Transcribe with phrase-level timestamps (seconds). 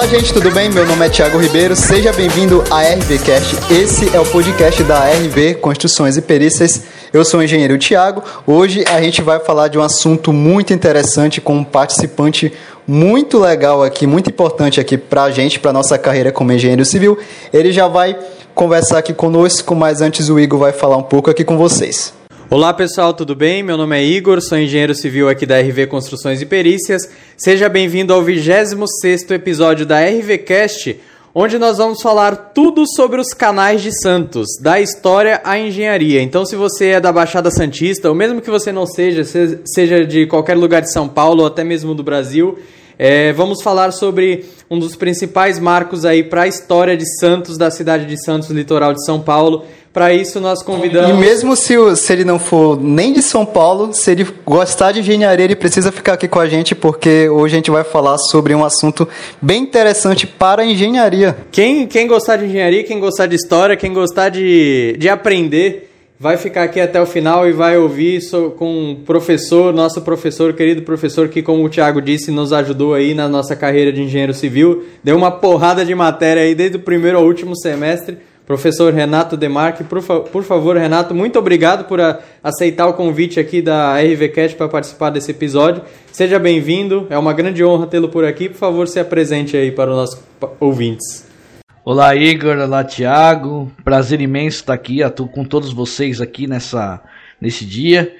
[0.00, 0.70] Olá, gente, tudo bem?
[0.70, 1.76] Meu nome é Thiago Ribeiro.
[1.76, 3.54] Seja bem-vindo à RVcast.
[3.70, 6.84] Esse é o podcast da RV Construções e Perícias.
[7.12, 8.22] Eu sou o engenheiro Thiago.
[8.46, 12.50] Hoje a gente vai falar de um assunto muito interessante com um participante
[12.88, 17.18] muito legal aqui, muito importante aqui para a gente, para nossa carreira como engenheiro civil.
[17.52, 18.18] Ele já vai
[18.54, 22.19] conversar aqui conosco, mas antes o Igor vai falar um pouco aqui com vocês.
[22.52, 23.62] Olá pessoal, tudo bem?
[23.62, 27.08] Meu nome é Igor, sou engenheiro civil aqui da RV Construções e Perícias.
[27.36, 30.98] Seja bem-vindo ao 26º episódio da RVcast,
[31.32, 36.20] onde nós vamos falar tudo sobre os canais de Santos, da história à engenharia.
[36.20, 39.22] Então, se você é da Baixada Santista, ou mesmo que você não seja,
[39.64, 42.58] seja de qualquer lugar de São Paulo ou até mesmo do Brasil,
[43.02, 47.70] é, vamos falar sobre um dos principais marcos aí para a história de Santos, da
[47.70, 49.64] cidade de Santos, litoral de São Paulo.
[49.90, 51.08] Para isso nós convidamos.
[51.08, 55.00] E mesmo se, se ele não for nem de São Paulo, se ele gostar de
[55.00, 58.54] engenharia, ele precisa ficar aqui com a gente, porque hoje a gente vai falar sobre
[58.54, 59.08] um assunto
[59.40, 61.34] bem interessante para a engenharia.
[61.50, 65.89] Quem, quem gostar de engenharia, quem gostar de história, quem gostar de, de aprender,
[66.20, 68.20] vai ficar aqui até o final e vai ouvir
[68.58, 73.14] com o professor, nosso professor, querido professor, que, como o Thiago disse, nos ajudou aí
[73.14, 74.84] na nossa carreira de engenheiro civil.
[75.02, 78.18] Deu uma porrada de matéria aí desde o primeiro ao último semestre.
[78.46, 82.00] Professor Renato Demarque, por, fa por favor, Renato, muito obrigado por
[82.42, 85.82] aceitar o convite aqui da RVCast para participar desse episódio.
[86.12, 88.50] Seja bem-vindo, é uma grande honra tê-lo por aqui.
[88.50, 90.18] Por favor, se apresente aí para os nossos
[90.58, 91.29] ouvintes.
[91.82, 94.98] Olá Igor, olá Thiago, prazer imenso estar aqui,
[95.32, 97.02] com todos vocês aqui nessa,
[97.40, 98.14] nesse dia.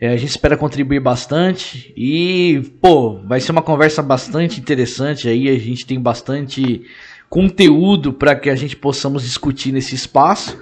[0.00, 1.92] É, a gente espera contribuir bastante.
[1.94, 6.86] E, pô, vai ser uma conversa bastante interessante aí, a gente tem bastante
[7.28, 10.58] conteúdo para que a gente possamos discutir nesse espaço.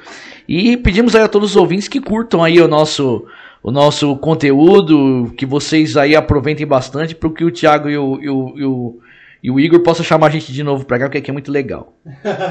[0.48, 3.26] E pedimos aí a todos os ouvintes que curtam aí o nosso,
[3.62, 8.28] o nosso conteúdo, que vocês aí aproveitem bastante para que o Thiago e o, e
[8.28, 8.98] o, e o
[9.42, 11.50] e o Igor possa chamar a gente de novo para cá, porque aqui é muito
[11.50, 11.94] legal.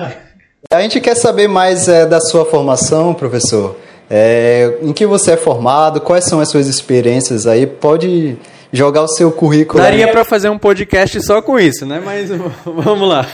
[0.72, 3.78] a gente quer saber mais é, da sua formação, professor.
[4.10, 6.02] É, em que você é formado?
[6.02, 7.68] Quais são as suas experiências aí?
[7.68, 8.38] Pode
[8.74, 9.84] jogar o seu currículo.
[9.84, 12.02] Daria para fazer um podcast só com isso, né?
[12.04, 12.30] Mas
[12.66, 13.28] vamos lá.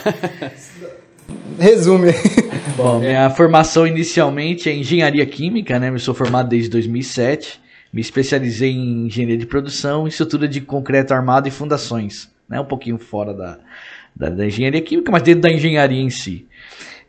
[1.57, 2.13] Resume.
[2.75, 5.89] Bom, minha formação inicialmente é engenharia química, né?
[5.89, 7.61] Eu sou formado desde 2007.
[7.93, 12.59] Me especializei em engenharia de produção, estrutura de concreto armado e fundações né?
[12.59, 13.59] um pouquinho fora da,
[14.16, 16.47] da, da engenharia química, mas dentro da engenharia em si.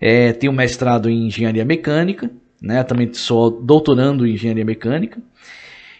[0.01, 2.31] É, tenho mestrado em engenharia mecânica,
[2.61, 2.83] né?
[2.83, 5.21] também sou doutorando em engenharia mecânica.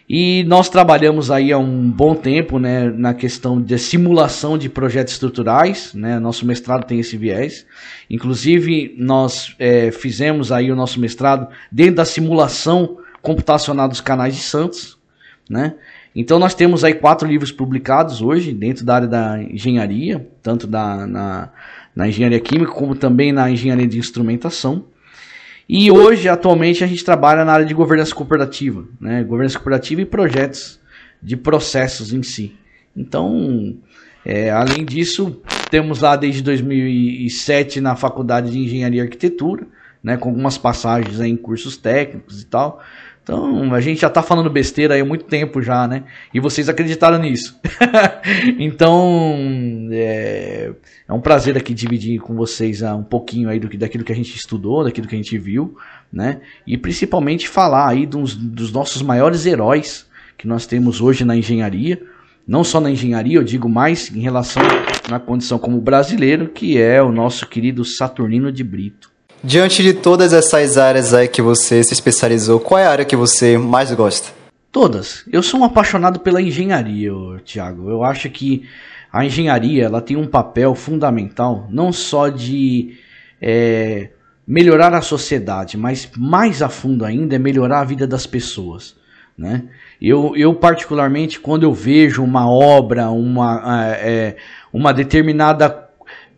[0.09, 5.13] E nós trabalhamos aí há um bom tempo né, na questão de simulação de projetos
[5.13, 5.93] estruturais.
[5.93, 6.17] Né?
[6.17, 7.65] Nosso mestrado tem esse viés.
[8.09, 14.41] Inclusive, nós é, fizemos aí o nosso mestrado dentro da simulação computacional dos canais de
[14.41, 14.97] Santos.
[15.49, 15.75] Né?
[16.19, 21.05] Então nós temos aí quatro livros publicados hoje dentro da área da engenharia, tanto da,
[21.05, 21.49] na,
[21.95, 24.85] na engenharia química como também na engenharia de instrumentação.
[25.69, 29.23] E hoje, atualmente, a gente trabalha na área de governança cooperativa, né?
[29.23, 30.79] governança cooperativa e projetos
[31.21, 32.55] de processos em si.
[32.95, 33.77] Então,
[34.25, 35.39] é, além disso,
[35.69, 39.67] temos lá desde 2007 na Faculdade de Engenharia e Arquitetura,
[40.01, 42.81] né, com algumas passagens em cursos técnicos e tal.
[43.27, 46.05] Então, a gente já tá falando besteira aí há muito tempo já, né?
[46.33, 47.59] E vocês acreditaram nisso.
[48.57, 49.35] então,
[49.91, 50.71] é,
[51.05, 54.13] é, um prazer aqui dividir com vocês uh, um pouquinho aí do que, daquilo que
[54.13, 55.75] a gente estudou, daquilo que a gente viu,
[56.11, 56.39] né?
[56.65, 60.07] E principalmente falar aí dos, dos nossos maiores heróis
[60.37, 62.01] que nós temos hoje na engenharia.
[62.47, 64.63] Não só na engenharia, eu digo mais em relação
[65.09, 69.16] na condição como brasileiro, que é o nosso querido Saturnino de Brito.
[69.43, 73.15] Diante de todas essas áreas aí que você se especializou, qual é a área que
[73.15, 74.33] você mais gosta?
[74.71, 75.23] Todas.
[75.31, 77.11] Eu sou um apaixonado pela engenharia,
[77.45, 77.89] Tiago.
[77.89, 78.67] Eu acho que
[79.11, 82.97] a engenharia ela tem um papel fundamental, não só de
[83.41, 84.09] é,
[84.45, 88.95] melhorar a sociedade, mas mais a fundo ainda é melhorar a vida das pessoas.
[89.37, 89.65] Né?
[90.01, 94.35] Eu, eu particularmente, quando eu vejo uma obra, uma, é,
[94.73, 95.89] uma determinada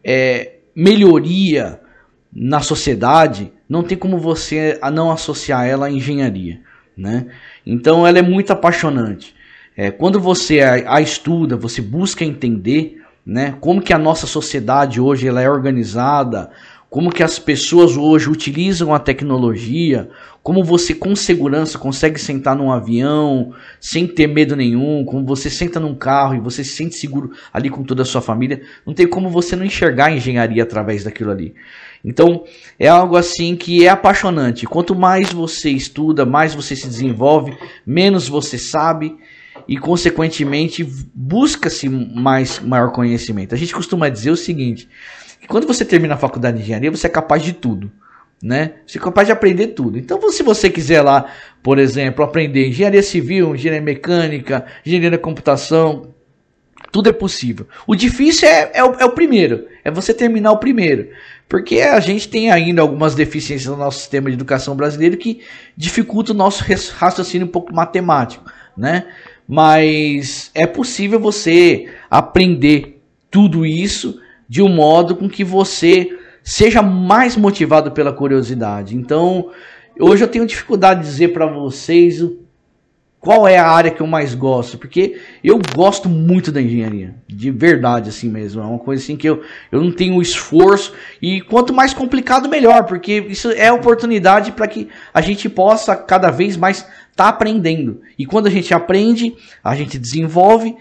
[0.04, 1.80] é, melhoria
[2.34, 6.62] na sociedade, não tem como você não associar ela à engenharia,
[6.96, 7.28] né?
[7.66, 9.36] Então ela é muito apaixonante.
[9.76, 15.00] É, quando você a, a, estuda, você busca entender, né, como que a nossa sociedade
[15.00, 16.52] hoje ela é organizada,
[16.90, 20.10] como que as pessoas hoje utilizam a tecnologia,
[20.42, 25.80] como você com segurança consegue sentar num avião sem ter medo nenhum, como você senta
[25.80, 29.08] num carro e você se sente seguro ali com toda a sua família, não tem
[29.08, 31.54] como você não enxergar a engenharia através daquilo ali.
[32.04, 32.44] Então,
[32.78, 34.66] é algo assim que é apaixonante.
[34.66, 39.18] Quanto mais você estuda, mais você se desenvolve, menos você sabe.
[39.68, 43.54] e consequentemente busca-se mais maior conhecimento.
[43.54, 44.90] A gente costuma dizer o seguinte,
[45.40, 47.92] que quando você termina a faculdade de engenharia, você é capaz de tudo.
[48.42, 48.76] Né?
[48.88, 50.00] Você é capaz de aprender tudo.
[50.00, 51.28] Então, se você quiser lá,
[51.62, 56.16] por exemplo, aprender engenharia civil, engenharia mecânica, engenharia da computação,
[56.92, 57.68] tudo é possível.
[57.86, 61.10] O difícil é, é, o, é o primeiro, é você terminar o primeiro.
[61.50, 65.42] Porque a gente tem ainda algumas deficiências no nosso sistema de educação brasileiro que
[65.76, 66.64] dificulta o nosso
[66.94, 68.46] raciocínio um pouco matemático,
[68.78, 69.08] né?
[69.48, 73.02] Mas é possível você aprender
[73.32, 78.96] tudo isso de um modo com que você seja mais motivado pela curiosidade.
[78.96, 79.50] Então,
[80.00, 82.38] hoje eu tenho dificuldade de dizer para vocês o
[83.20, 84.78] qual é a área que eu mais gosto?
[84.78, 88.62] Porque eu gosto muito da engenharia, de verdade assim mesmo.
[88.62, 92.86] É uma coisa assim que eu, eu não tenho esforço e quanto mais complicado melhor,
[92.86, 98.00] porque isso é oportunidade para que a gente possa cada vez mais estar tá aprendendo.
[98.18, 100.78] E quando a gente aprende, a gente desenvolve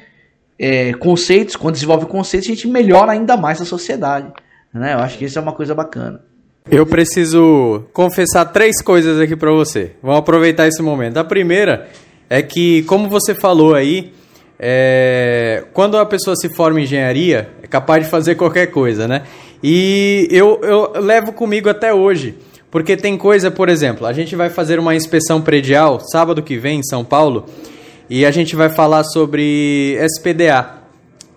[0.56, 1.56] é, conceitos.
[1.56, 4.32] Quando desenvolve conceitos, a gente melhora ainda mais a sociedade.
[4.72, 4.94] Né?
[4.94, 6.20] Eu acho que isso é uma coisa bacana.
[6.70, 9.92] Eu preciso confessar três coisas aqui para você.
[10.02, 11.16] Vamos aproveitar esse momento.
[11.16, 11.88] A primeira
[12.28, 14.12] é que, como você falou aí,
[14.58, 19.22] é, quando a pessoa se forma em engenharia, é capaz de fazer qualquer coisa, né?
[19.62, 22.36] E eu, eu levo comigo até hoje.
[22.70, 26.80] Porque tem coisa, por exemplo, a gente vai fazer uma inspeção predial sábado que vem
[26.80, 27.46] em São Paulo
[28.10, 30.74] e a gente vai falar sobre SPDA.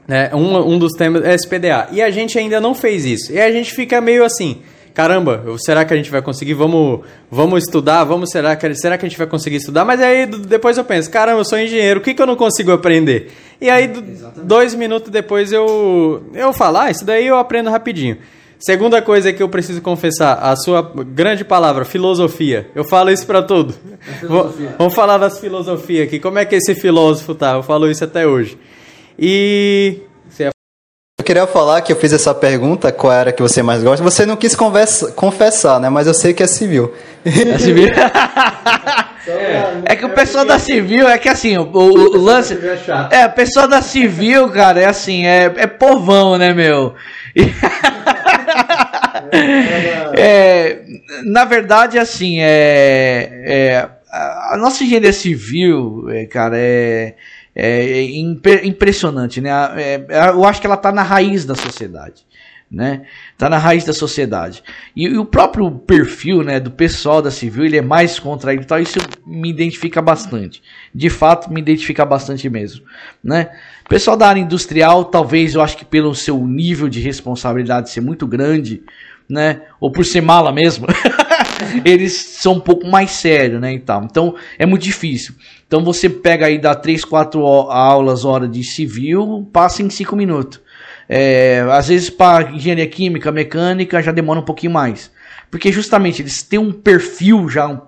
[0.05, 0.29] Né?
[0.33, 1.87] Um, um dos temas é SPDA.
[1.93, 3.31] E a gente ainda não fez isso.
[3.31, 4.61] E a gente fica meio assim
[4.93, 6.53] caramba, será que a gente vai conseguir?
[6.53, 8.03] Vamos, vamos estudar?
[8.03, 9.85] Vamos, será que, será que a gente vai conseguir estudar?
[9.85, 12.71] Mas aí depois eu penso, caramba, eu sou engenheiro, o que, que eu não consigo
[12.71, 13.31] aprender?
[13.59, 14.47] E aí, Exatamente.
[14.47, 18.17] dois minutos depois eu, eu falo, ah, isso daí eu aprendo rapidinho.
[18.61, 22.69] Segunda coisa que eu preciso confessar, a sua grande palavra, filosofia.
[22.75, 23.73] Eu falo isso para tudo.
[24.23, 24.25] É
[24.77, 26.19] vamos falar das filosofias aqui.
[26.19, 27.53] Como é que esse filósofo tá?
[27.53, 28.59] Eu falo isso até hoje.
[29.17, 30.01] E
[31.21, 34.03] eu queria falar que eu fiz essa pergunta, qual era que você mais gosta.
[34.03, 35.87] Você não quis conversa, confessar, né?
[35.87, 36.91] Mas eu sei que é civil.
[37.23, 37.89] É civil?
[39.85, 42.57] é que o pessoal da civil é que assim, o, o, o lance.
[43.11, 46.95] É, o pessoal da civil, cara, é assim, é, é povão, né, meu?
[50.17, 50.79] é,
[51.23, 57.13] na verdade, assim, é, é a nossa engenharia civil, é, cara, é
[57.55, 59.49] é, é impressionante, né?
[59.77, 62.25] É, eu acho que ela está na raiz da sociedade,
[62.71, 63.03] né?
[63.33, 64.63] Está na raiz da sociedade.
[64.95, 68.79] E, e, o próprio perfil, né, do pessoal da civil, ele é mais contraído tal,
[68.79, 70.61] isso me identifica bastante.
[70.95, 72.85] De fato, me identifica bastante mesmo,
[73.23, 73.49] né?
[73.89, 78.25] Pessoal da área industrial, talvez eu acho que pelo seu nível de responsabilidade ser muito
[78.25, 78.81] grande,
[79.27, 79.63] né?
[79.79, 80.87] Ou por ser mala mesmo.
[81.85, 84.03] eles são um pouco mais sérios, né, e tal.
[84.03, 85.35] Então, é muito difícil.
[85.67, 90.59] Então, você pega aí, dá 3, 4 aulas, hora de civil, passa em 5 minutos.
[91.07, 95.11] É, às vezes, para engenharia química, mecânica, já demora um pouquinho mais.
[95.49, 97.81] Porque, justamente, eles têm um perfil já um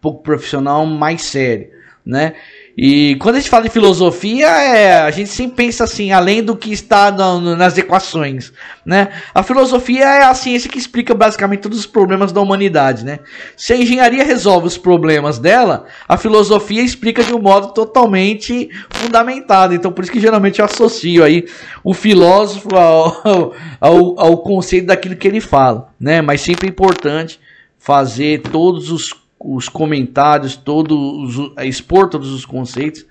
[0.00, 1.68] pouco profissional mais sério,
[2.04, 2.34] né?
[2.76, 6.54] E quando a gente fala de filosofia, é, a gente sempre pensa assim, além do
[6.54, 8.52] que está no, no, nas equações,
[8.84, 9.08] né?
[9.34, 13.20] A filosofia é a ciência que explica basicamente todos os problemas da humanidade, né?
[13.56, 19.72] Se a engenharia resolve os problemas dela, a filosofia explica de um modo totalmente fundamentado.
[19.72, 21.46] Então, por isso que geralmente eu associo aí
[21.82, 26.20] o filósofo ao, ao, ao conceito daquilo que ele fala, né?
[26.20, 27.40] Mas sempre é importante
[27.78, 29.14] fazer todos os
[29.48, 33.04] os comentários, todos, expor todos os conceitos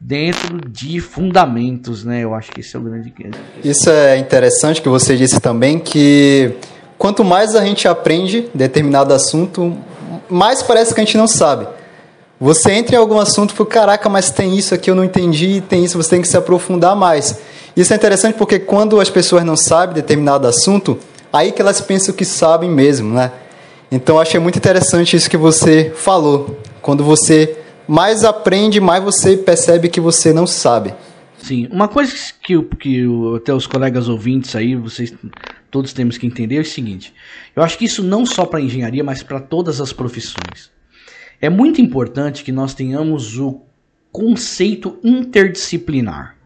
[0.00, 2.24] dentro de fundamentos, né?
[2.24, 3.12] Eu acho que esse é o grande
[3.62, 6.54] Isso é interessante que você disse também que
[6.98, 9.76] quanto mais a gente aprende determinado assunto,
[10.28, 11.66] mais parece que a gente não sabe.
[12.40, 15.62] Você entra em algum assunto e fala, caraca, mas tem isso aqui eu não entendi,
[15.68, 17.38] tem isso, você tem que se aprofundar mais.
[17.76, 20.98] Isso é interessante porque quando as pessoas não sabem determinado assunto,
[21.32, 23.30] aí que elas pensam que sabem mesmo, né?
[23.92, 26.58] Então achei muito interessante isso que você falou.
[26.80, 30.94] Quando você mais aprende, mais você percebe que você não sabe.
[31.36, 32.10] Sim, uma coisa
[32.42, 33.04] que, que
[33.36, 35.12] até os colegas ouvintes aí, vocês
[35.70, 37.12] todos temos que entender é o seguinte:
[37.54, 40.70] eu acho que isso não só para engenharia, mas para todas as profissões.
[41.38, 43.60] É muito importante que nós tenhamos o
[44.10, 46.36] conceito interdisciplinar,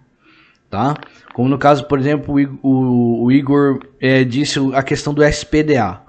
[0.68, 0.96] tá?
[1.32, 6.00] Como no caso, por exemplo, o, o Igor é, disse a questão do SPDA,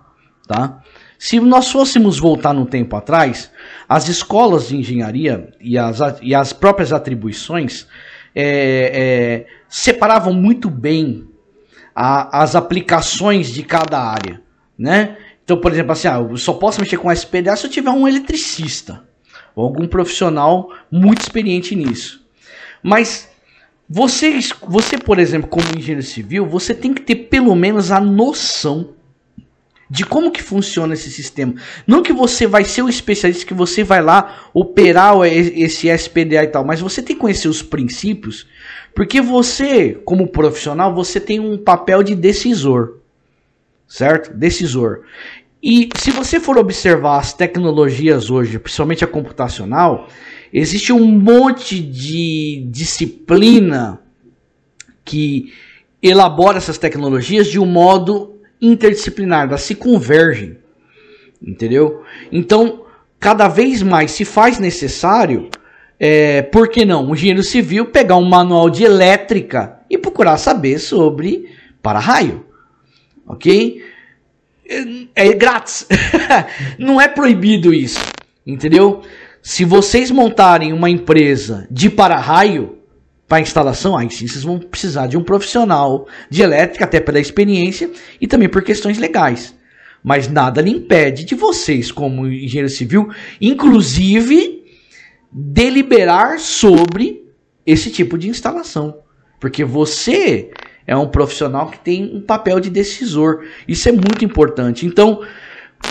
[0.47, 0.81] tá?
[1.19, 3.51] Se nós fôssemos voltar no tempo atrás,
[3.89, 7.87] as escolas de engenharia e as, e as próprias atribuições
[8.35, 11.27] é, é, separavam muito bem
[11.95, 14.41] a, as aplicações de cada área,
[14.77, 15.17] né?
[15.43, 18.07] Então, por exemplo, assim, ah, eu só posso mexer com SPDA se eu tiver um
[18.07, 19.03] eletricista
[19.55, 22.23] ou algum profissional muito experiente nisso.
[22.83, 23.29] Mas
[23.89, 28.93] você, você, por exemplo, como engenheiro civil, você tem que ter pelo menos a noção
[29.89, 31.55] de como que funciona esse sistema.
[31.85, 36.47] Não que você vai ser o especialista que você vai lá operar esse SPDA e
[36.47, 38.47] tal, mas você tem que conhecer os princípios,
[38.93, 42.97] porque você, como profissional, você tem um papel de decisor.
[43.87, 44.33] Certo?
[44.33, 45.03] Decisor.
[45.63, 50.09] E se você for observar as tecnologias hoje, principalmente a computacional,
[50.51, 54.01] existe um monte de disciplina
[55.05, 55.53] que
[56.01, 60.57] elabora essas tecnologias de um modo interdisciplinar, elas se convergem.
[61.41, 62.03] Entendeu?
[62.31, 62.85] Então,
[63.19, 65.49] cada vez mais se faz necessário,
[65.99, 70.79] é, por que não, um engenheiro civil pegar um manual de elétrica e procurar saber
[70.79, 71.49] sobre
[71.81, 72.45] para-raio.
[73.25, 73.83] Ok?
[75.15, 75.87] É, é grátis.
[76.77, 77.99] não é proibido isso.
[78.45, 79.01] Entendeu?
[79.41, 82.76] Se vocês montarem uma empresa de para-raio,
[83.27, 87.89] para instalação, aí sim vocês vão precisar de um profissional de elétrica, até pela experiência
[88.21, 89.53] e também por questões legais.
[90.03, 93.09] Mas nada lhe impede de vocês, como engenheiro civil,
[93.41, 94.63] inclusive
[95.31, 97.25] deliberar sobre
[97.65, 98.99] esse tipo de instalação.
[99.39, 100.51] Porque você
[100.85, 103.43] é um profissional que tem um papel de decisor.
[103.67, 104.85] Isso é muito importante.
[104.85, 105.21] Então,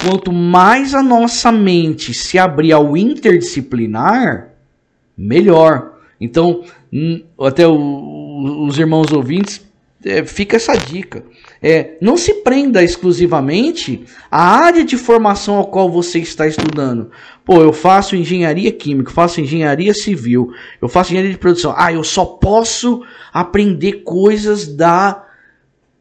[0.02, 4.52] quanto mais a nossa mente se abrir ao interdisciplinar,
[5.16, 5.98] melhor.
[6.18, 6.64] Então,
[7.40, 9.64] até o, os irmãos ouvintes,
[10.04, 11.24] é, fica essa dica.
[11.60, 17.10] É, não se prenda exclusivamente à área de formação ao qual você está estudando.
[17.44, 21.74] Pô, eu faço engenharia química, faço engenharia civil, eu faço engenharia de produção.
[21.76, 25.24] Ah, eu só posso aprender coisas da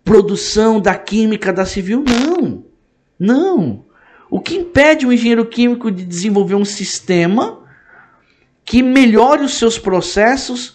[0.03, 2.03] produção, da química, da civil.
[2.07, 2.63] Não.
[3.17, 3.85] Não.
[4.29, 7.59] O que impede o engenheiro químico de desenvolver um sistema
[8.63, 10.73] que melhore os seus processos,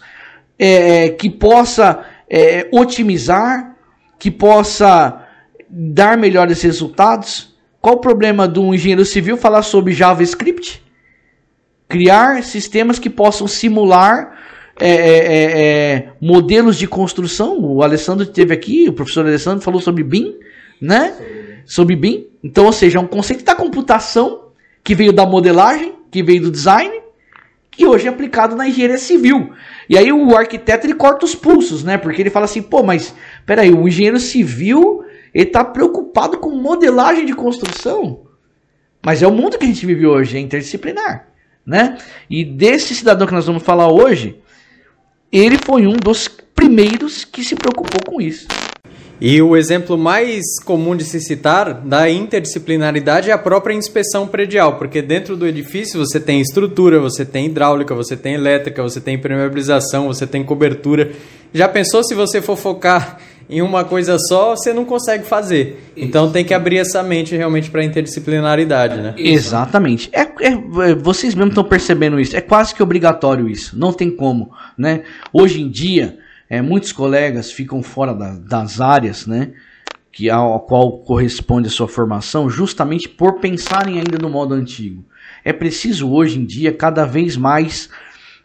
[0.63, 3.75] é, que possa é, otimizar,
[4.19, 5.25] que possa
[5.67, 7.55] dar melhores resultados.
[7.81, 10.83] Qual o problema de um engenheiro civil falar sobre JavaScript?
[11.89, 14.37] Criar sistemas que possam simular
[14.79, 17.59] é, é, é, é modelos de construção.
[17.59, 20.35] O Alessandro esteve aqui, o professor Alessandro falou sobre BIM,
[20.79, 21.15] né?
[21.65, 22.27] Sobre BIM.
[22.43, 24.49] Então, ou seja, é um conceito da computação
[24.83, 27.01] que veio da modelagem, que veio do design,
[27.81, 29.53] que hoje é aplicado na engenharia civil.
[29.89, 31.97] E aí o arquiteto ele corta os pulsos, né?
[31.97, 33.11] Porque ele fala assim, pô, mas
[33.43, 38.27] peraí, o engenheiro civil ele está preocupado com modelagem de construção.
[39.03, 41.27] Mas é o mundo que a gente vive hoje, é interdisciplinar,
[41.65, 41.97] né?
[42.29, 44.39] E desse cidadão que nós vamos falar hoje,
[45.31, 48.47] ele foi um dos primeiros que se preocupou com isso.
[49.21, 54.79] E o exemplo mais comum de se citar da interdisciplinaridade é a própria inspeção predial,
[54.79, 59.13] porque dentro do edifício você tem estrutura, você tem hidráulica, você tem elétrica, você tem
[59.13, 61.11] impermeabilização, você tem cobertura.
[61.53, 65.91] Já pensou se você for focar em uma coisa só, você não consegue fazer.
[65.95, 69.13] Então tem que abrir essa mente realmente para a interdisciplinaridade, né?
[69.19, 70.09] Exatamente.
[70.13, 72.35] É, é, vocês mesmos estão percebendo isso.
[72.35, 73.77] É quase que obrigatório isso.
[73.77, 75.03] Não tem como, né?
[75.31, 76.17] Hoje em dia
[76.51, 79.53] é, muitos colegas ficam fora da, das áreas, né?
[80.11, 85.01] Que ao, qual corresponde a sua formação, justamente por pensarem ainda no modo antigo.
[85.45, 87.89] É preciso hoje em dia cada vez mais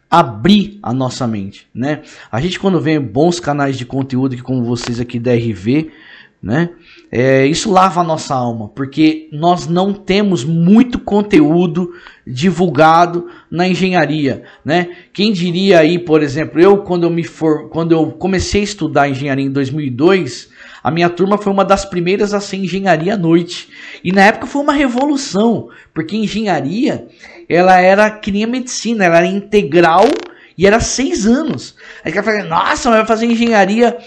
[0.09, 2.03] abrir a nossa mente, né?
[2.31, 5.91] A gente quando vê bons canais de conteúdo que como vocês aqui da RV,
[6.47, 6.71] né?
[7.11, 11.93] É, isso lava a nossa alma, porque nós não temos muito conteúdo
[12.25, 14.91] divulgado na engenharia, né?
[15.13, 19.09] Quem diria aí, por exemplo, eu quando eu me for, quando eu comecei a estudar
[19.09, 20.51] engenharia em 2002,
[20.85, 23.69] a minha turma foi uma das primeiras a ser engenharia à noite.
[24.05, 27.09] E na época foi uma revolução, porque engenharia
[27.49, 30.05] ela era que nem a medicina, ela era integral
[30.57, 31.75] e era seis anos.
[32.05, 33.99] Aí o cara fala, nossa, vai fazer engenharia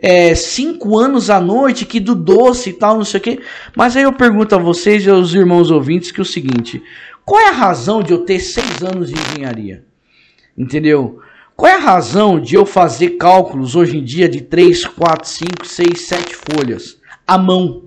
[0.00, 3.40] é, cinco anos à noite, que do doce e tal, não sei o quê.
[3.74, 6.82] Mas aí eu pergunto a vocês e aos irmãos ouvintes que é o seguinte:
[7.24, 9.84] qual é a razão de eu ter seis anos de engenharia?
[10.56, 11.20] Entendeu?
[11.56, 15.66] Qual é a razão de eu fazer cálculos hoje em dia de 3, 4, 5,
[15.66, 17.84] 6, 7 folhas à mão?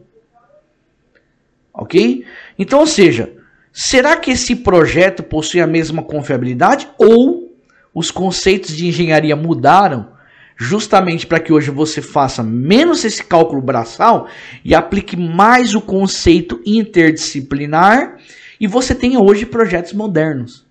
[1.72, 2.26] Ok?
[2.58, 3.32] Então, ou seja,
[3.72, 7.54] será que esse projeto possui a mesma confiabilidade ou
[7.94, 10.19] os conceitos de engenharia mudaram
[10.62, 14.28] justamente para que hoje você faça menos esse cálculo braçal
[14.64, 18.18] e aplique mais o conceito interdisciplinar
[18.60, 20.68] e você tenha hoje projetos modernos.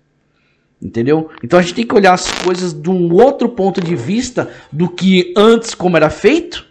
[0.79, 1.31] Entendeu?
[1.43, 4.87] Então a gente tem que olhar as coisas de um outro ponto de vista do
[4.87, 6.67] que antes como era feito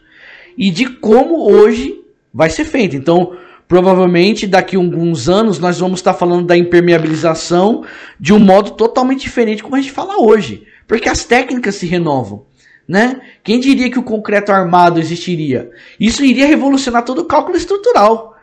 [0.57, 2.01] e de como hoje
[2.33, 2.95] vai ser feito.
[2.95, 7.85] Então, provavelmente daqui a alguns anos nós vamos estar falando da impermeabilização
[8.19, 10.63] de um modo totalmente diferente como a gente fala hoje.
[10.87, 12.48] Porque as técnicas se renovam.
[12.89, 13.21] Né?
[13.45, 15.71] Quem diria que o concreto armado existiria?
[16.01, 18.35] Isso iria revolucionar todo o cálculo estrutural.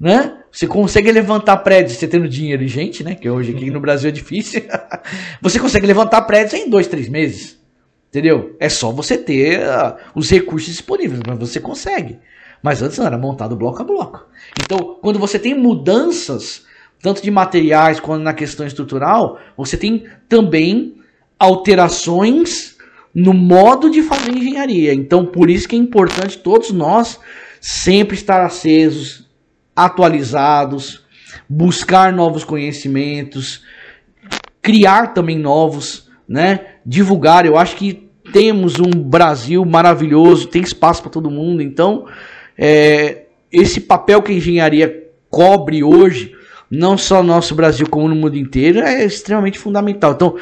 [0.00, 0.38] Né?
[0.50, 3.14] Você consegue levantar prédios, você tendo dinheiro e gente, né?
[3.14, 4.62] Que hoje aqui no Brasil é difícil.
[5.42, 7.58] você consegue levantar prédios em dois, três meses.
[8.08, 8.56] Entendeu?
[8.58, 12.18] É só você ter uh, os recursos disponíveis, mas você consegue.
[12.62, 14.26] Mas antes não, era montado bloco a bloco.
[14.62, 16.64] Então, quando você tem mudanças,
[17.02, 20.96] tanto de materiais quanto na questão estrutural, você tem também
[21.38, 22.73] alterações
[23.14, 24.92] no modo de fazer engenharia.
[24.92, 27.20] Então, por isso que é importante todos nós
[27.60, 29.28] sempre estar acesos,
[29.74, 31.04] atualizados,
[31.48, 33.62] buscar novos conhecimentos,
[34.60, 36.60] criar também novos, né?
[36.84, 37.46] Divulgar.
[37.46, 41.62] Eu acho que temos um Brasil maravilhoso, tem espaço para todo mundo.
[41.62, 42.06] Então,
[42.58, 46.34] é, esse papel que a engenharia cobre hoje,
[46.70, 50.12] não só no nosso Brasil, como no mundo inteiro, é extremamente fundamental.
[50.12, 50.36] Então,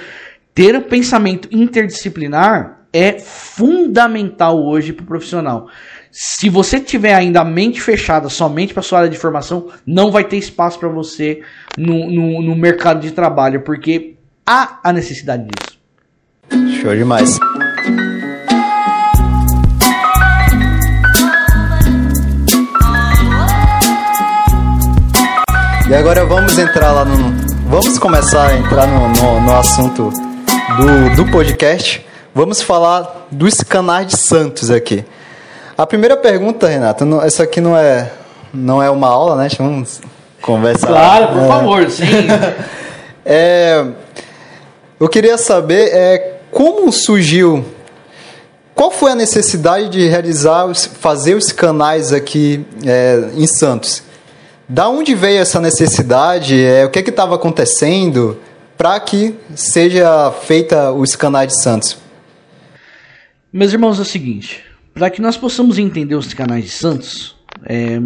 [0.55, 5.69] ter um pensamento interdisciplinar é fundamental hoje para o profissional.
[6.11, 10.25] Se você tiver ainda a mente fechada somente para sua área de formação, não vai
[10.25, 11.41] ter espaço para você
[11.79, 14.17] no, no, no mercado de trabalho, porque
[14.47, 15.81] há a necessidade disso.
[16.83, 17.39] Show demais.
[25.89, 27.33] E agora vamos entrar lá no.
[27.71, 30.32] Vamos começar a entrar no, no, no assunto
[30.77, 32.05] do, do podcast.
[32.35, 35.05] Vamos falar dos canais de Santos aqui.
[35.77, 38.11] A primeira pergunta, Renato, não, essa aqui não é,
[38.55, 39.49] não é uma aula, né?
[39.59, 40.01] Vamos
[40.41, 40.87] conversar.
[40.87, 41.49] Claro, por é.
[41.49, 42.05] favor, sim.
[43.25, 43.85] é,
[44.99, 47.65] eu queria saber é, como surgiu.
[48.75, 54.03] Qual foi a necessidade de realizar, fazer os canais aqui é, em Santos?
[54.67, 56.65] Da onde veio essa necessidade?
[56.65, 58.39] É, o que é estava acontecendo
[58.83, 61.97] para que seja feita os canais de Santos?
[63.53, 68.01] Meus irmãos, é o seguinte: para que nós possamos entender os canais de Santos, é,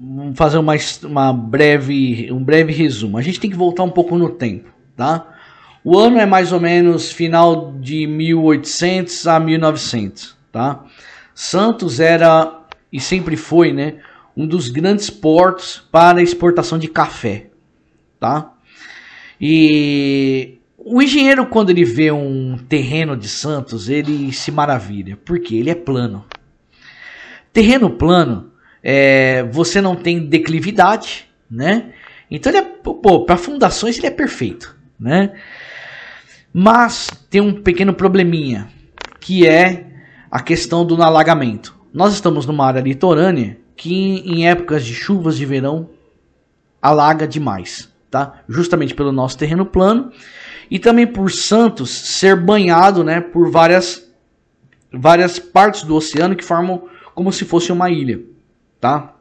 [0.00, 3.18] vamos fazer uma, uma breve, um breve resumo.
[3.18, 5.36] A gente tem que voltar um pouco no tempo, tá?
[5.84, 10.82] O ano é mais ou menos final de 1800 a 1900, tá?
[11.34, 12.58] Santos era
[12.90, 13.96] e sempre foi, né,
[14.34, 17.48] um dos grandes portos para exportação de café,
[18.18, 18.51] tá?
[19.44, 25.68] E o engenheiro quando ele vê um terreno de Santos, ele se maravilha, porque ele
[25.68, 26.24] é plano.
[27.52, 31.92] Terreno plano, é, você não tem declividade, né?
[32.30, 35.32] Então ele é, pô, para fundações ele é perfeito, né?
[36.54, 38.68] Mas tem um pequeno probleminha,
[39.18, 39.86] que é
[40.30, 41.76] a questão do alagamento.
[41.92, 45.90] Nós estamos numa área litorânea que em épocas de chuvas de verão
[46.80, 48.44] alaga demais, tá?
[48.46, 50.12] Justamente pelo nosso terreno plano
[50.70, 54.06] e também por Santos ser banhado, né, por várias
[54.92, 58.20] várias partes do oceano que formam como se fosse uma ilha,
[58.78, 59.16] tá?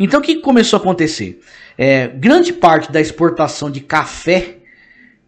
[0.00, 1.40] Então o que começou a acontecer?
[1.78, 4.58] É, grande parte da exportação de café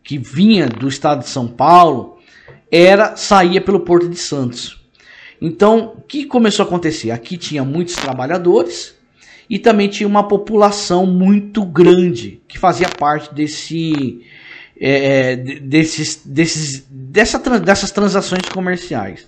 [0.03, 2.18] que vinha do estado de São Paulo
[2.73, 4.85] era saía pelo Porto de Santos.
[5.40, 7.12] Então, o que começou a acontecer?
[7.12, 8.98] Aqui tinha muitos trabalhadores
[9.49, 14.23] e também tinha uma população muito grande que fazia parte desse,
[14.79, 19.27] é, é desses, desses, dessa, dessas transações comerciais.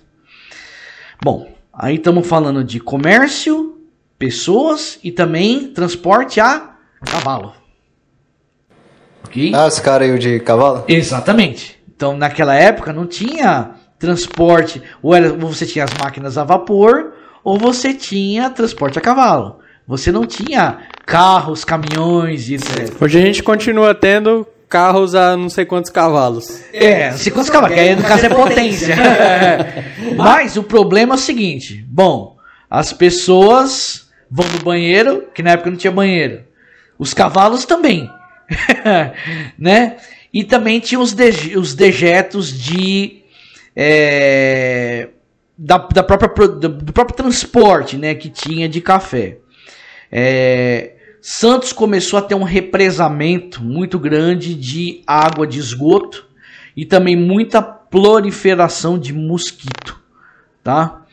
[1.23, 3.79] Bom, aí estamos falando de comércio,
[4.17, 7.53] pessoas e também transporte a cavalo.
[9.25, 9.53] Okay?
[9.55, 10.83] Ah, os caras aí de cavalo?
[10.87, 11.81] Exatamente.
[11.95, 17.13] Então, naquela época não tinha transporte, ou, era, ou você tinha as máquinas a vapor,
[17.43, 19.60] ou você tinha transporte a cavalo.
[19.91, 22.95] Você não tinha carros, caminhões e etc.
[23.01, 26.63] Hoje a gente continua tendo carros a não sei quantos cavalos.
[26.71, 28.95] É, não sei quantos cavalos, que aí no caso é potência.
[30.15, 32.37] Mas o problema é o seguinte: bom,
[32.69, 36.43] as pessoas vão no banheiro, que na época não tinha banheiro.
[36.97, 38.09] Os cavalos também.
[39.59, 39.97] né?
[40.33, 43.23] E também tinha os, de, os dejetos de
[43.75, 45.09] é,
[45.57, 49.39] da, da própria, do, do, próprio transporte né, que tinha de café.
[50.11, 56.27] É, Santos começou a ter um represamento muito grande de água de esgoto
[56.75, 59.99] e também muita proliferação de mosquito,
[60.63, 61.05] tá?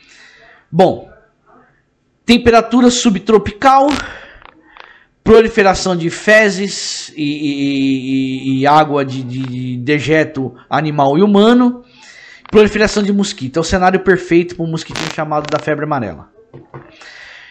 [0.71, 1.11] Bom,
[2.25, 3.89] temperatura subtropical,
[5.23, 11.85] proliferação de fezes e, e, e, e água de, de dejeto animal e humano,
[12.51, 13.59] Proliferação de mosquito.
[13.59, 16.31] É o cenário perfeito para um mosquitinho chamado da febre amarela.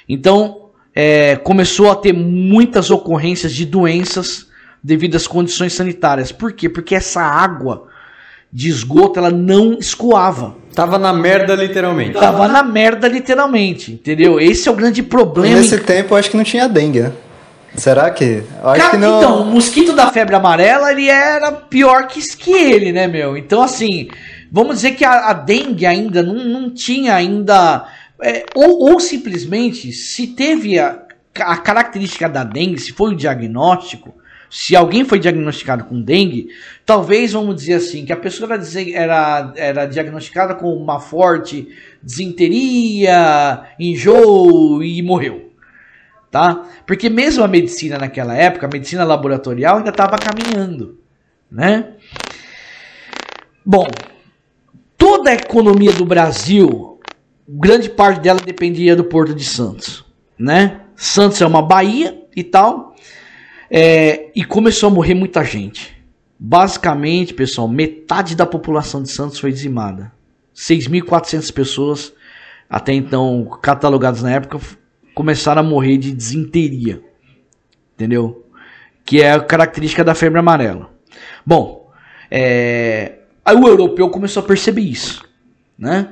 [0.09, 0.66] Então,
[0.99, 4.47] é, começou a ter muitas ocorrências de doenças
[4.83, 6.31] devido às condições sanitárias.
[6.31, 6.67] Por quê?
[6.67, 7.85] Porque essa água
[8.51, 10.55] de esgoto, ela não escoava.
[10.73, 12.13] Tava na merda literalmente.
[12.13, 14.39] Tava na merda literalmente, entendeu?
[14.39, 15.57] Esse é o grande problema.
[15.57, 17.11] Nesse tempo eu acho que não tinha dengue, né?
[17.75, 18.41] Será que?
[18.59, 19.19] Eu acho Cara, que não.
[19.19, 23.37] Então, o mosquito da febre amarela, ele era pior que, que ele, né, meu?
[23.37, 24.07] Então, assim,
[24.51, 27.85] vamos dizer que a, a dengue ainda não, não tinha ainda...
[28.21, 31.03] é, ou, ou simplesmente, se teve a,
[31.39, 34.15] a característica da dengue, se foi o diagnóstico,
[34.49, 36.47] se alguém foi diagnosticado com dengue,
[36.85, 41.67] talvez, vamos dizer assim, que a pessoa era, era, era diagnosticada com uma forte
[42.01, 45.47] desinteria, enjoo e morreu
[46.31, 46.65] tá?
[46.85, 50.99] Porque mesmo a medicina naquela época, a medicina laboratorial ainda estava caminhando,
[51.49, 51.93] né?
[53.65, 53.87] Bom,
[54.97, 56.96] toda a economia do Brasil,
[57.47, 60.03] grande parte dela dependia do Porto de Santos,
[60.37, 60.81] né?
[60.95, 62.95] Santos é uma baía e tal,
[63.69, 65.95] é, e começou a morrer muita gente.
[66.39, 70.11] Basicamente, pessoal, metade da população de Santos foi dizimada.
[70.55, 72.13] 6.400 pessoas,
[72.69, 74.59] até então catalogadas na época,
[75.13, 77.01] começaram a morrer de desinteria.
[77.95, 78.45] Entendeu?
[79.05, 80.91] Que é a característica da febre amarela.
[81.45, 81.91] Bom,
[82.29, 85.23] é, aí o europeu começou a perceber isso.
[85.77, 86.09] Né?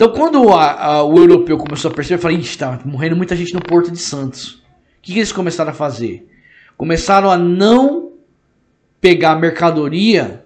[0.00, 3.52] Então, quando a- a- o europeu começou a perceber, falei: Ixi, tá morrendo muita gente
[3.52, 4.54] no Porto de Santos.
[4.54, 6.26] O que, que eles começaram a fazer?
[6.74, 8.12] Começaram a não
[8.98, 10.42] pegar mercadoria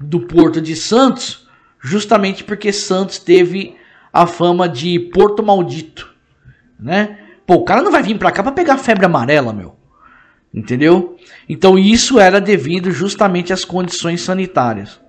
[0.00, 1.46] do Porto de Santos,
[1.80, 3.76] justamente porque Santos teve
[4.12, 6.12] a fama de Porto Maldito,
[6.76, 7.20] né?
[7.46, 9.76] Pô, o cara não vai vir pra cá pra pegar febre amarela, meu.
[10.52, 11.16] Entendeu?
[11.48, 15.00] Então isso era devido justamente às condições sanitárias.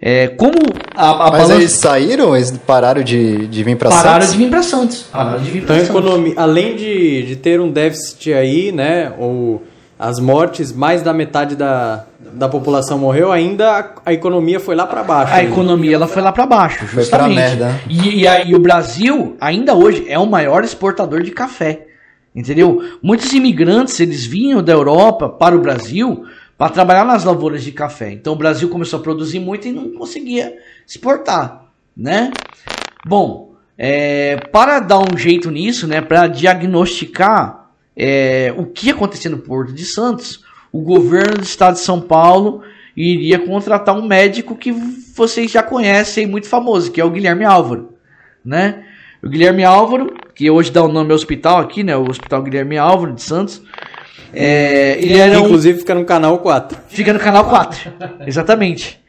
[0.00, 0.52] É, como
[0.94, 2.36] a, a Mas balança- eles saíram?
[2.36, 4.32] Eles pararam de, de vir pararam Santos?
[4.32, 5.02] de vir pra Santos.
[5.10, 9.62] Pararam de vir Então, pra economia, além de, de ter um déficit aí, né, ou
[9.98, 14.86] as mortes, mais da metade da, da população morreu, ainda a, a economia foi lá
[14.86, 15.32] para baixo.
[15.32, 15.50] A ainda.
[15.50, 17.34] economia ela foi lá pra baixo, Foi justamente.
[17.34, 17.80] pra merda.
[17.88, 21.86] E, e, a- e o Brasil, ainda hoje, é o maior exportador de café.
[22.36, 22.80] Entendeu?
[23.02, 26.22] Muitos imigrantes, eles vinham da Europa para o Brasil
[26.58, 28.10] para trabalhar nas lavouras de café.
[28.10, 31.66] Então o Brasil começou a produzir muito e não conseguia exportar,
[31.96, 32.32] né?
[33.06, 39.38] Bom, é, para dar um jeito nisso, né, para diagnosticar é, o que acontecia no
[39.38, 42.62] Porto de Santos, o governo do estado de São Paulo
[42.96, 47.94] iria contratar um médico que vocês já conhecem, muito famoso, que é o Guilherme Álvaro,
[48.44, 48.84] né?
[49.22, 51.96] O Guilherme Álvaro, que hoje dá o nome ao hospital aqui, né?
[51.96, 53.62] O Hospital Guilherme Álvaro de Santos.
[54.32, 56.78] É, ele era um, Inclusive fica no canal 4.
[56.88, 57.92] Fica no canal 4.
[58.26, 59.00] Exatamente.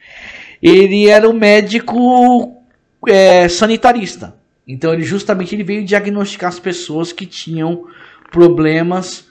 [0.62, 2.64] Ele era um médico
[3.08, 4.36] é, sanitarista.
[4.68, 7.88] Então ele justamente ele veio diagnosticar as pessoas que tinham
[8.32, 9.26] problemas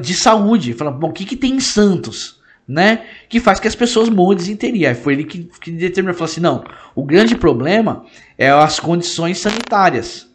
[0.00, 0.72] de saúde.
[0.72, 2.40] Falando, bom, o que, que tem em Santos?
[2.66, 3.04] Né?
[3.28, 4.88] Que faz que as pessoas morram de desinteria.
[4.88, 6.64] Aí Foi ele que, que determinou, falou assim, não,
[6.96, 8.04] o grande problema
[8.36, 10.28] é as condições sanitárias.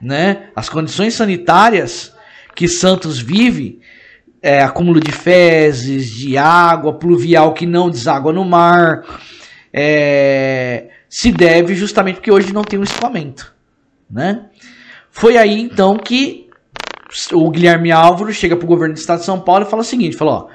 [0.00, 0.48] Né?
[0.54, 2.14] As condições sanitárias
[2.54, 3.80] que Santos vive
[4.46, 9.02] é, acúmulo de fezes, de água pluvial que não deságua no mar,
[9.72, 13.52] é, se deve justamente porque hoje não tem um escoamento.
[14.08, 14.44] Né?
[15.10, 16.48] Foi aí então que
[17.32, 19.84] o Guilherme Álvaro chega para o governo do estado de São Paulo e fala o
[19.84, 20.48] seguinte: falou,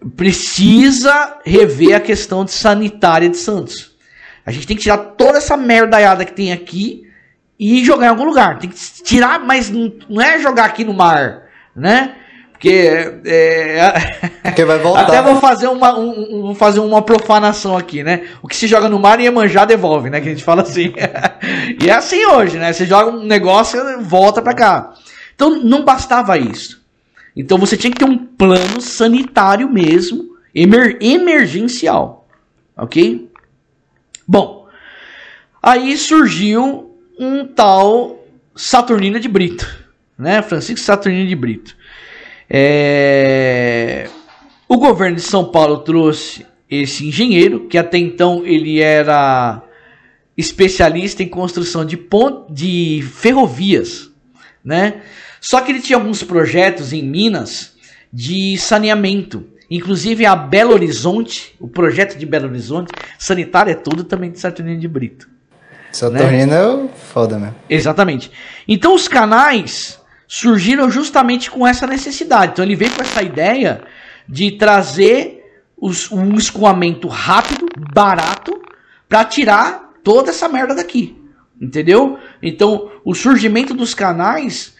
[0.00, 3.94] ó, precisa rever a questão de sanitária de Santos.
[4.46, 7.02] A gente tem que tirar toda essa merdaiada que tem aqui
[7.58, 8.58] e jogar em algum lugar.
[8.58, 11.42] Tem que tirar, mas não é jogar aqui no mar,
[11.76, 12.16] né?
[12.62, 15.00] Porque é, Porque vai voltar.
[15.02, 18.28] até vou fazer uma um- um- vou fazer uma profanação aqui, né?
[18.40, 20.20] O que se joga no mar e manjar devolve, né?
[20.20, 20.94] Que a gente fala assim.
[21.82, 22.72] e é assim hoje, né?
[22.72, 24.94] Você joga um negócio volta pra cá.
[25.34, 26.80] Então não bastava isso.
[27.34, 32.28] Então você tinha que ter um plano sanitário mesmo, emer- emergencial,
[32.76, 33.28] ok?
[34.28, 34.68] Bom,
[35.60, 39.66] aí surgiu um tal Saturnino de Brito,
[40.16, 40.42] né?
[40.42, 41.81] Francisco Saturnino de Brito.
[42.54, 44.08] É,
[44.68, 49.62] O governo de São Paulo trouxe esse engenheiro, que até então ele era
[50.36, 54.10] especialista em construção de, pon- de ferrovias,
[54.64, 55.02] né?
[55.40, 57.72] Só que ele tinha alguns projetos em Minas
[58.12, 59.44] de saneamento.
[59.70, 64.78] Inclusive a Belo Horizonte, o projeto de Belo Horizonte, sanitário é tudo também de Saturnino
[64.78, 65.28] de Brito.
[65.90, 67.54] Saturnino é o foda mesmo.
[67.68, 68.30] Exatamente.
[68.68, 69.98] Então os canais
[70.34, 72.52] surgiram justamente com essa necessidade.
[72.52, 73.82] Então ele veio com essa ideia
[74.26, 75.44] de trazer
[75.76, 78.58] os- um escoamento rápido, barato,
[79.06, 81.14] para tirar toda essa merda daqui.
[81.60, 82.18] Entendeu?
[82.42, 84.74] Então o surgimento dos canais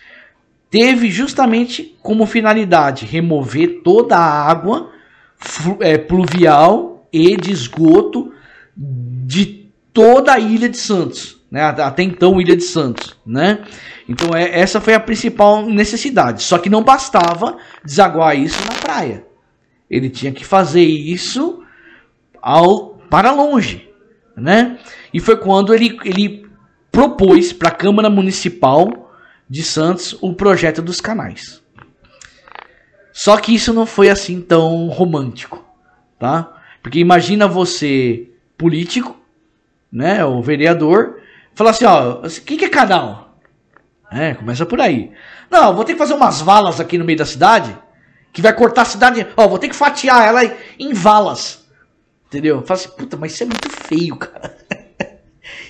[0.71, 4.91] teve justamente como finalidade remover toda a água
[5.81, 8.33] eh, pluvial e de esgoto
[8.75, 11.63] de toda a ilha de Santos, né?
[11.63, 13.59] Até então Ilha de Santos, né?
[14.13, 16.43] Então é, essa foi a principal necessidade.
[16.43, 19.25] Só que não bastava desaguar isso na praia.
[19.91, 21.63] Ele tinha que fazer isso
[22.41, 23.91] ao para longe,
[24.37, 24.79] né?
[25.13, 26.47] E foi quando ele, ele
[26.91, 29.11] propôs para a Câmara Municipal
[29.49, 31.63] de Santos o projeto dos canais.
[33.13, 35.65] Só que isso não foi assim tão romântico,
[36.19, 36.53] tá?
[36.83, 39.19] Porque imagina você político,
[39.91, 41.19] né, o vereador,
[41.55, 43.32] falar assim, ó, o que, que é canal?
[44.13, 45.11] É, começa por aí.
[45.51, 47.77] Não, vou ter que fazer umas valas aqui no meio da cidade,
[48.33, 50.43] que vai cortar a cidade, ó, vou ter que fatiar ela
[50.79, 51.65] em valas.
[52.27, 52.63] Entendeu?
[52.63, 54.57] Fala assim, puta, mas isso é muito feio, cara.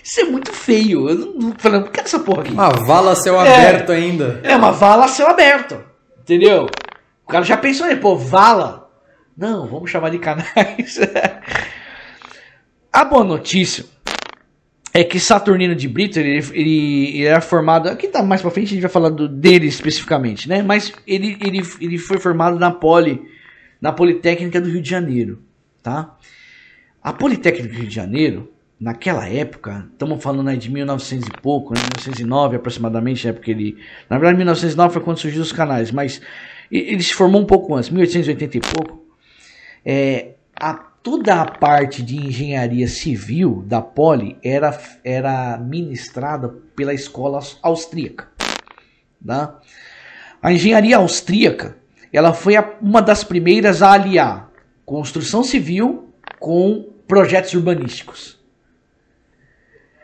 [0.04, 1.08] Isso é muito feio.
[1.08, 2.52] Eu não, falando, por que essa porra aqui?
[2.52, 4.40] Uma vala a céu é, aberto ainda.
[4.42, 5.80] É, uma vala céu aberto.
[6.20, 6.68] Entendeu?
[7.24, 7.94] O cara já pensou, né?
[7.94, 8.90] Pô, vala.
[9.36, 10.98] Não, vamos chamar de canais.
[12.92, 13.84] a boa notícia
[14.94, 17.88] é que Saturnino de Brito, ele, ele, ele era formado.
[17.88, 20.62] Aqui tá mais pra frente, a gente vai falar do, dele especificamente, né?
[20.62, 23.22] Mas ele, ele, ele foi formado na Poli,
[23.80, 25.42] na Politécnica do Rio de Janeiro,
[25.82, 26.16] tá?
[27.02, 31.72] A Politécnica do Rio de Janeiro, naquela época, estamos falando aí de 1900 e pouco,
[31.72, 33.78] né, 1909 aproximadamente, é porque ele,
[34.10, 36.20] na verdade 1909 foi quando surgiu os canais, mas
[36.70, 39.04] ele se formou um pouco antes, 1880 e pouco.
[39.84, 47.40] É, a, toda a parte de engenharia civil da Poli era, era ministrada pela escola
[47.62, 48.28] austríaca.
[49.24, 49.58] Tá?
[50.40, 51.76] A engenharia austríaca
[52.12, 54.50] ela foi a, uma das primeiras a aliar
[54.84, 58.38] construção civil com projetos urbanísticos.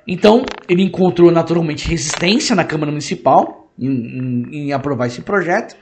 [0.06, 5.76] Então, ele encontrou naturalmente resistência na Câmara Municipal em, em, em aprovar esse projeto.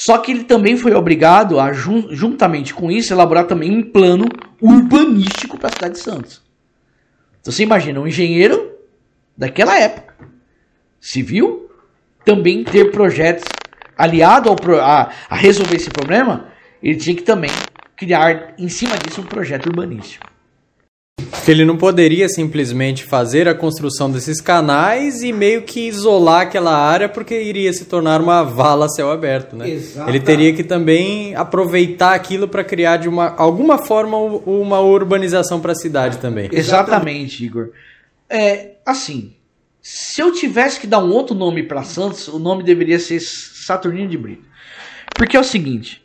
[0.00, 4.24] Só que ele também foi obrigado a, juntamente com isso, elaborar também um plano
[4.58, 6.42] urbanístico para a cidade de Santos.
[7.38, 8.78] Então você imagina um engenheiro
[9.36, 10.14] daquela época,
[10.98, 11.70] civil,
[12.24, 13.44] também ter projetos
[13.94, 16.46] aliado ao, a, a resolver esse problema,
[16.82, 17.50] ele tinha que também
[17.94, 20.29] criar em cima disso um projeto urbanístico.
[21.44, 26.76] Que ele não poderia simplesmente fazer a construção desses canais e meio que isolar aquela
[26.76, 29.68] área porque iria se tornar uma vala a céu aberto, né?
[29.68, 30.10] Exato.
[30.10, 35.72] Ele teria que também aproveitar aquilo para criar de uma alguma forma uma urbanização para
[35.72, 36.48] a cidade também.
[36.52, 37.70] Exatamente, Igor.
[38.28, 39.32] É, assim,
[39.82, 44.08] se eu tivesse que dar um outro nome para Santos, o nome deveria ser Saturnino
[44.08, 44.44] de Brito.
[45.14, 46.02] Porque é o seguinte,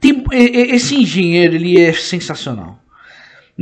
[0.00, 2.81] tem, esse engenheiro ele é sensacional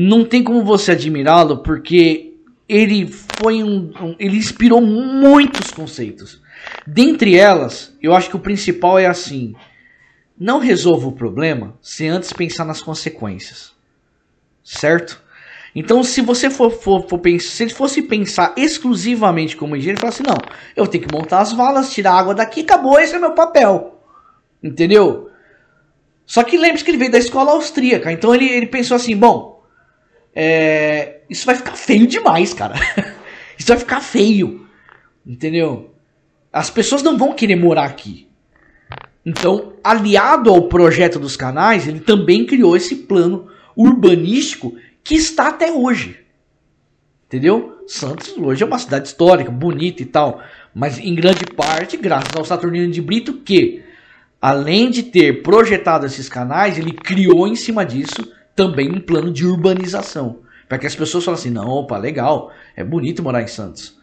[0.02, 2.34] não tem como você admirá-lo porque
[2.66, 6.40] ele foi um, um, ele inspirou muitos conceitos.
[6.86, 9.54] Dentre elas, eu acho que o principal é assim:
[10.38, 13.72] não resolva o problema sem antes pensar nas consequências.
[14.64, 15.22] Certo?
[15.74, 20.00] Então, se você for, for, for pensar, se ele fosse pensar exclusivamente como engenheiro, ele
[20.00, 20.38] fala assim: não,
[20.74, 24.00] eu tenho que montar as valas, tirar a água daqui, acabou, esse é meu papel.
[24.62, 25.28] Entendeu?
[26.24, 29.49] Só que lembre-se que ele veio da escola austríaca, então ele, ele pensou assim: bom,
[30.34, 32.74] é, isso vai ficar feio demais, cara.
[33.58, 34.66] isso vai ficar feio.
[35.26, 35.94] Entendeu?
[36.52, 38.28] As pessoas não vão querer morar aqui.
[39.24, 45.70] Então, aliado ao projeto dos canais, ele também criou esse plano urbanístico que está até
[45.70, 46.18] hoje.
[47.26, 47.84] Entendeu?
[47.86, 50.42] Santos hoje é uma cidade histórica, bonita e tal,
[50.74, 53.82] mas em grande parte graças ao Saturnino de Brito que,
[54.40, 59.46] além de ter projetado esses canais, ele criou em cima disso também um plano de
[59.46, 60.40] urbanização.
[60.68, 63.98] Para que as pessoas falem assim: não, opa, legal, é bonito morar em Santos.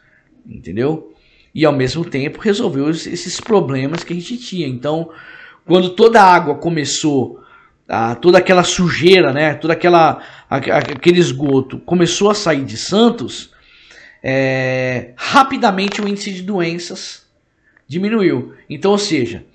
[0.45, 1.13] Entendeu?
[1.53, 4.67] E ao mesmo tempo resolveu esses problemas que a gente tinha.
[4.67, 5.09] Então,
[5.65, 7.39] quando toda a água começou,
[7.87, 13.51] a, toda aquela sujeira, né, toda aquela a, aquele esgoto começou a sair de Santos,
[14.21, 17.25] é, rapidamente o índice de doenças
[17.87, 18.53] diminuiu.
[18.69, 19.45] Então, ou seja,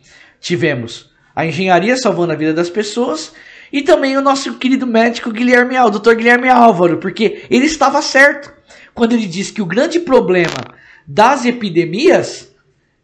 [0.41, 3.35] tivemos a engenharia salvando a vida das pessoas
[3.73, 8.53] e também o nosso querido médico Guilherme Álvaro, doutor Guilherme Álvaro, porque ele estava certo
[8.95, 10.75] quando ele disse que o grande problema
[11.07, 12.53] das epidemias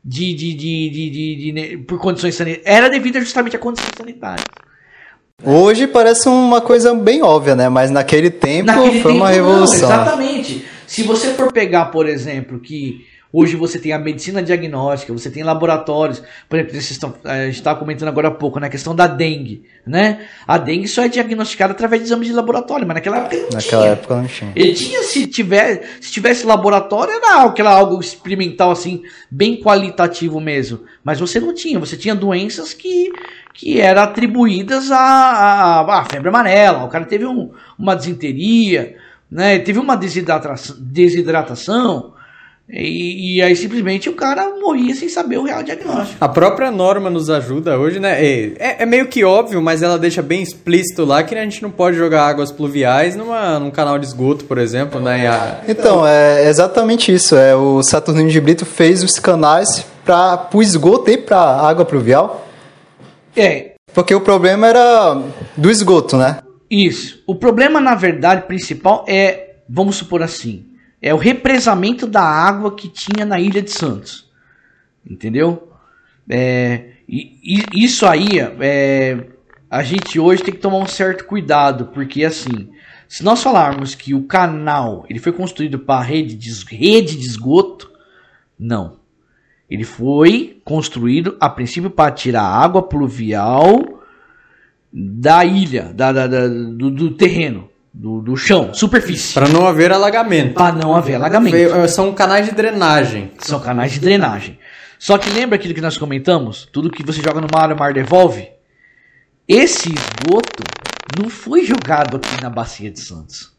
[0.05, 4.45] de, de, de, de, de por condições sanitárias era devido justamente a condições sanitárias.
[5.45, 7.69] Hoje parece uma coisa bem óbvia, né?
[7.69, 9.89] Mas naquele tempo naquele foi tempo, uma revolução.
[9.89, 10.67] Não, exatamente.
[10.87, 15.43] Se você for pegar, por exemplo, que Hoje você tem a medicina diagnóstica, você tem
[15.43, 16.23] laboratórios.
[16.49, 19.65] Por exemplo, estão, a gente estava comentando agora há pouco, na né, questão da dengue.
[19.87, 20.27] Né?
[20.47, 23.83] A dengue só é diagnosticada através de exames de laboratório, mas naquela época não naquela
[23.83, 23.93] tinha.
[23.93, 24.53] época não tinha.
[24.57, 30.81] Ele tinha, se, tiver, se tivesse laboratório, era aquela, algo experimental, assim, bem qualitativo mesmo.
[31.05, 33.13] Mas você não tinha, você tinha doenças que,
[33.53, 36.85] que eram atribuídas à, à, à febre amarela.
[36.85, 38.97] O cara teve um, uma desinteria
[39.31, 39.59] né?
[39.59, 42.15] Teve uma desidratação, desidratação
[42.71, 46.23] e, e, aí simplesmente o cara morria sem saber o real diagnóstico.
[46.23, 48.23] A própria norma nos ajuda hoje, né?
[48.23, 51.71] É, é, meio que óbvio, mas ela deixa bem explícito lá que a gente não
[51.71, 55.27] pode jogar águas pluviais numa, num canal de esgoto, por exemplo, né?
[55.27, 55.61] A...
[55.67, 57.35] Então, é exatamente isso.
[57.37, 62.47] É, o Saturnino de Brito fez os canais para o esgoto e para água pluvial.
[63.35, 63.73] É.
[63.95, 65.23] Porque o problema era
[65.57, 66.41] do esgoto, né?
[66.71, 67.23] Isso.
[67.27, 70.67] O problema, na verdade, principal é, vamos supor assim,
[71.01, 74.29] é o represamento da água que tinha na Ilha de Santos.
[75.09, 75.73] Entendeu?
[76.29, 77.39] É, e,
[77.73, 79.25] e, isso aí, é,
[79.71, 82.71] a gente hoje tem que tomar um certo cuidado, porque assim,
[83.09, 87.91] se nós falarmos que o canal ele foi construído para rede de, rede de esgoto,
[88.59, 88.99] não.
[89.71, 94.03] Ele foi construído a princípio para tirar água pluvial
[94.93, 97.68] da ilha, da, da, da do, do terreno
[97.99, 99.35] do, do chão, superfície.
[99.35, 100.55] Para não haver alagamento.
[100.55, 101.57] Para não haver alagamento.
[101.57, 103.33] Eh, são canais de drenagem.
[103.41, 104.57] São canais de drenagem.
[105.01, 106.69] Só que lembra aquilo que nós comentamos?
[106.73, 108.51] Tudo que você joga no mar, o mar devolve?
[109.49, 110.63] Esse esgoto
[111.21, 113.53] não foi jogado aqui na Bacia de Santos.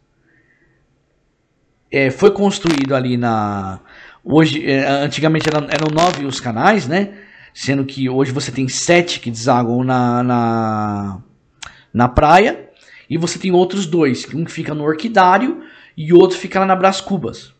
[1.91, 3.81] É, foi construído ali na.
[4.23, 7.09] Hoje, é, antigamente eram, eram nove os canais, né?
[7.53, 11.17] Sendo que hoje você tem sete que desaguam na, na,
[11.93, 12.68] na praia
[13.09, 15.63] e você tem outros dois, um que fica no Orquidário
[15.97, 17.53] e outro fica lá na Brás Cubas,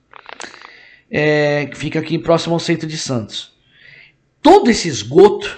[1.09, 3.57] é, que fica aqui próximo ao centro de Santos.
[4.41, 5.57] Todo esse esgoto,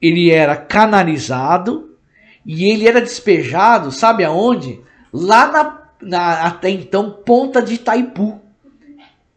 [0.00, 1.96] ele era canalizado
[2.44, 4.80] e ele era despejado, sabe aonde?
[5.10, 8.40] Lá na, na até então ponta de Itaipu,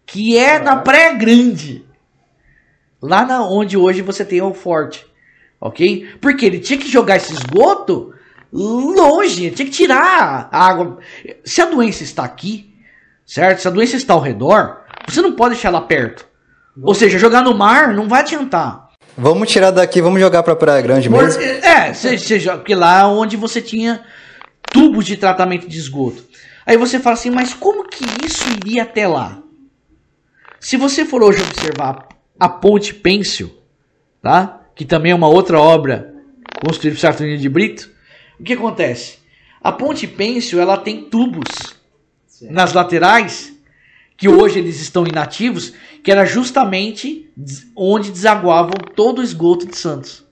[0.06, 1.86] que é na Praia Grande,
[3.02, 5.06] lá na onde hoje você tem o forte,
[5.60, 6.06] ok?
[6.20, 8.14] Porque ele tinha que jogar esse esgoto
[8.52, 10.98] longe, tinha que tirar a água.
[11.44, 12.74] Se a doença está aqui,
[13.26, 13.62] certo?
[13.62, 16.26] Se a doença está ao redor, você não pode deixar ela perto.
[16.82, 18.88] Ou seja, jogar no mar não vai adiantar.
[19.18, 21.42] Vamos tirar daqui, vamos jogar para Praia Grande mesmo?
[21.42, 24.04] É, seja, porque lá é onde você tinha
[24.72, 26.24] tubos de tratamento de esgoto.
[26.66, 29.40] Aí você fala assim, mas como que isso iria até lá?
[30.60, 32.08] Se você for hoje observar
[32.40, 33.52] a Ponte Pêncil,
[34.22, 34.62] tá?
[34.78, 36.14] que também é uma outra obra
[36.64, 37.90] construída por Saturnino de Brito,
[38.40, 39.20] o que acontece?
[39.62, 41.48] A ponte pêncil ela tem tubos
[42.28, 42.54] certo.
[42.54, 43.56] nas laterais
[44.16, 45.74] que hoje eles estão inativos,
[46.04, 47.30] que era justamente
[47.76, 50.26] onde desaguavam todo o esgoto de Santos.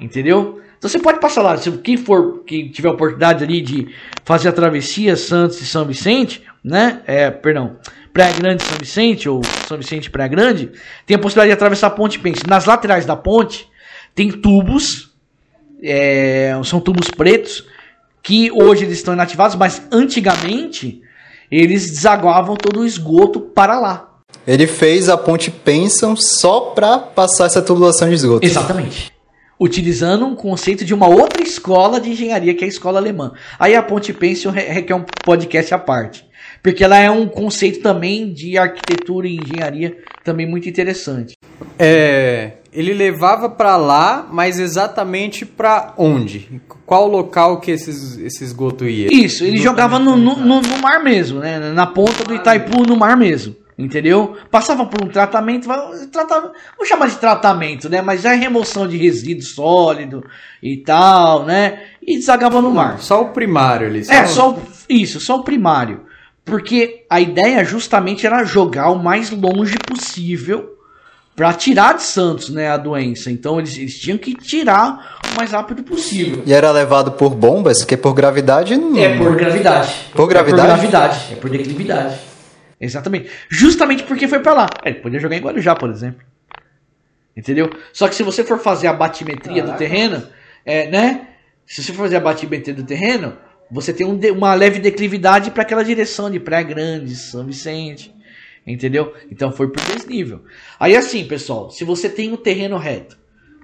[0.00, 0.60] Entendeu?
[0.78, 4.48] Então você pode passar lá, se quem for, quem tiver a oportunidade ali de fazer
[4.48, 7.02] a travessia Santos e São Vicente, né?
[7.06, 7.76] É, perdão,
[8.12, 10.72] Praia Grande São Vicente ou São Vicente Praia Grande,
[11.06, 12.44] tem a possibilidade de atravessar a ponte Pêncil.
[12.48, 13.68] Nas laterais da ponte
[14.14, 15.11] tem tubos
[15.82, 17.66] é, são tubos pretos
[18.22, 21.02] que hoje eles estão inativados, mas antigamente
[21.50, 24.08] eles desaguavam todo o esgoto para lá.
[24.46, 28.46] Ele fez a ponte Pensam só para passar essa tubulação de esgoto.
[28.46, 29.12] Exatamente.
[29.60, 33.32] Utilizando um conceito de uma outra escola de engenharia, que é a escola alemã.
[33.58, 36.24] Aí a ponte Pensam requer um podcast à parte.
[36.62, 41.36] Porque ela é um conceito também de arquitetura e engenharia também muito interessante.
[41.78, 46.62] É, ele levava para lá, mas exatamente para onde?
[46.86, 49.08] Qual local que esses, esse esgoto ia?
[49.12, 51.58] Isso, ele jogava no, no, no, mar mesmo, né?
[51.72, 53.54] Na ponta do Itaipu, no mar mesmo.
[53.76, 54.36] Entendeu?
[54.50, 55.68] Passava por um tratamento,
[56.10, 58.00] tratava, vou chamar de tratamento, né?
[58.00, 60.24] Mas é remoção de resíduo sólido
[60.62, 61.82] e tal, né?
[62.00, 63.00] E desagava no mar.
[63.00, 64.04] Só o primário ali.
[64.04, 64.12] Só...
[64.12, 64.58] É, só
[64.88, 66.02] isso, só o primário.
[66.44, 70.70] Porque a ideia justamente era jogar o mais longe possível
[71.34, 73.30] para tirar de Santos né, a doença.
[73.30, 76.42] Então eles, eles, tinham que tirar o mais rápido possível.
[76.46, 78.98] E era levado por bombas, que por gravidade não.
[78.98, 79.94] É por gravidade.
[80.14, 80.62] Por gravidade?
[80.62, 82.18] É por gravidade, é por declividade.
[82.80, 83.30] Exatamente.
[83.48, 84.66] Justamente porque foi para lá.
[84.84, 86.20] É, ele podia jogar em Guarujá, por exemplo.
[87.36, 87.70] Entendeu?
[87.92, 89.72] Só que se você for fazer a batimetria Caraca.
[89.72, 90.22] do terreno,
[90.66, 91.28] é, né?
[91.64, 93.38] Se você for fazer a batimetria do terreno,
[93.70, 98.14] você tem um, uma leve declividade para aquela direção de Praia Grande, São Vicente.
[98.66, 99.12] Entendeu?
[99.30, 100.42] Então foi por desnível.
[100.78, 103.18] Aí assim, pessoal, se você tem o terreno reto,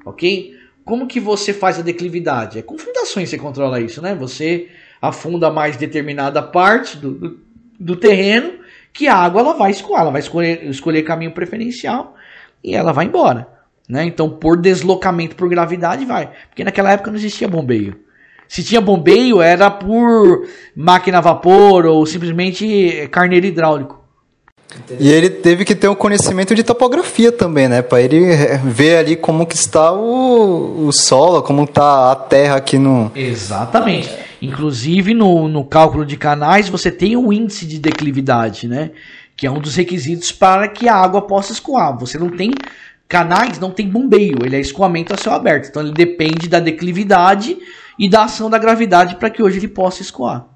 [0.05, 0.57] ok?
[0.85, 2.59] Como que você faz a declividade?
[2.59, 4.15] É com fundações você controla isso, né?
[4.15, 4.69] Você
[5.01, 7.41] afunda mais determinada parte do, do,
[7.79, 8.59] do terreno
[8.93, 12.17] que a água ela vai escoar, ela vai escolher, escolher caminho preferencial
[12.65, 13.47] e ela vai embora.
[13.89, 14.05] Né?
[14.05, 16.31] Então, por deslocamento por gravidade, vai.
[16.49, 18.01] Porque naquela época não existia bombeio.
[18.49, 23.98] Se tinha bombeio, era por máquina a vapor ou simplesmente carneiro hidráulico.
[25.01, 27.81] E ele teve que ter um conhecimento de topografia também, né?
[27.81, 28.21] Para ele
[28.65, 33.11] ver ali como que está o, o solo, como está a terra aqui no...
[33.15, 34.11] Exatamente.
[34.41, 38.91] Inclusive, no, no cálculo de canais, você tem um índice de declividade, né?
[39.37, 41.99] Que é um dos requisitos para que a água possa escoar.
[41.99, 42.53] Você não tem
[43.09, 45.69] canais, não tem bombeio, ele é escoamento a céu aberto.
[45.69, 47.57] Então, ele depende da declividade
[47.99, 50.47] e da ação da gravidade para que hoje ele possa escoar.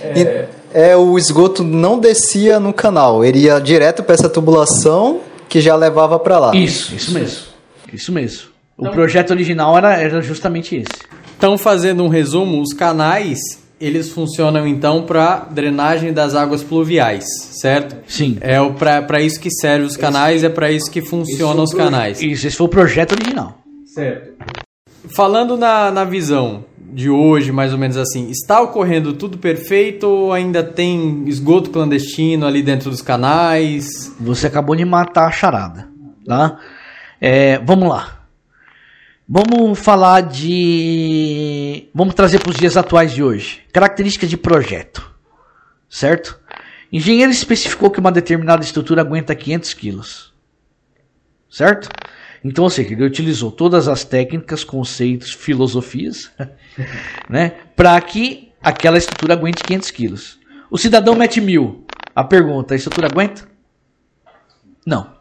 [0.00, 0.48] É...
[0.72, 5.74] é, o esgoto não descia no canal, ele ia direto para essa tubulação que já
[5.74, 6.54] levava para lá.
[6.54, 7.42] Isso, isso mesmo.
[7.92, 8.48] Isso mesmo.
[8.78, 11.02] O então, projeto original era, era justamente esse.
[11.36, 13.40] Então, fazendo um resumo, os canais
[13.80, 17.96] eles funcionam então para drenagem das águas pluviais, certo?
[18.06, 18.36] Sim.
[18.40, 22.20] É para isso que servem os canais, esse, é para isso que funcionam os canais.
[22.20, 23.58] Isso, esse foi o projeto original.
[23.86, 24.34] Certo.
[25.16, 30.32] Falando na, na visão de hoje, mais ou menos assim, está ocorrendo tudo perfeito ou
[30.32, 34.14] ainda tem esgoto clandestino ali dentro dos canais?
[34.20, 35.88] Você acabou de matar a charada,
[36.26, 36.58] tá?
[37.20, 38.20] É, vamos lá.
[39.32, 41.88] Vamos falar de.
[41.94, 43.62] Vamos trazer para os dias atuais de hoje.
[43.72, 45.08] Características de projeto.
[45.88, 46.40] Certo?
[46.92, 50.34] Engenheiro especificou que uma determinada estrutura aguenta 500 quilos.
[51.48, 51.88] Certo?
[52.42, 56.30] Então, ou seja, ele utilizou todas as técnicas, conceitos, filosofias,
[57.28, 60.40] né, para que aquela estrutura aguente 500 quilos.
[60.70, 61.84] O cidadão mete mil.
[62.14, 63.48] A pergunta: a estrutura aguenta?
[64.86, 65.14] Não.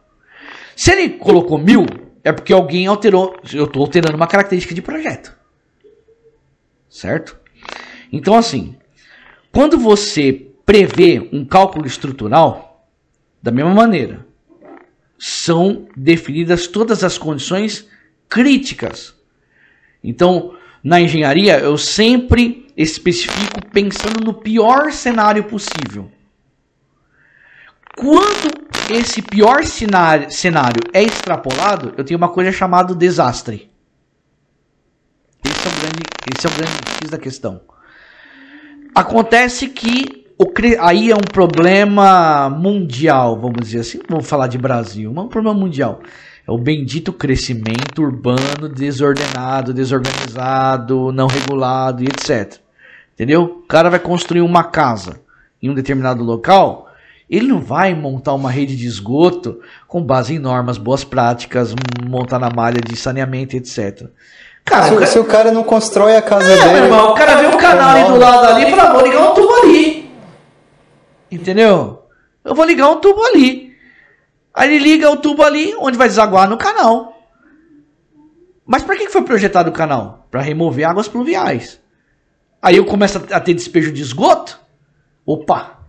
[0.76, 1.86] Se ele colocou mil,
[2.24, 3.36] é porque alguém alterou.
[3.52, 5.36] Eu estou alterando uma característica de projeto.
[6.90, 7.38] Certo?
[8.12, 8.78] Então, assim,
[9.52, 12.88] quando você prevê um cálculo estrutural,
[13.42, 14.26] da mesma maneira,
[15.20, 17.88] são definidas todas as condições
[18.30, 19.14] críticas.
[20.02, 26.10] Então, na engenharia, eu sempre especifico pensando no pior cenário possível.
[27.98, 33.70] Quando esse pior cenário, é extrapolado, eu tenho uma coisa chamada desastre.
[35.44, 36.04] Esse é o grande,
[36.38, 37.62] esse é o grande X da questão.
[38.96, 44.00] Acontece que o, aí é um problema mundial, vamos dizer assim.
[44.08, 46.00] Vamos falar de Brasil, mas é um problema mundial.
[46.48, 52.60] É o bendito crescimento urbano desordenado, desorganizado, não regulado e etc.
[53.14, 53.44] Entendeu?
[53.44, 55.20] O cara vai construir uma casa
[55.62, 56.90] em um determinado local
[57.30, 62.40] ele não vai montar uma rede de esgoto com base em normas, boas práticas, montar
[62.40, 64.08] na malha de saneamento, etc.
[64.66, 65.06] Cara, se, o cara...
[65.06, 66.86] se o cara não constrói a casa é, dele.
[66.86, 69.34] Irmão, o cara vê um canal aí do lado ali e fala, vou ligar um
[69.36, 70.09] tubo ali.
[71.32, 72.04] Entendeu?
[72.44, 73.76] Eu vou ligar um tubo ali.
[74.54, 77.16] Aí ele liga o tubo ali, onde vai desaguar no canal.
[78.66, 80.28] Mas para que foi projetado o canal?
[80.30, 81.80] Para remover águas pluviais.
[82.62, 84.60] Aí eu começo a ter despejo de esgoto.
[85.26, 85.80] Opa,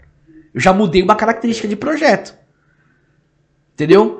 [0.54, 2.34] eu já mudei uma característica de projeto.
[3.74, 4.19] Entendeu?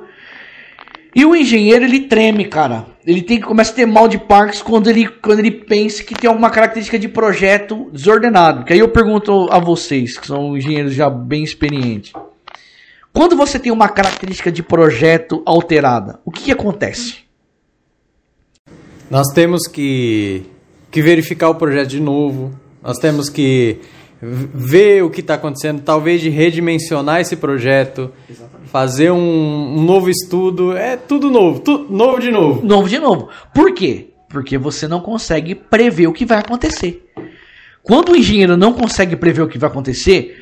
[1.13, 2.85] E o engenheiro, ele treme, cara.
[3.05, 6.15] Ele tem que começar a ter mal de parques quando ele, quando ele pensa que
[6.15, 8.63] tem alguma característica de projeto desordenado.
[8.63, 12.13] Que aí eu pergunto a vocês, que são engenheiros já bem experientes.
[13.11, 17.17] Quando você tem uma característica de projeto alterada, o que, que acontece?
[19.09, 20.43] Nós temos que,
[20.89, 22.57] que verificar o projeto de novo.
[22.81, 23.81] Nós temos que
[24.21, 28.69] ver o que está acontecendo, talvez de redimensionar esse projeto, Exatamente.
[28.69, 29.17] fazer um,
[29.77, 32.65] um, novo estudo, é tudo novo, tu, novo de novo.
[32.65, 33.29] Novo de novo.
[33.53, 34.09] Por quê?
[34.29, 37.11] Porque você não consegue prever o que vai acontecer.
[37.81, 40.37] Quando o engenheiro não consegue prever o que vai acontecer,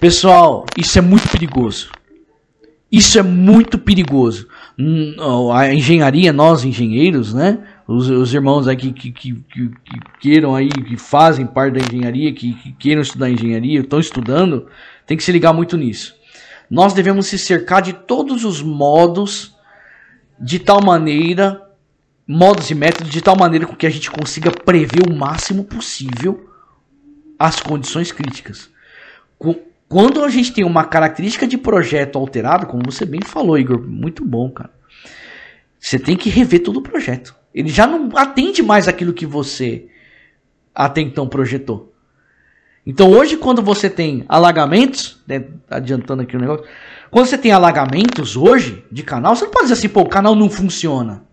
[0.00, 1.90] pessoal, isso é muito perigoso.
[2.90, 4.48] Isso é muito perigoso.
[4.78, 7.58] Hum, a engenharia, nós engenheiros, né?
[7.88, 9.70] Os, os irmãos aí que, que, que, que,
[10.20, 14.66] queiram aí, que fazem parte da engenharia, que, que queiram estudar engenharia, estão estudando,
[15.06, 16.14] tem que se ligar muito nisso.
[16.70, 19.56] Nós devemos se cercar de todos os modos,
[20.38, 21.62] de tal maneira,
[22.26, 26.46] modos e métodos, de tal maneira que a gente consiga prever o máximo possível
[27.38, 28.68] as condições críticas.
[29.88, 34.22] Quando a gente tem uma característica de projeto alterada, como você bem falou, Igor, muito
[34.26, 34.70] bom, cara.
[35.80, 37.37] Você tem que rever todo o projeto.
[37.54, 39.88] Ele já não atende mais aquilo que você
[40.74, 41.92] até então projetou.
[42.86, 46.64] Então hoje, quando você tem alagamentos, né, adiantando aqui o negócio,
[47.10, 50.34] quando você tem alagamentos hoje de canal, você não pode dizer assim, pô, o canal
[50.34, 51.24] não funciona.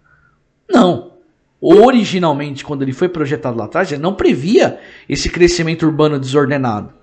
[0.69, 1.13] Não.
[1.61, 6.93] Originalmente, quando ele foi projetado lá atrás, ele não previa esse crescimento urbano desordenado.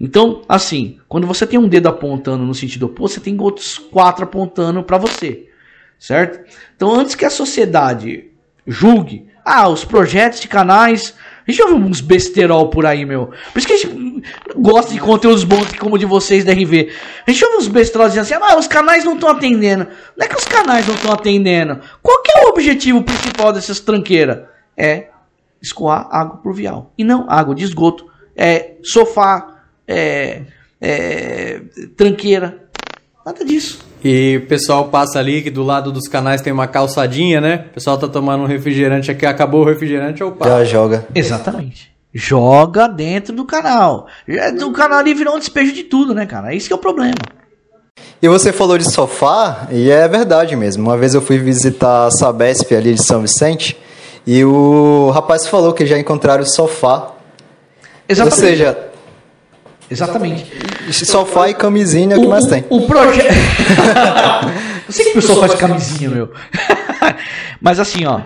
[0.00, 4.24] Então, assim, quando você tem um dedo apontando no sentido oposto, você tem outros quatro
[4.24, 5.48] apontando para você,
[5.98, 6.48] certo?
[6.74, 8.29] Então, antes que a sociedade
[8.70, 9.28] julgue.
[9.44, 11.14] Ah, os projetos de canais.
[11.46, 13.32] A gente ouve uns besterol por aí, meu.
[13.52, 14.22] Por isso que a gente
[14.56, 16.92] gosta de conteúdos bons como o de vocês da RV.
[17.26, 19.88] A gente ouve uns besterol dizendo assim: ah, os canais não estão atendendo.
[20.16, 21.80] Não é que os canais não estão atendendo.
[22.02, 24.44] Qual que é o objetivo principal dessas tranqueiras?
[24.76, 25.08] É
[25.60, 26.92] escoar água pluvial.
[26.96, 28.08] E não água de esgoto.
[28.36, 30.42] É sofá, é,
[30.80, 31.60] é
[31.96, 32.68] tranqueira.
[33.26, 33.89] Nada disso.
[34.02, 37.66] E o pessoal passa ali que do lado dos canais tem uma calçadinha, né?
[37.70, 40.48] O pessoal tá tomando um refrigerante aqui, acabou o refrigerante, opa.
[40.48, 41.06] Já joga.
[41.14, 41.90] Exatamente.
[42.12, 44.06] Joga dentro do canal.
[44.66, 46.52] O canal ali virou um despejo de tudo, né, cara?
[46.52, 47.14] É isso que é o problema.
[48.22, 50.82] E você falou de sofá, e é verdade mesmo.
[50.82, 53.76] Uma vez eu fui visitar a Sabesp ali de São Vicente,
[54.26, 57.12] e o rapaz falou que já encontraram sofá.
[58.08, 58.42] Exatamente.
[58.42, 58.89] Ou seja,
[59.90, 60.50] Exatamente.
[60.92, 62.64] sofá e camisinha é o que mais tem.
[62.70, 63.34] O projeto.
[64.86, 66.32] Eu sei que o pessoal faz camisinha, meu.
[67.60, 68.20] Mas assim, ó.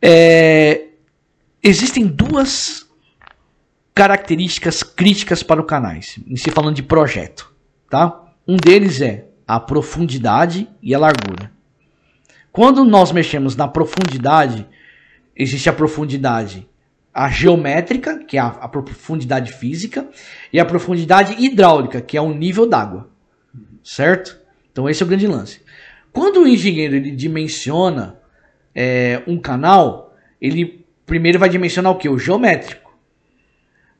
[0.00, 0.82] é,
[1.62, 2.86] Existem duas
[3.94, 7.52] características críticas para o canais, em se falando de projeto,
[7.90, 8.18] tá?
[8.48, 11.52] Um deles é a profundidade e a largura.
[12.50, 14.66] Quando nós mexemos na profundidade,
[15.36, 16.66] existe a profundidade
[17.12, 20.08] a geométrica, que é a, a profundidade física,
[20.52, 23.08] e a profundidade hidráulica, que é o nível d'água.
[23.82, 24.38] Certo?
[24.70, 25.60] Então esse é o grande lance.
[26.12, 28.18] Quando o engenheiro ele dimensiona
[28.74, 32.08] é, um canal, ele primeiro vai dimensionar o que?
[32.08, 32.90] O geométrico.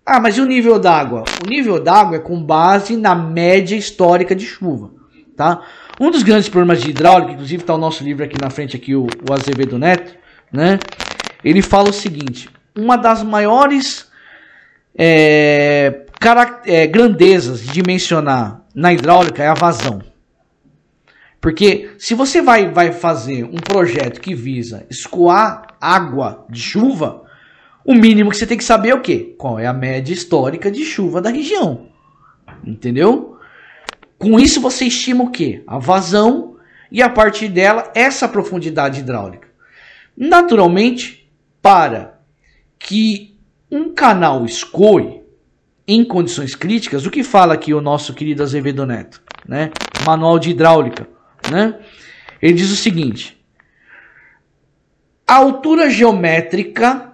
[0.04, 1.24] Ah, mas e o nível d'água?
[1.44, 4.90] O nível d'água é com base na média histórica de chuva.
[5.36, 5.62] Tá?
[6.00, 8.94] Um dos grandes problemas de hidráulica, inclusive está o nosso livro aqui na frente, aqui,
[8.94, 10.14] o, o Azevedo Neto,
[10.52, 10.78] né?
[11.44, 14.10] ele fala o seguinte: uma das maiores
[14.96, 16.04] é,
[16.66, 20.02] é, grandezas de dimensionar na hidráulica é a vazão.
[21.40, 27.24] Porque se você vai, vai fazer um projeto que visa escoar água de chuva,
[27.84, 29.34] o mínimo que você tem que saber é o quê?
[29.38, 31.88] Qual é a média histórica de chuva da região.
[32.64, 33.38] Entendeu?
[34.18, 35.62] Com isso você estima o quê?
[35.66, 36.56] A vazão
[36.92, 39.48] e a partir dela essa profundidade hidráulica.
[40.14, 41.30] Naturalmente,
[41.62, 42.19] para
[42.80, 43.38] que
[43.70, 45.22] um canal escoe
[45.86, 49.70] em condições críticas, o que fala aqui o nosso querido Azevedo Neto, né?
[50.04, 51.06] Manual de hidráulica,
[51.50, 51.78] né?
[52.40, 53.40] Ele diz o seguinte:
[55.26, 57.12] a altura geométrica,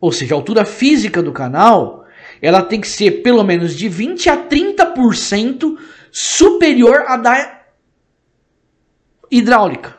[0.00, 2.04] ou seja, a altura física do canal,
[2.42, 5.78] ela tem que ser pelo menos de 20 a 30%
[6.10, 7.62] superior à da
[9.30, 9.96] hidráulica.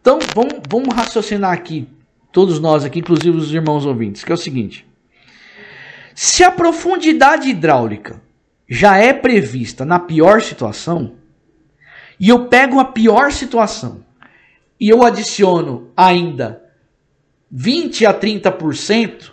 [0.00, 1.88] Então, vamos, vamos raciocinar aqui
[2.32, 4.86] todos nós aqui, inclusive os irmãos ouvintes, que é o seguinte:
[6.14, 8.20] se a profundidade hidráulica
[8.68, 11.16] já é prevista na pior situação,
[12.18, 14.04] e eu pego a pior situação
[14.78, 16.62] e eu adiciono ainda
[17.50, 19.30] 20 a 30%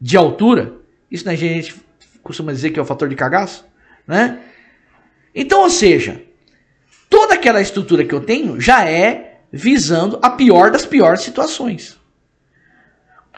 [0.00, 0.74] de altura,
[1.10, 1.74] isso na gente
[2.22, 3.64] costuma dizer que é o fator de cagaço,
[4.06, 4.40] né?
[5.34, 6.22] Então, ou seja,
[7.08, 11.99] toda aquela estrutura que eu tenho já é visando a pior das piores situações.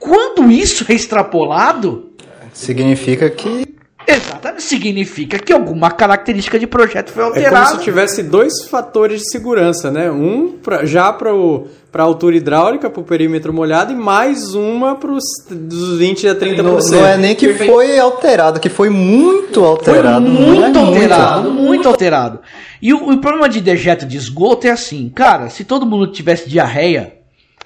[0.03, 2.11] Quando isso é extrapolado.
[2.53, 3.73] Significa que.
[4.05, 7.57] Exatamente, significa que alguma característica de projeto foi alterada.
[7.57, 10.11] É como se tivesse dois fatores de segurança, né?
[10.11, 15.13] Um pra, já para a altura hidráulica, para o perímetro molhado, e mais uma para
[15.13, 16.57] os 20% a 30%.
[16.57, 20.27] Não, não é nem que foi alterado, que foi muito alterado.
[20.27, 21.63] Foi muito é alterado, muito.
[21.63, 22.41] muito alterado.
[22.83, 26.51] E o, o problema de dejeto de esgoto é assim, cara, se todo mundo tivesse
[26.51, 27.19] diarreia,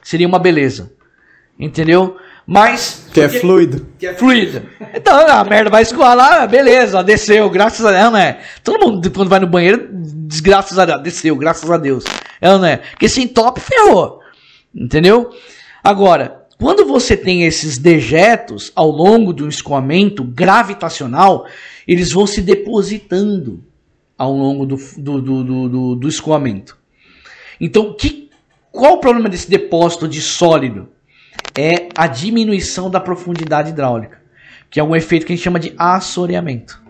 [0.05, 0.93] seria uma beleza.
[1.59, 2.17] Entendeu?
[2.47, 3.09] Mas.
[3.13, 3.87] Que é fluido.
[3.99, 4.63] Que é fluido.
[4.95, 8.39] Então, a merda vai escoar lá, beleza, desceu, graças a Deus, né?
[8.63, 12.05] Todo mundo, quando vai no banheiro, desgraças a Deus, desceu, graças a Deus.
[12.41, 12.77] É, não é?
[12.77, 14.21] Porque sem top ferrou.
[14.73, 15.31] Entendeu?
[15.83, 21.47] Agora, quando você tem esses dejetos ao longo do escoamento gravitacional,
[21.87, 23.65] eles vão se depositando
[24.17, 26.79] ao longo do, do, do, do, do escoamento.
[27.61, 28.31] Então, que,
[28.71, 30.89] qual o problema desse depósito de sólido?
[31.57, 34.21] É a diminuição da profundidade hidráulica,
[34.71, 36.83] que é um efeito que a gente chama de assoreamento.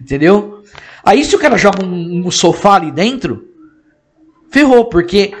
[0.00, 0.62] Entendeu?
[1.04, 3.48] Aí se o cara joga um, um sofá ali dentro,
[4.50, 5.34] ferrou, porque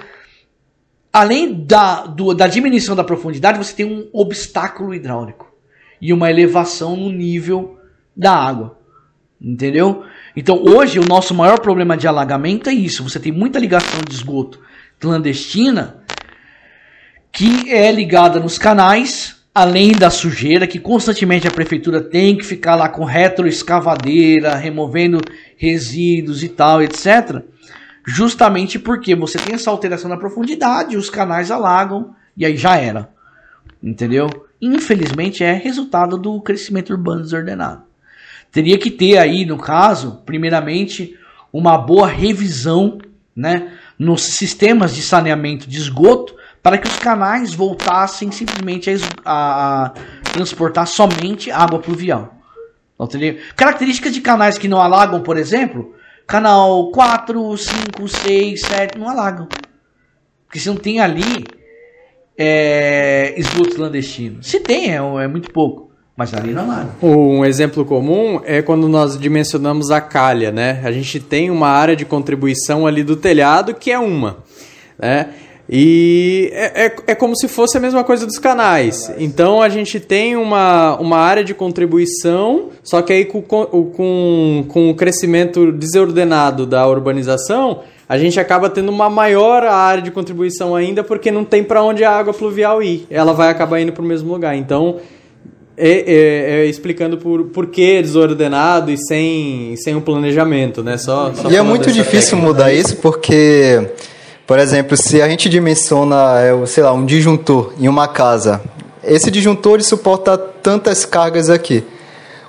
[1.12, 5.52] além da, do, da diminuição da profundidade, você tem um obstáculo hidráulico
[6.00, 7.78] e uma elevação no nível
[8.16, 8.78] da água.
[9.40, 10.04] Entendeu?
[10.36, 13.02] Então hoje o nosso maior problema de alagamento é isso.
[13.08, 14.60] Você tem muita ligação de esgoto
[14.98, 16.02] clandestina
[17.32, 22.74] que é ligada nos canais, além da sujeira, que constantemente a prefeitura tem que ficar
[22.74, 25.20] lá com retroescavadeira, removendo
[25.56, 27.42] resíduos e tal, etc.
[28.06, 33.08] Justamente porque você tem essa alteração na profundidade, os canais alagam e aí já era.
[33.82, 34.28] Entendeu?
[34.60, 37.82] Infelizmente é resultado do crescimento urbano desordenado.
[38.50, 41.16] Teria que ter aí, no caso, primeiramente,
[41.50, 42.98] uma boa revisão
[43.34, 48.88] né, nos sistemas de saneamento de esgoto para que os canais voltassem simplesmente
[49.24, 49.92] a, a,
[50.32, 52.34] transportar somente água pluvial.
[53.56, 55.92] Características de canais que não alagam, por exemplo,
[56.26, 59.48] canal 4, 5, 6, 7 não alagam.
[60.46, 61.44] Porque se não tem ali
[62.38, 64.42] é, esgoto clandestino.
[64.42, 65.90] Se tem, é, é muito pouco.
[66.16, 66.90] Mas ali não alaga.
[67.02, 70.80] Um exemplo comum é quando nós dimensionamos a calha, né?
[70.84, 74.44] A gente tem uma área de contribuição ali do telhado que é uma,
[74.98, 75.30] né?
[75.74, 79.10] E é, é, é, como se fosse a mesma coisa dos canais.
[79.16, 84.90] Então a gente tem uma, uma área de contribuição, só que aí com, com, com
[84.90, 91.02] o crescimento desordenado da urbanização, a gente acaba tendo uma maior área de contribuição ainda,
[91.02, 93.06] porque não tem para onde a água pluvial ir.
[93.08, 94.54] Ela vai acabar indo para o mesmo lugar.
[94.54, 94.98] Então,
[95.74, 100.98] é, é, é, explicando por, por que desordenado e sem, sem um planejamento, né?
[100.98, 102.46] Só, só e é muito difícil técnica.
[102.46, 103.88] mudar isso, porque
[104.46, 108.60] por exemplo, se a gente dimensiona, é, sei lá, um disjuntor em uma casa,
[109.04, 111.84] esse disjuntor ele suporta tantas cargas aqui.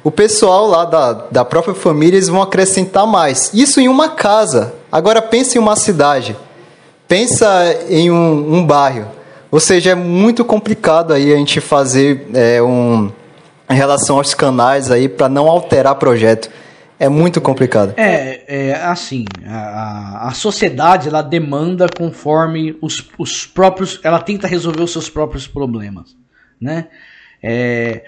[0.04, 3.52] O pessoal lá da, da própria família eles vão acrescentar mais.
[3.54, 4.74] Isso em uma casa.
[4.92, 6.36] Agora pense em uma cidade.
[7.08, 7.48] Pensa
[7.90, 9.08] em um, um bairro.
[9.50, 13.12] Ou seja, é muito complicado aí a gente fazer é, um
[13.70, 16.50] em relação aos canais aí para não alterar projeto.
[17.04, 17.94] É muito complicado.
[17.98, 24.82] É, é assim, a, a sociedade ela demanda conforme os, os próprios, ela tenta resolver
[24.82, 26.16] os seus próprios problemas,
[26.62, 26.88] né?
[27.44, 28.06] É,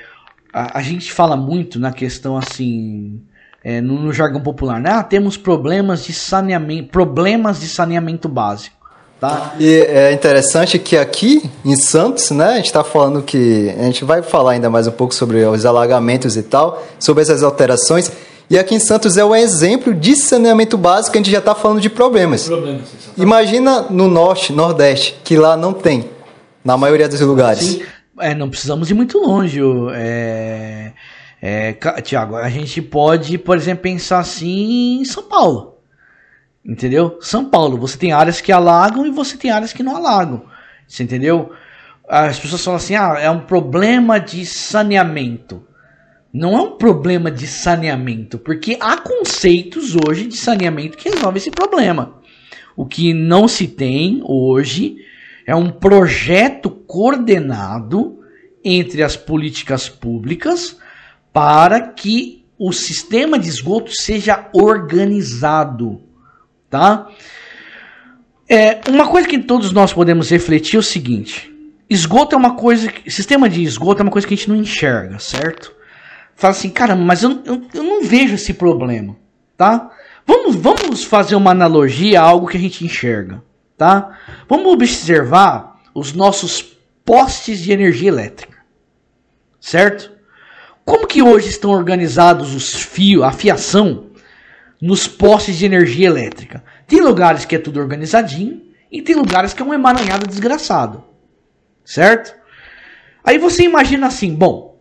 [0.53, 3.21] a, a gente fala muito na questão assim,
[3.61, 4.91] é, no, no, jargão popular, né?
[4.91, 8.77] Ah, temos problemas de saneamento, problemas de saneamento básico.
[9.19, 9.55] Tá?
[9.59, 14.05] E é interessante que aqui em Santos, né, a gente está falando que a gente
[14.05, 18.09] vai falar ainda mais um pouco sobre os alagamentos e tal, sobre essas alterações.
[18.49, 21.81] E aqui em Santos é um exemplo de saneamento básico, a gente já está falando
[21.81, 22.47] de problemas.
[22.47, 22.83] problemas
[23.17, 26.09] Imagina no norte, nordeste, que lá não tem,
[26.63, 27.63] na maioria dos lugares.
[27.63, 27.83] Sim,
[28.19, 29.59] é, não precisamos ir muito longe.
[29.93, 30.91] É,
[31.41, 31.73] é,
[32.03, 35.75] Tiago, a gente pode, por exemplo, pensar assim em São Paulo.
[36.63, 37.17] Entendeu?
[37.21, 40.43] São Paulo, você tem áreas que alagam e você tem áreas que não alagam.
[40.87, 41.51] Você entendeu?
[42.07, 45.63] As pessoas falam assim: ah, é um problema de saneamento
[46.35, 51.49] não é um problema de saneamento, porque há conceitos hoje de saneamento que resolvem esse
[51.49, 52.15] problema.
[52.75, 54.97] O que não se tem hoje
[55.47, 58.19] é um projeto coordenado
[58.61, 60.77] entre as políticas públicas
[61.31, 66.01] para que o sistema de esgoto seja organizado,
[66.69, 67.07] tá?
[68.49, 71.49] É, uma coisa que todos nós podemos refletir é o seguinte:
[71.89, 75.17] esgoto é uma coisa, sistema de esgoto é uma coisa que a gente não enxerga,
[75.17, 75.73] certo?
[76.35, 79.15] Fala assim, caramba, mas eu, eu, eu não vejo esse problema,
[79.57, 79.89] tá?
[80.25, 83.43] Vamos, vamos fazer uma analogia a algo que a gente enxerga,
[83.77, 84.17] tá?
[84.47, 86.61] Vamos observar os nossos
[87.05, 88.57] postes de energia elétrica,
[89.61, 90.11] certo?
[90.83, 94.07] Como que hoje estão organizados os fios, a fiação
[94.81, 96.63] nos postes de energia elétrica?
[96.85, 98.61] Tem lugares que é tudo organizadinho
[98.91, 101.03] e tem lugares que é um emaranhado desgraçado,
[101.83, 102.35] certo?
[103.23, 104.79] Aí você imagina assim, bom,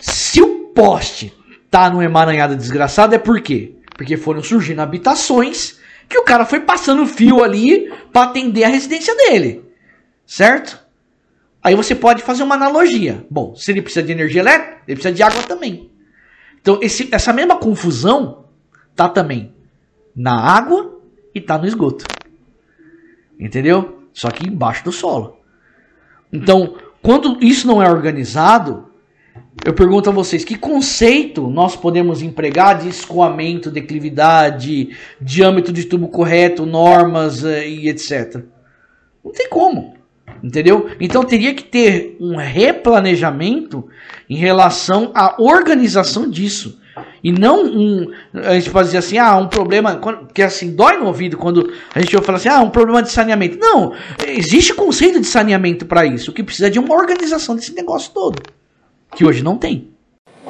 [0.00, 1.32] se o poste
[1.70, 3.74] tá no emaranhado desgraçado é por quê?
[3.96, 9.14] Porque foram surgindo habitações que o cara foi passando fio ali para atender a residência
[9.16, 9.64] dele.
[10.24, 10.78] Certo?
[11.62, 13.26] Aí você pode fazer uma analogia.
[13.28, 15.90] Bom, se ele precisa de energia elétrica, ele precisa de água também.
[16.60, 18.44] Então, esse, essa mesma confusão
[18.94, 19.52] tá também
[20.14, 21.00] na água
[21.34, 22.04] e tá no esgoto.
[23.38, 24.02] Entendeu?
[24.12, 25.38] Só que embaixo do solo.
[26.32, 28.90] Então, quando isso não é organizado,
[29.64, 34.90] eu pergunto a vocês, que conceito nós podemos empregar de escoamento, declividade,
[35.20, 38.42] diâmetro de tubo correto, normas eh, e etc?
[39.24, 39.94] Não tem como.
[40.42, 40.90] Entendeu?
[41.00, 43.88] Então teria que ter um replanejamento
[44.28, 46.78] em relação à organização disso.
[47.22, 48.12] E não um.
[48.34, 50.00] A gente pode dizer assim, ah, um problema.
[50.32, 53.10] Que assim, dói no ouvido quando a gente ouve falar assim, ah, um problema de
[53.10, 53.58] saneamento.
[53.58, 53.94] Não,
[54.26, 56.30] existe conceito de saneamento para isso.
[56.30, 58.40] O que precisa é de uma organização desse negócio todo
[59.14, 59.88] que hoje não tem.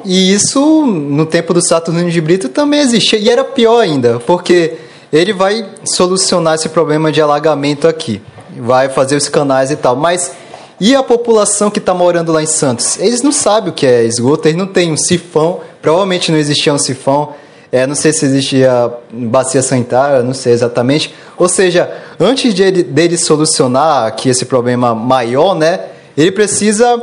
[0.05, 3.19] E isso, no tempo do Saturnino de Brito, também existia.
[3.19, 4.75] E era pior ainda, porque
[5.11, 8.21] ele vai solucionar esse problema de alagamento aqui.
[8.57, 9.95] Vai fazer os canais e tal.
[9.95, 10.31] Mas
[10.79, 12.99] e a população que está morando lá em Santos?
[12.99, 15.61] Eles não sabem o que é esgoto, eles não têm um sifão.
[15.81, 17.33] Provavelmente não existia um sifão.
[17.71, 21.13] É, não sei se existia bacia sanitária, não sei exatamente.
[21.37, 25.81] Ou seja, antes de ele, dele solucionar aqui esse problema maior, né,
[26.15, 26.97] ele precisa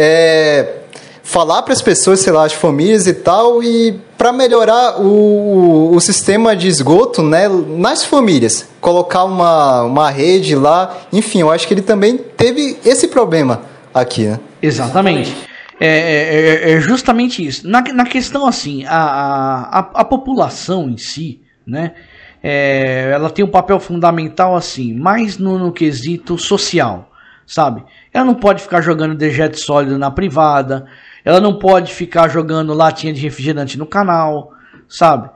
[0.00, 0.76] é,
[1.24, 6.00] falar para as pessoas, sei lá, as famílias e tal, e para melhorar o, o
[6.00, 8.68] sistema de esgoto né, nas famílias.
[8.80, 10.96] Colocar uma, uma rede lá.
[11.12, 14.26] Enfim, eu acho que ele também teve esse problema aqui.
[14.26, 14.38] Né?
[14.62, 15.36] Exatamente.
[15.80, 17.68] É, é, é, é justamente isso.
[17.68, 21.92] Na, na questão assim, a, a, a população em si, né?
[22.40, 27.10] É, ela tem um papel fundamental assim, mais no, no quesito social,
[27.44, 27.82] sabe?
[28.18, 30.86] Ela não pode ficar jogando dejeto sólido na privada,
[31.24, 34.52] ela não pode ficar jogando latinha de refrigerante no canal,
[34.88, 35.30] sabe?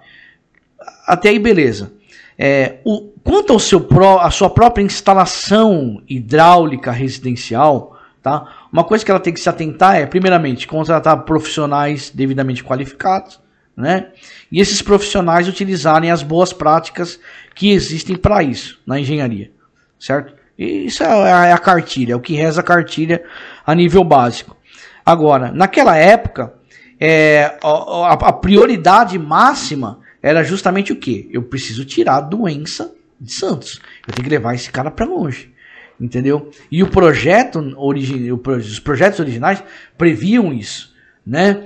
[1.07, 1.93] Até aí, beleza.
[2.37, 8.67] É, o, quanto ao seu pró, a sua própria instalação hidráulica residencial, tá?
[8.73, 13.39] Uma coisa que ela tem que se atentar é, primeiramente, contratar profissionais devidamente qualificados,
[13.77, 14.09] né?
[14.51, 17.21] E esses profissionais utilizarem as boas práticas
[17.55, 19.53] que existem para isso na engenharia,
[20.01, 20.42] certo?
[20.59, 23.25] Isso é, é a cartilha, é o que reza a cartilha
[23.67, 24.57] a nível básico.
[25.05, 26.55] Agora, naquela época,
[27.01, 31.29] é, a, a, prioridade máxima era justamente o que?
[31.33, 33.81] Eu preciso tirar a doença de Santos.
[34.07, 35.53] Eu tenho que levar esse cara para longe.
[36.01, 36.51] Entendeu?
[36.71, 39.63] E o projeto origi os projetos originais
[39.97, 40.93] previam isso,
[41.25, 41.65] né?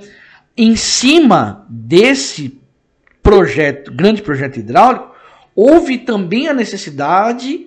[0.56, 2.60] Em cima desse
[3.22, 5.14] projeto, grande projeto hidráulico,
[5.54, 7.66] houve também a necessidade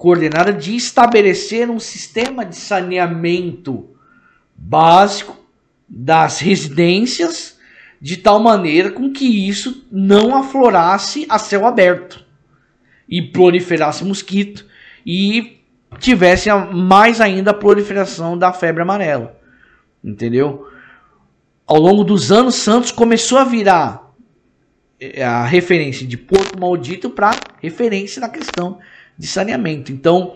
[0.00, 3.90] coordenada de estabelecer um sistema de saneamento
[4.56, 5.36] básico
[5.86, 7.58] das residências
[8.00, 12.24] de tal maneira com que isso não aflorasse a céu aberto
[13.06, 14.64] e proliferasse mosquito
[15.04, 15.58] e
[15.98, 19.38] tivesse mais ainda a proliferação da febre amarela.
[20.02, 20.66] Entendeu?
[21.66, 24.12] ao longo dos anos, Santos começou a virar
[24.98, 27.30] é, a referência de Porto Maldito para
[27.62, 28.80] referência na questão
[29.20, 29.92] de saneamento.
[29.92, 30.34] Então,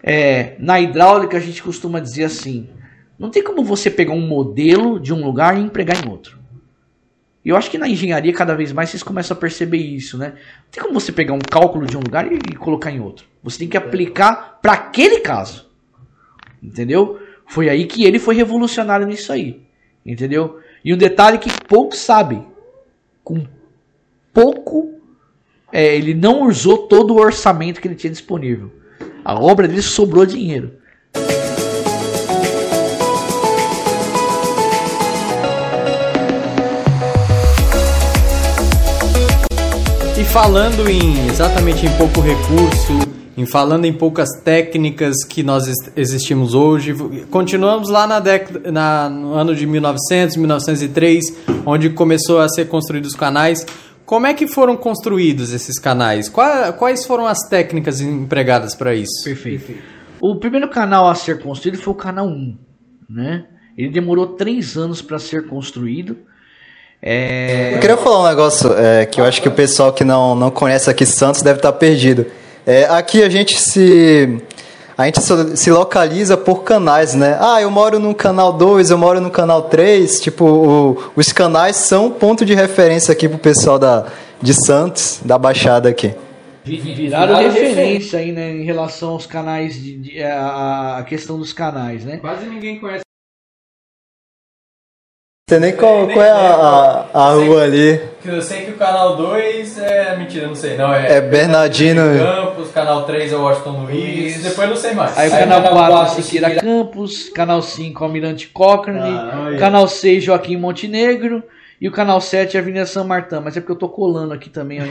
[0.00, 2.68] é, na hidráulica a gente costuma dizer assim:
[3.18, 6.38] não tem como você pegar um modelo de um lugar e empregar em outro.
[7.44, 10.28] E eu acho que na engenharia cada vez mais vocês começam a perceber isso, né?
[10.28, 13.26] Não tem como você pegar um cálculo de um lugar e, e colocar em outro.
[13.42, 15.68] Você tem que aplicar para aquele caso.
[16.62, 17.20] Entendeu?
[17.44, 19.62] Foi aí que ele foi revolucionário nisso aí.
[20.04, 20.60] Entendeu?
[20.84, 22.46] E um detalhe que poucos sabem:
[23.24, 23.44] com
[24.32, 24.95] pouco,
[25.72, 28.70] é, ele não usou todo o orçamento que ele tinha disponível.
[29.24, 30.72] A obra dele sobrou dinheiro.
[40.18, 46.54] E falando em exatamente em pouco recurso, em falando em poucas técnicas que nós existimos
[46.54, 46.94] hoje.
[47.30, 51.24] Continuamos lá na década, na, no ano de 1900, 1903,
[51.66, 53.66] onde começou a ser construídos os canais.
[54.06, 56.28] Como é que foram construídos esses canais?
[56.28, 59.24] Quais foram as técnicas empregadas para isso?
[59.24, 59.74] Perfeito.
[60.20, 62.56] O primeiro canal a ser construído foi o canal 1,
[63.10, 63.46] né?
[63.76, 66.16] Ele demorou três anos para ser construído.
[67.02, 67.74] É...
[67.74, 70.50] Eu queria falar um negócio é, que eu acho que o pessoal que não, não
[70.50, 72.26] conhece aqui Santos deve estar perdido.
[72.64, 74.40] É, aqui a gente se
[74.98, 75.20] a gente
[75.56, 77.36] se localiza por canais, né?
[77.38, 80.20] Ah, eu moro no canal 2, eu moro no canal 3.
[80.20, 84.06] Tipo, o, os canais são ponto de referência aqui pro pessoal da,
[84.40, 86.14] de Santos, da Baixada aqui.
[86.64, 92.04] Viraram referência aí, né, em relação aos canais, de, de, a, a questão dos canais,
[92.04, 92.16] né?
[92.16, 93.06] Quase ninguém conhece
[95.48, 98.00] você nem qual, qual é a, a, a rua ali.
[98.24, 100.16] Eu sei que o canal 2 é.
[100.16, 100.76] Mentira, não sei.
[100.76, 102.02] Não, é, é Bernardino.
[102.56, 104.42] Campos, canal 3 é Washington Luiz.
[104.42, 105.16] Depois não sei mais.
[105.16, 107.28] Aí, Aí o canal 4 é Siqueira Campos.
[107.28, 109.14] Canal 5 Almirante Cochrane.
[109.14, 111.42] Ah, canal 6 Joaquim Montenegro.
[111.78, 114.48] E o canal 7 é Avenida São Martão, mas é porque eu tô colando aqui
[114.48, 114.80] também.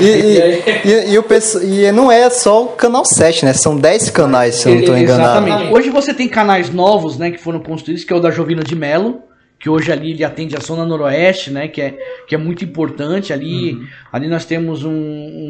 [0.00, 1.24] E, e, e, e, o
[1.62, 3.52] e não é só o canal 7, né?
[3.52, 5.46] São 10 canais, se eu não estou enganado.
[5.46, 5.74] Exatamente.
[5.74, 8.76] Hoje você tem canais novos, né, que foram construídos, que é o da Jovina de
[8.76, 9.22] Melo,
[9.60, 13.32] que hoje ali ele atende a zona noroeste, né, que é, que é muito importante.
[13.32, 13.86] Ali, uhum.
[14.10, 14.90] ali nós temos um,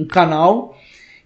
[0.01, 0.77] um, canal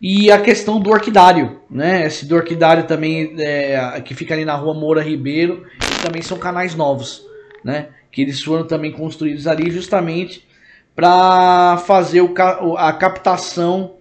[0.00, 2.06] e a questão do orquidário, né?
[2.06, 5.64] Esse do orquidário também é, que fica ali na rua Moura Ribeiro,
[6.02, 7.22] também são canais novos,
[7.64, 7.88] né?
[8.14, 10.46] que eles foram também construídos ali justamente
[10.94, 12.32] para fazer o,
[12.76, 13.93] a captação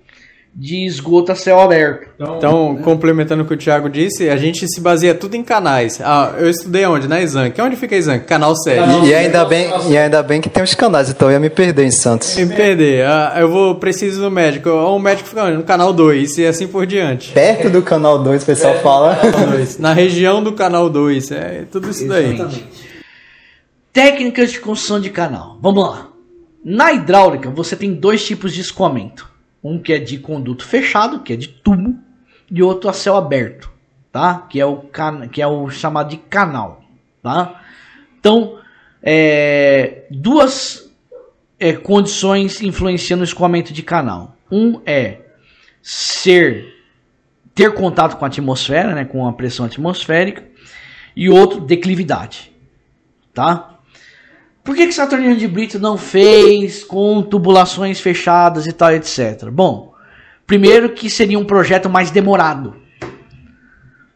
[0.55, 2.09] de esgoto a céu aberto.
[2.15, 5.99] Então, então, complementando o que o Thiago disse, a gente se baseia tudo em canais.
[5.99, 7.07] Ah, eu estudei onde?
[7.07, 7.59] Na Exanc.
[7.59, 8.25] Onde fica a Exanc?
[8.25, 8.77] Canal 7.
[8.77, 11.49] E, e, ainda bem, e ainda bem que tem os canais, então eu ia me
[11.49, 12.35] perder em Santos.
[12.35, 13.05] Me perder.
[13.05, 14.69] Ah, eu vou preciso do médico.
[14.69, 15.57] O médico fica onde?
[15.57, 17.31] No canal 2 e assim por diante.
[17.31, 19.17] Perto do canal 2, o pessoal fala.
[19.79, 21.31] Na região do canal 2.
[21.31, 22.35] É tudo isso daí.
[22.35, 22.65] Exatamente.
[23.91, 25.57] Técnicas de construção de canal.
[25.61, 26.09] Vamos lá.
[26.63, 29.32] Na hidráulica, você tem dois tipos de escoamento.
[29.63, 31.97] Um que é de conduto fechado, que é de tubo,
[32.51, 33.71] e outro a céu aberto,
[34.11, 34.45] tá?
[34.49, 35.27] Que é o, can...
[35.27, 36.83] que é o chamado de canal,
[37.21, 37.61] tá?
[38.19, 38.59] Então,
[39.01, 40.91] é, duas
[41.59, 44.35] é, condições influenciando o escoamento de canal.
[44.51, 45.21] Um é
[45.81, 46.73] ser
[47.55, 50.43] ter contato com a atmosfera, né, com a pressão atmosférica,
[51.15, 52.51] e outro declividade,
[53.33, 53.72] tá?
[54.63, 59.49] Por que que Saturnino de Brito não fez com tubulações fechadas e tal, etc?
[59.51, 59.93] Bom,
[60.47, 62.75] primeiro que seria um projeto mais demorado.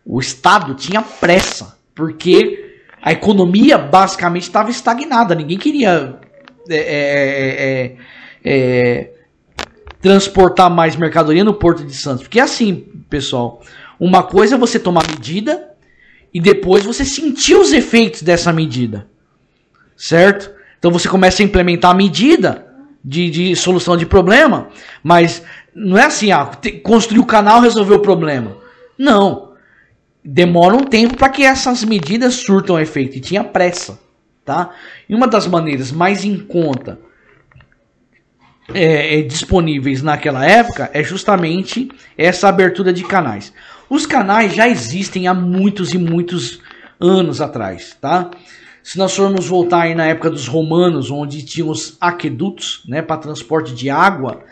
[0.05, 5.35] O Estado tinha pressa, porque a economia basicamente estava estagnada.
[5.35, 6.17] Ninguém queria
[6.69, 7.95] é, é, é,
[8.45, 9.11] é,
[10.01, 12.23] transportar mais mercadoria no Porto de Santos.
[12.23, 13.61] Porque é assim, pessoal,
[13.99, 15.71] uma coisa é você tomar medida
[16.33, 19.09] e depois você sentir os efeitos dessa medida.
[19.97, 20.51] Certo?
[20.79, 22.65] Então você começa a implementar a medida
[23.03, 24.69] de, de solução de problema,
[25.03, 25.43] mas
[25.73, 26.49] não é assim, ah,
[26.83, 28.57] construir o canal resolver o problema.
[28.97, 29.47] Não
[30.29, 33.97] demora um tempo para que essas medidas surtam efeito e tinha pressa,
[34.43, 34.71] tá?
[35.07, 36.99] E uma das maneiras mais em conta
[38.73, 43.53] é, é, disponíveis naquela época é justamente essa abertura de canais.
[43.89, 46.59] Os canais já existem há muitos e muitos
[46.99, 48.29] anos atrás, tá?
[48.87, 53.17] Se nós formos voltar aí na época dos romanos, onde tinham os aquedutos, né, para
[53.17, 54.45] transporte de água,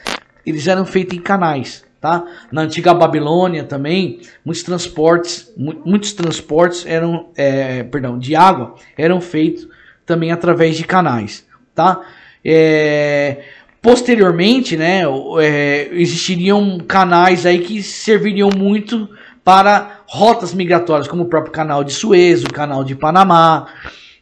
[0.46, 1.86] eles eram feitos em canais.
[2.02, 2.22] Tá?
[2.52, 9.70] Na antiga Babilônia também, muitos transportes, muitos transportes eram, é, perdão, de água eram feitos
[10.06, 12.02] também através de canais, tá?
[12.44, 13.42] É,
[13.82, 15.04] posteriormente, né,
[15.40, 19.10] é, existiriam canais aí que serviriam muito
[19.46, 23.68] para rotas migratórias, como o próprio canal de Suez, o canal de Panamá.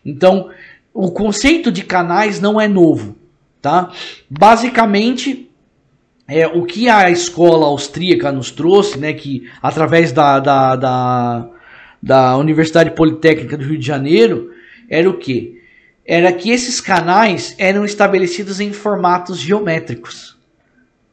[0.06, 0.49] Então,
[0.93, 3.16] o conceito de canais não é novo,
[3.62, 3.91] tá?
[4.30, 5.49] Basicamente,
[6.28, 11.49] é, o que a escola austríaca nos trouxe, né, que através da, da, da,
[12.01, 14.51] da Universidade Politécnica do Rio de Janeiro,
[14.89, 15.62] era o que?
[16.06, 20.38] Era que esses canais eram estabelecidos em formatos geométricos.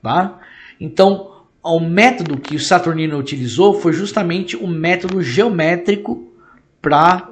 [0.02, 0.38] Tá?
[0.80, 6.32] Então, o método que o Saturnino utilizou foi justamente o método geométrico
[6.80, 7.29] para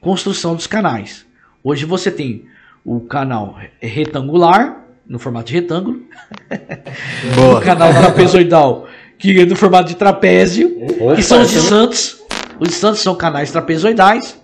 [0.00, 1.26] construção dos canais.
[1.62, 2.44] Hoje você tem
[2.84, 6.02] o canal retangular, no formato de retângulo.
[7.34, 7.58] Boa.
[7.58, 8.86] o canal trapezoidal,
[9.18, 12.18] que é no formato de trapézio, Opa, que são os de Santos.
[12.60, 14.38] Os de Santos são canais trapezoidais.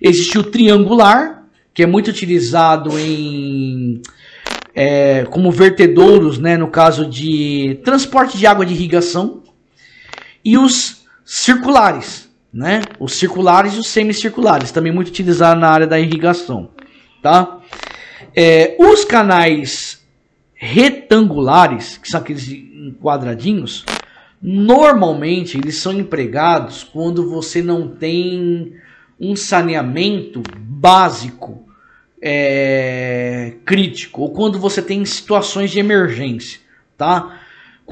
[0.00, 4.02] Existe o triangular, que é muito utilizado em
[4.74, 9.42] é, como vertedouros, né, no caso de transporte de água de irrigação.
[10.44, 12.82] E os circulares, né?
[13.00, 16.70] Os circulares e os semicirculares, também muito utilizados na área da irrigação,
[17.22, 17.60] tá?
[18.34, 20.02] É, os canais
[20.54, 22.46] retangulares, que são aqueles
[23.00, 23.84] quadradinhos,
[24.40, 28.74] normalmente eles são empregados quando você não tem
[29.18, 31.66] um saneamento básico
[32.20, 36.60] é, crítico ou quando você tem situações de emergência,
[36.96, 37.40] tá?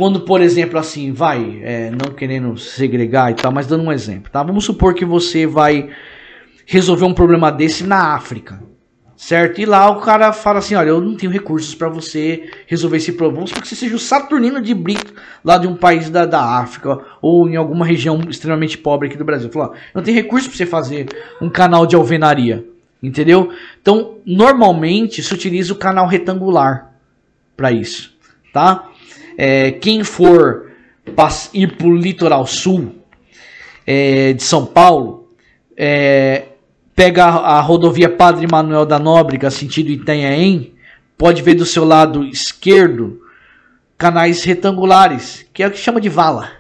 [0.01, 4.33] Quando, por exemplo, assim, vai, é, não querendo segregar e tal, mas dando um exemplo,
[4.33, 4.43] tá?
[4.43, 5.91] Vamos supor que você vai
[6.65, 8.63] resolver um problema desse na África,
[9.15, 9.61] certo?
[9.61, 13.13] E lá o cara fala assim, olha, eu não tenho recursos para você resolver esse
[13.13, 15.13] problema, porque você seja o Saturnino de Brito
[15.45, 19.25] lá de um país da, da África ou em alguma região extremamente pobre aqui do
[19.27, 19.51] Brasil.
[19.53, 21.09] Fala, não tem recurso para você fazer
[21.43, 22.67] um canal de alvenaria,
[23.03, 23.53] entendeu?
[23.83, 26.91] Então, normalmente se utiliza o canal retangular
[27.55, 28.17] para isso,
[28.51, 28.90] tá?
[29.43, 30.67] É, quem for
[31.55, 32.95] ir para o litoral sul
[33.87, 35.31] é, de São Paulo,
[35.75, 36.43] é,
[36.95, 40.75] pega a, a rodovia Padre Manuel da Nóbrega, sentido Itanhaém,
[41.17, 43.19] pode ver do seu lado esquerdo
[43.97, 46.51] canais retangulares, que é o que chama de vala.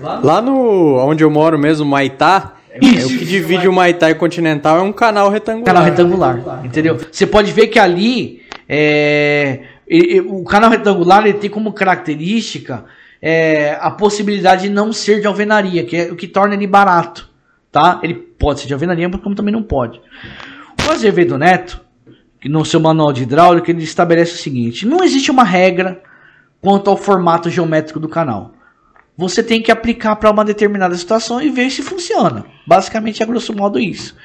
[0.00, 3.12] Lá no onde eu moro mesmo, Maitá, isso.
[3.12, 5.66] É, o que divide o Maitá e o Continental é um canal retangular.
[5.66, 6.98] Canal retangular, entendeu?
[7.12, 9.60] Você pode ver que ali é,
[10.26, 12.84] o canal retangular ele tem como característica
[13.22, 17.36] é, a possibilidade de não ser de alvenaria, que é o que torna ele barato
[17.76, 18.00] tá?
[18.02, 20.00] Ele pode ser de alvenaria, mas como também não pode.
[20.88, 21.78] O Azevedo Neto,
[22.40, 26.02] que no seu manual de hidráulica, ele estabelece o seguinte: não existe uma regra
[26.58, 28.54] quanto ao formato geométrico do canal.
[29.14, 32.46] Você tem que aplicar para uma determinada situação e ver se funciona.
[32.66, 34.16] Basicamente é grosso modo isso.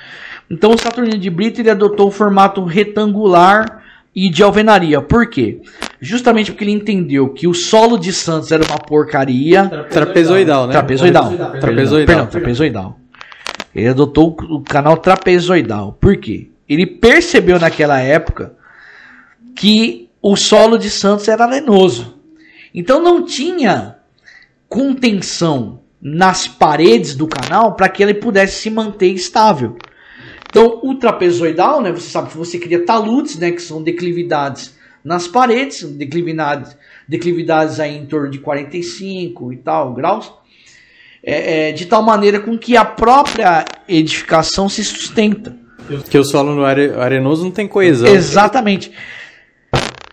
[0.49, 3.80] Então o Saturnino de Brito ele adotou o formato retangular
[4.15, 5.01] e de alvenaria.
[5.01, 5.61] Por quê?
[5.99, 9.67] Justamente porque ele entendeu que o solo de Santos era uma porcaria.
[9.89, 10.73] Trapezoidal, né?
[10.73, 11.23] Trapezoidal.
[11.23, 11.59] Trapezoidal.
[11.59, 12.05] Trapezoidal.
[12.05, 12.99] Perdão, trapezoidal.
[13.73, 15.93] Ele adotou o canal trapezoidal.
[15.93, 16.49] Por quê?
[16.67, 18.53] Ele percebeu naquela época
[19.55, 22.17] que o solo de Santos era arenoso.
[22.73, 23.97] Então não tinha
[24.67, 29.77] contenção nas paredes do canal para que ele pudesse se manter estável.
[30.51, 35.25] Então, o trapezoidal, né, você sabe que você cria taludes, né, que são declividades nas
[35.25, 36.75] paredes, declividades,
[37.07, 40.29] declividades aí em torno de 45 e tal graus,
[41.23, 45.55] é, é, de tal maneira com que a própria edificação se sustenta.
[46.09, 48.09] Que o solo no arenoso não tem coesão.
[48.09, 48.91] Exatamente.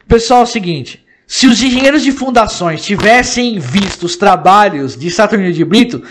[0.07, 5.53] Pessoal, é o seguinte, se os engenheiros de fundações tivessem visto os trabalhos de Saturnino
[5.53, 6.03] de Brito,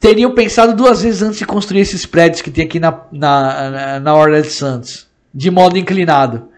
[0.00, 4.14] teriam pensado duas vezes antes de construir esses prédios que tem aqui na, na, na,
[4.14, 6.48] Orla de Santos, de modo inclinado.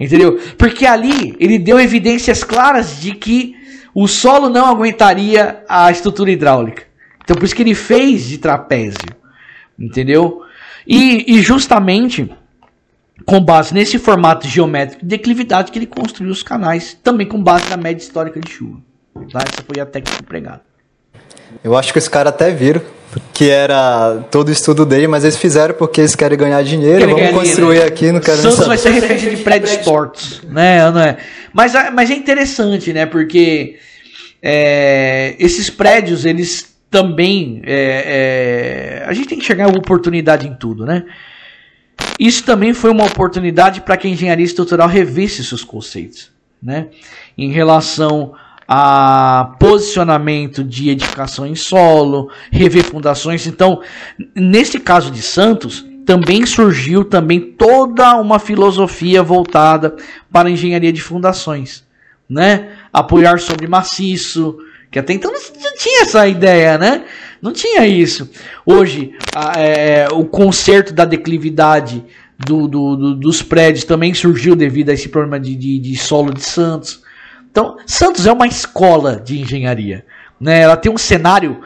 [0.00, 0.40] Entendeu?
[0.56, 3.54] Porque ali ele deu evidências claras de que
[3.94, 6.84] o solo não aguentaria a estrutura hidráulica.
[7.22, 9.14] Então por isso que ele fez de trapézio.
[9.78, 10.42] Entendeu?
[10.86, 12.30] E, e justamente
[13.24, 17.68] com base nesse formato geométrico de declividade que ele construiu os canais, também com base
[17.68, 18.80] na média histórica de chuva.
[19.32, 19.40] Tá?
[19.40, 20.62] Essa foi a técnica empregada.
[21.62, 22.82] Eu acho que os caras até viram
[23.32, 27.14] que era todo o estudo dele, mas eles fizeram porque eles querem ganhar dinheiro, querem
[27.14, 27.86] vamos construir dinheiro.
[27.86, 30.90] aqui, não quero Santos vai ser referência de prédios tortos, né?
[30.90, 31.16] Não é?
[31.52, 33.06] Mas, mas é interessante, né?
[33.06, 33.76] Porque
[34.42, 37.62] é, esses prédios, eles também.
[37.64, 41.04] É, é, a gente tem que chegar a oportunidade em tudo, né?
[42.18, 46.30] Isso também foi uma oportunidade para que a engenharia estrutural revisse seus conceitos,
[46.62, 46.88] né?
[47.36, 48.34] Em relação
[48.68, 53.46] a posicionamento de edificação em solo, rever fundações.
[53.46, 53.80] Então,
[54.34, 59.96] nesse caso de Santos, também surgiu também toda uma filosofia voltada
[60.32, 61.84] para a engenharia de fundações,
[62.28, 62.70] né?
[62.92, 64.56] Apoiar sobre maciço,
[64.90, 67.04] que até então não tinha essa ideia, né?
[67.42, 68.30] Não tinha isso.
[68.64, 72.04] Hoje, a, é, o conserto da declividade
[72.38, 76.32] do, do, do, dos prédios também surgiu devido a esse problema de, de, de solo
[76.32, 77.02] de Santos.
[77.56, 80.04] Então, Santos é uma escola de engenharia.
[80.38, 80.60] Né?
[80.60, 81.62] Ela tem um cenário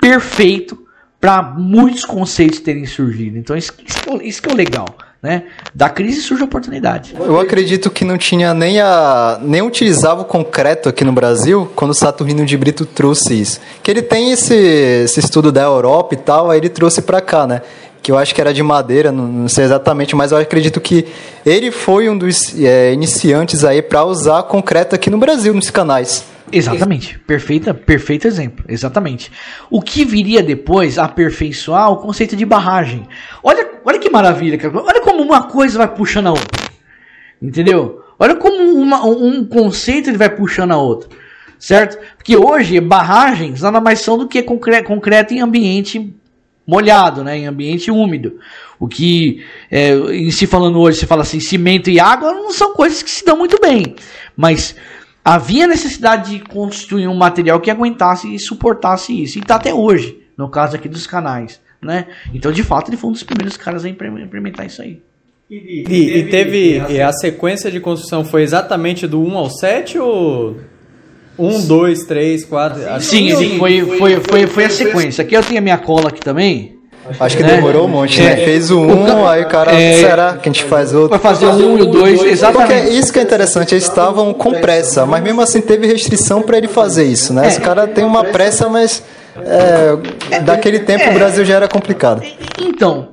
[0.00, 0.86] perfeito
[1.20, 3.36] para muitos conceitos terem surgido.
[3.36, 3.74] Então, isso,
[4.22, 4.86] é isso que é o legal.
[5.22, 5.42] Né?
[5.74, 7.14] Da crise surge oportunidade.
[7.18, 11.90] Eu acredito que não tinha nem a nem utilizava o concreto aqui no Brasil quando
[11.90, 13.60] o Saturnino de Brito trouxe isso.
[13.82, 17.46] Que ele tem esse, esse estudo da Europa e tal, aí ele trouxe para cá,
[17.46, 17.60] né?
[18.08, 21.04] Que eu acho que era de madeira, não, sei exatamente, mas eu acredito que
[21.44, 26.24] ele foi um dos é, iniciantes aí para usar concreto aqui no Brasil, nos canais.
[26.50, 29.30] Exatamente, perfeita, perfeito exemplo, exatamente.
[29.70, 33.06] O que viria depois aperfeiçoar o conceito de barragem.
[33.42, 34.72] Olha, olha que maravilha, cara.
[34.74, 36.66] olha como uma coisa vai puxando a outra,
[37.42, 38.00] entendeu?
[38.18, 41.10] Olha como uma, um conceito ele vai puxando a outra,
[41.58, 41.98] certo?
[42.16, 46.17] Porque hoje barragens nada mais são do que concreto, concreto em ambiente
[46.68, 48.38] molhado, né, em ambiente úmido.
[48.78, 52.74] O que, é, em se falando hoje, se fala assim, cimento e água não são
[52.74, 53.96] coisas que se dão muito bem.
[54.36, 54.76] Mas
[55.24, 59.38] havia necessidade de construir um material que aguentasse e suportasse isso.
[59.38, 61.58] E está até hoje, no caso aqui dos canais.
[61.80, 62.06] Né?
[62.34, 65.00] Então, de fato, ele foi um dos primeiros caras a implementar isso aí.
[65.50, 66.82] E, e, e teve.
[66.90, 70.56] E a sequência de construção foi exatamente do 1 ao 7 ou
[71.38, 72.80] um, dois, três, quatro.
[73.00, 75.22] Sim, sim, foi, foi, foi, foi a sequência.
[75.22, 76.78] Aqui eu tenho a minha cola aqui também.
[77.18, 77.54] Acho que né?
[77.54, 78.42] demorou um monte, né?
[78.42, 78.44] É.
[78.44, 81.10] Fez o um, aí o cara, é, será que a gente faz outro?
[81.10, 82.74] Vai fazer o um e o dois, exatamente.
[82.74, 86.58] Porque isso que é interessante, eles estavam com pressa, mas mesmo assim teve restrição para
[86.58, 87.46] ele fazer isso, né?
[87.46, 87.48] É.
[87.48, 89.02] Esse cara tem uma pressa, mas
[89.36, 92.22] é, daquele tempo o Brasil já era complicado.
[92.60, 93.08] Então,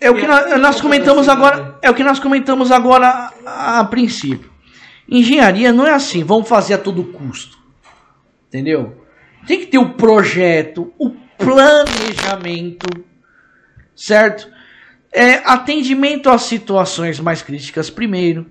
[0.00, 3.84] é o que nós, nós comentamos agora, é o que nós comentamos agora a, a
[3.84, 4.53] princípio.
[5.08, 7.58] Engenharia não é assim, vamos fazer a todo custo.
[8.48, 9.04] Entendeu?
[9.46, 12.86] Tem que ter o projeto, o planejamento,
[13.94, 14.48] certo?
[15.12, 18.46] É, atendimento às situações mais críticas primeiro,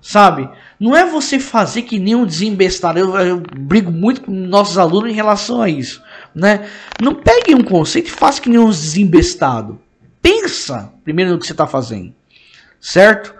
[0.00, 0.48] sabe?
[0.78, 2.98] Não é você fazer que nem um desembestado.
[2.98, 6.02] Eu, eu brigo muito com nossos alunos em relação a isso,
[6.34, 6.68] né?
[7.00, 9.80] Não pegue um conceito e faça que nem um desembestado.
[10.20, 12.14] Pensa primeiro no que você está fazendo,
[12.80, 13.34] certo?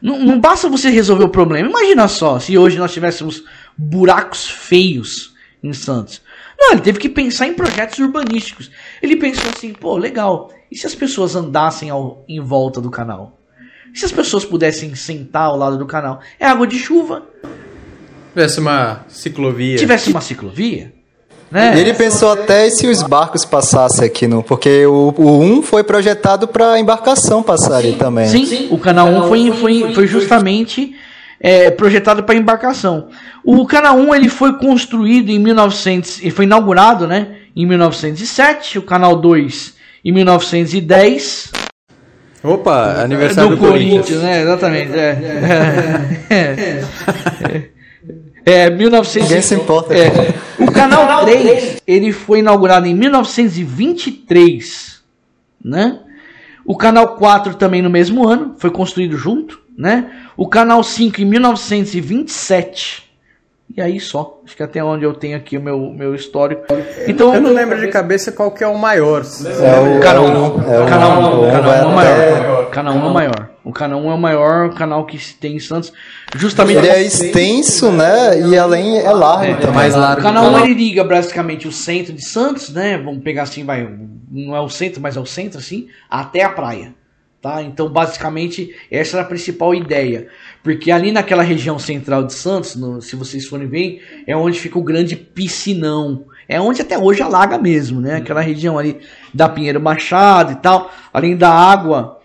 [0.00, 1.68] Não, não basta você resolver o problema.
[1.68, 3.44] Imagina só se hoje nós tivéssemos
[3.76, 6.22] buracos feios em Santos.
[6.58, 8.70] Não, ele teve que pensar em projetos urbanísticos.
[9.02, 10.52] Ele pensou assim, pô, legal.
[10.70, 13.38] E se as pessoas andassem ao, em volta do canal?
[13.94, 16.20] E se as pessoas pudessem sentar ao lado do canal?
[16.38, 17.26] É água de chuva.
[18.32, 19.76] Tivesse uma ciclovia.
[19.76, 20.92] Tivesse uma ciclovia?
[21.50, 21.80] Né?
[21.80, 26.46] Ele pensou até se os barcos passassem aqui, no, porque o, o 1 foi projetado
[26.46, 28.28] para embarcação passar ali também.
[28.28, 30.94] Sim, sim, o canal 1 foi, foi, foi justamente
[31.40, 33.08] é, projetado para embarcação.
[33.42, 38.82] O canal 1 ele foi construído em 1900, e foi inaugurado, né, em 1907, o
[38.82, 39.74] canal 2
[40.04, 41.52] em 1910.
[42.44, 44.06] Opa, aniversário do, do Corinthians.
[44.06, 44.42] Corinthians, né?
[44.42, 44.92] Exatamente.
[44.92, 45.18] É.
[46.30, 46.84] é.
[48.46, 48.64] é.
[48.64, 49.28] É, 1900...
[49.28, 49.94] Ninguém se importa.
[49.94, 55.00] É, o canal 3, ele foi inaugurado em 1923,
[55.64, 56.00] né?
[56.64, 60.10] O canal 4 também no mesmo ano, foi construído junto, né?
[60.36, 63.08] O canal 5 em 1927.
[63.76, 64.40] E aí só.
[64.44, 66.64] Acho que até onde eu tenho aqui o meu, meu histórico.
[67.06, 69.22] Então, eu não lembro de cabeça qual que é o maior.
[69.22, 70.28] É o canal 1.
[70.72, 72.70] É o canal 1 é o maior.
[72.70, 73.50] Canal 1 é o maior.
[73.68, 75.92] O canal 1 é o maior canal que tem em Santos.
[76.34, 78.40] Justamente ele é extenso, né?
[78.48, 79.74] E além é largo é, também.
[79.74, 80.20] mais largo.
[80.20, 82.96] O canal 1 ele liga basicamente o centro de Santos, né?
[82.96, 83.86] Vamos pegar assim, vai,
[84.30, 86.94] não é o centro, mas é o centro assim, até a praia.
[87.42, 87.62] Tá?
[87.62, 90.28] Então, basicamente, essa era a principal ideia.
[90.62, 94.78] Porque ali naquela região central de Santos, no, se vocês forem ver, é onde fica
[94.78, 96.24] o grande piscinão.
[96.48, 98.16] É onde até hoje alaga mesmo, né?
[98.16, 98.98] Aquela região ali
[99.34, 100.90] da Pinheiro Machado e tal.
[101.12, 102.17] Além da água,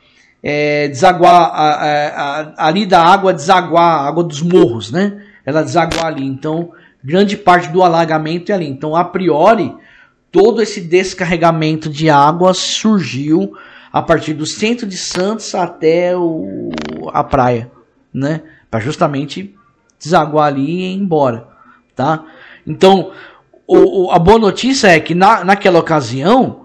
[0.43, 5.23] é, desaguar, a, a, a, ali da água desaguar, a água dos morros, né?
[5.45, 6.25] Ela desaguar ali.
[6.25, 6.71] Então,
[7.01, 8.67] grande parte do alagamento é ali.
[8.67, 9.73] Então, a priori,
[10.29, 13.53] todo esse descarregamento de água surgiu
[13.91, 16.71] a partir do centro de Santos até o,
[17.13, 17.71] a praia,
[18.13, 18.41] né?
[18.69, 19.55] Para justamente
[19.97, 21.47] desaguar ali e ir embora,
[21.95, 22.25] tá?
[22.67, 23.11] Então,
[23.65, 26.62] o, o, a boa notícia é que na, naquela ocasião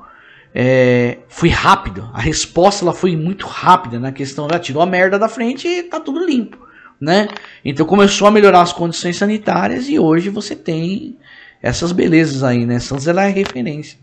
[0.55, 2.09] é, foi rápido.
[2.13, 5.83] A resposta ela foi muito rápida na questão, ela tirou a merda da frente e
[5.83, 6.59] tá tudo limpo,
[7.01, 7.29] né?
[7.65, 11.17] Então começou a melhorar as condições sanitárias e hoje você tem
[11.63, 12.79] essas belezas aí, né?
[12.79, 13.99] Santos ela é referência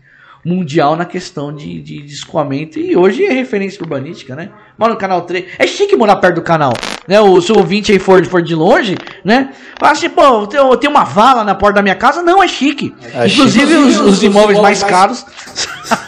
[0.46, 2.78] mundial na questão de, de, de, escoamento.
[2.78, 4.50] E hoje é referência urbanística, né?
[4.78, 5.44] Mora no canal 3.
[5.58, 6.72] É chique morar perto do canal.
[7.08, 7.20] Né?
[7.20, 9.50] O seu ouvinte aí for, for de longe, né?
[9.76, 12.22] Fala assim, pô, eu tenho uma vala na porta da minha casa.
[12.22, 12.94] Não, é chique.
[13.12, 13.88] É Inclusive chique.
[13.88, 15.26] Os, os, imóveis mais caros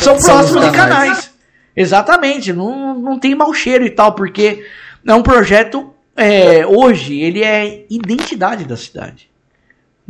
[0.00, 1.32] são próximos de canais.
[1.76, 2.52] Exatamente.
[2.52, 4.64] Não, não tem mau cheiro e tal, porque
[5.06, 5.92] é um projeto.
[6.16, 9.30] É, hoje ele é identidade da cidade.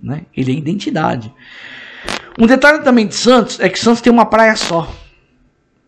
[0.03, 0.23] Né?
[0.37, 1.33] Ele é identidade.
[2.39, 4.91] Um detalhe também de Santos é que Santos tem uma praia só.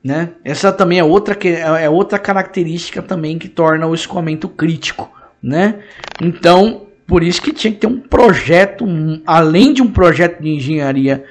[0.05, 0.31] Né?
[0.45, 1.37] Essa também é outra,
[1.81, 5.11] é outra característica também que torna o escoamento crítico.
[5.43, 5.81] Né?
[6.21, 8.85] Então, por isso que tinha que ter um projeto,
[9.27, 11.25] além de um projeto de engenharia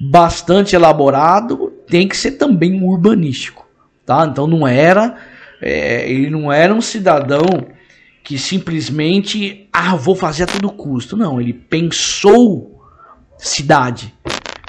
[0.00, 3.66] bastante elaborado, tem que ser também urbanístico.
[4.06, 4.26] Tá?
[4.30, 5.16] Então não era,
[5.60, 7.66] é, ele não era um cidadão
[8.22, 11.16] que simplesmente, ah, vou fazer a todo custo.
[11.16, 12.80] Não, ele pensou
[13.36, 14.14] cidade.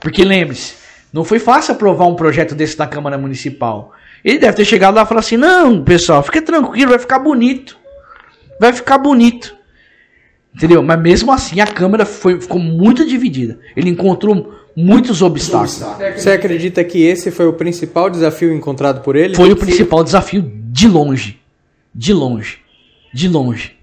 [0.02, 0.76] Porque lembre-se,
[1.14, 3.94] não foi fácil aprovar um projeto desse na Câmara Municipal.
[4.24, 7.78] Ele deve ter chegado lá e falado assim: não, pessoal, fica tranquilo, vai ficar bonito.
[8.60, 9.56] Vai ficar bonito.
[10.56, 10.84] Entendeu?
[10.84, 13.60] Mas mesmo assim a Câmara foi, ficou muito dividida.
[13.76, 15.84] Ele encontrou muitos obstáculos.
[16.16, 19.36] Você acredita que esse foi o principal desafio encontrado por ele?
[19.36, 21.40] Foi o principal desafio de longe.
[21.94, 22.60] De longe.
[23.14, 23.76] De longe.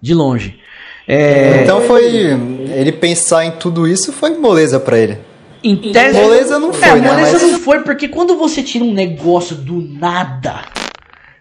[0.00, 0.58] De longe.
[1.06, 1.62] É...
[1.62, 2.04] Então foi.
[2.04, 5.18] Ele pensar em tudo isso foi moleza para ele.
[5.62, 7.12] Em tese, moleza não foi, é, né?
[7.12, 7.52] Moleza Mas...
[7.52, 10.66] não foi porque quando você tira um negócio do nada,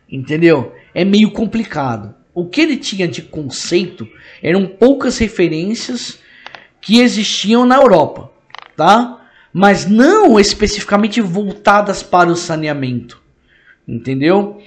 [0.10, 0.74] entendeu?
[0.96, 2.16] É meio complicado.
[2.34, 4.08] O que ele tinha de conceito
[4.42, 6.20] eram poucas referências
[6.80, 8.32] que existiam na Europa,
[8.76, 9.20] tá?
[9.52, 13.22] Mas não especificamente voltadas para o saneamento,
[13.88, 14.62] entendeu?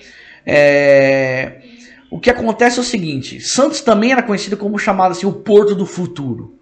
[0.45, 1.63] É...
[2.11, 5.75] O que acontece é o seguinte: Santos também era conhecido como chamado assim o Porto
[5.75, 6.57] do Futuro.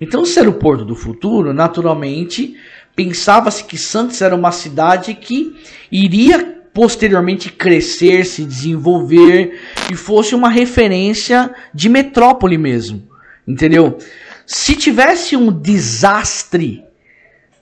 [0.00, 2.56] Então, ser o porto do futuro, naturalmente,
[2.94, 5.56] pensava-se que Santos era uma cidade que
[5.90, 9.58] iria posteriormente crescer, se desenvolver
[9.90, 13.08] e fosse uma referência de metrópole mesmo.
[13.46, 13.98] Entendeu?
[14.46, 16.84] Se tivesse um desastre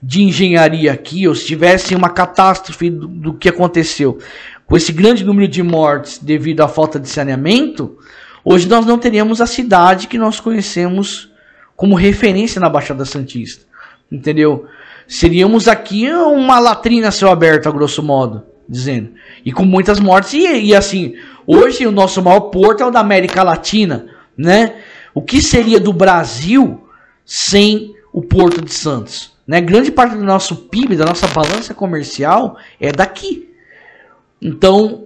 [0.01, 4.19] de engenharia aqui, ou se tivesse uma catástrofe do, do que aconteceu,
[4.65, 7.97] com esse grande número de mortes devido à falta de saneamento,
[8.43, 11.31] hoje nós não teríamos a cidade que nós conhecemos
[11.75, 13.65] como referência na Baixada Santista.
[14.11, 14.65] Entendeu?
[15.07, 19.11] Seríamos aqui uma latrina céu aberto, a grosso modo, dizendo.
[19.45, 20.33] E com muitas mortes.
[20.33, 21.15] E, e assim,
[21.45, 24.07] hoje o nosso maior porto é o da América Latina,
[24.37, 24.75] né?
[25.13, 26.87] O que seria do Brasil
[27.25, 29.36] sem o Porto de Santos?
[29.47, 29.61] Né?
[29.61, 33.49] Grande parte do nosso PIB, da nossa balança comercial, é daqui.
[34.41, 35.05] Então,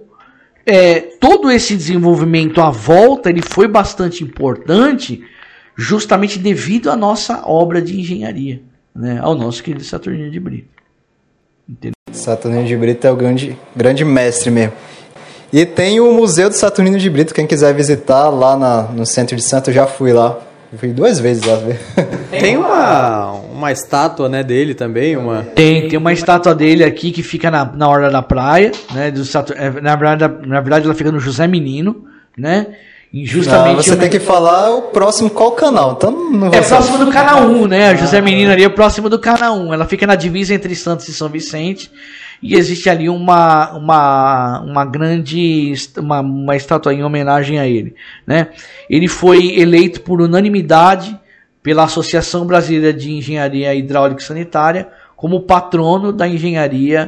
[0.66, 5.24] é, todo esse desenvolvimento à volta ele foi bastante importante
[5.76, 8.62] justamente devido à nossa obra de engenharia,
[8.94, 10.68] né, ao nosso querido Saturnino de Brito.
[11.68, 11.94] Entendeu?
[12.12, 14.74] Saturnino de Brito é o grande, grande mestre mesmo.
[15.52, 19.36] E tem o Museu do Saturnino de Brito, quem quiser visitar lá na, no centro
[19.36, 20.38] de Santos, eu já fui lá.
[20.72, 21.78] Eu fui duas vezes lá ver.
[22.30, 25.16] Tem uma, uma estátua né, dele também?
[25.16, 25.42] Uma...
[25.42, 28.72] Tem, tem uma estátua dele aqui que fica na, na orla da praia.
[28.92, 29.22] Né, do
[29.54, 32.68] é, na, verdade, na verdade, ela fica no José Menino, né?
[33.12, 33.76] Injustamente.
[33.76, 35.92] Não, você tem que falar o próximo qual canal.
[35.92, 37.88] Então não É próximo do canal 1, né?
[37.90, 39.74] A José Menino ali é próximo do canal 1.
[39.74, 41.90] Ela fica na divisa entre Santos e São Vicente.
[42.42, 47.94] E existe ali uma, uma, uma grande uma, uma estátua em homenagem a ele.
[48.26, 48.48] Né?
[48.90, 51.16] Ele foi eleito por unanimidade
[51.62, 57.06] pela Associação Brasileira de Engenharia Hidráulica e Sanitária como patrono da engenharia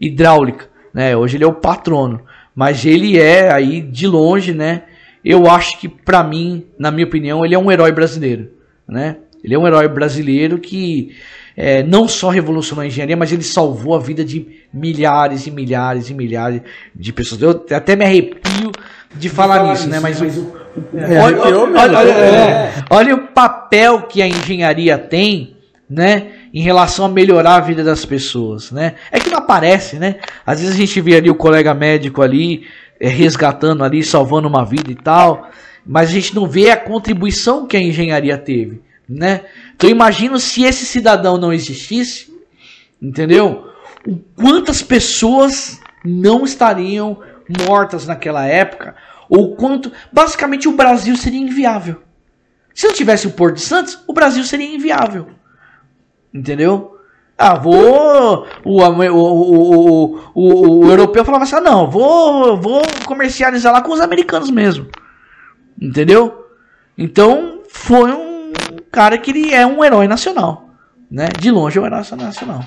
[0.00, 0.70] hidráulica.
[0.94, 1.14] Né?
[1.14, 2.22] Hoje ele é o patrono,
[2.54, 4.84] mas ele é aí de longe, né?
[5.22, 8.48] Eu acho que para mim, na minha opinião, ele é um herói brasileiro,
[8.88, 9.18] né?
[9.44, 11.14] Ele é um herói brasileiro que
[11.56, 16.10] é, não só revolucionou a engenharia, mas ele salvou a vida de milhares e milhares
[16.10, 16.62] e milhares
[16.94, 17.42] de pessoas.
[17.42, 18.72] Eu até me arrepio
[19.14, 20.00] de falar, falar nisso, né?
[20.00, 20.62] Mas, mas o,
[20.94, 25.56] é, olha, olha, olha, é, olha o papel que a engenharia tem,
[25.88, 26.28] né?
[26.54, 28.94] Em relação a melhorar a vida das pessoas, né?
[29.10, 30.16] É que não aparece, né?
[30.46, 32.66] Às vezes a gente vê ali o colega médico ali
[32.98, 35.50] é, resgatando ali, salvando uma vida e tal,
[35.84, 39.42] mas a gente não vê a contribuição que a engenharia teve, né?
[39.82, 42.32] Então imagino se esse cidadão não existisse,
[43.02, 43.68] entendeu?
[44.36, 47.20] Quantas pessoas não estariam
[47.66, 48.94] mortas naquela época,
[49.28, 52.00] ou quanto, basicamente o Brasil seria inviável.
[52.72, 55.30] Se não tivesse o Porto de Santos, o Brasil seria inviável.
[56.32, 56.96] Entendeu?
[57.36, 58.46] Ah, vou.
[58.64, 63.92] O, o, o, o, o europeu falava assim: ah, não, vou, vou comercializar lá com
[63.92, 64.86] os americanos mesmo.
[65.80, 66.46] Entendeu?
[66.96, 68.31] Então, foi um
[68.92, 70.68] cara que ele é um herói nacional.
[71.10, 71.28] Né?
[71.40, 72.60] De longe é um herói nacional.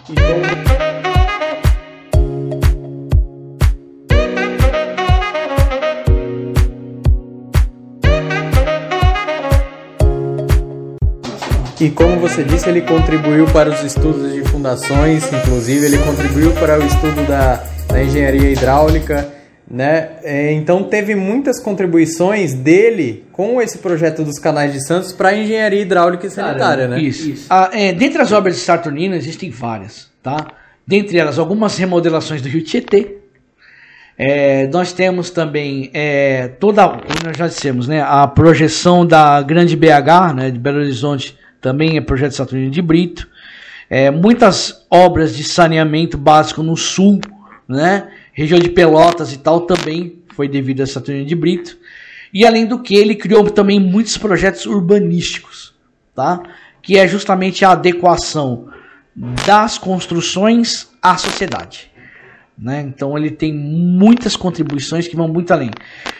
[11.79, 16.79] E como você disse, ele contribuiu para os estudos de fundações, inclusive ele contribuiu para
[16.79, 19.34] o estudo da, da engenharia hidráulica
[19.69, 20.09] né?
[20.23, 25.37] É, então teve muitas contribuições dele com esse projeto dos canais de Santos para a
[25.37, 27.01] engenharia hidráulica e sanitária, né?
[27.01, 27.29] Isso.
[27.29, 27.47] isso.
[27.49, 30.47] Ah, é, dentre as obras de Saturnino existem várias, tá?
[30.85, 33.17] Dentre elas algumas remodelações do Rio Tietê.
[34.17, 36.87] É, nós temos também é, toda,
[37.25, 38.01] nós já dissemos, né?
[38.01, 40.51] A projeção da Grande BH, né?
[40.51, 43.27] De Belo Horizonte, também é projeto Saturnino de Brito.
[43.89, 47.19] É, muitas obras de saneamento básico no sul,
[47.67, 48.07] né?
[48.35, 51.77] Região de Pelotas e tal também foi devido a Saturnino de Brito.
[52.33, 55.73] E além do que, ele criou também muitos projetos urbanísticos,
[56.13, 56.43] tá?
[56.81, 58.67] que é justamente a adequação
[59.15, 61.89] das construções à sociedade.
[62.57, 62.81] Né?
[62.81, 65.71] Então ele tem muitas contribuições que vão muito além.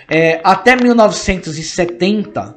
[0.10, 2.56] É, até 1970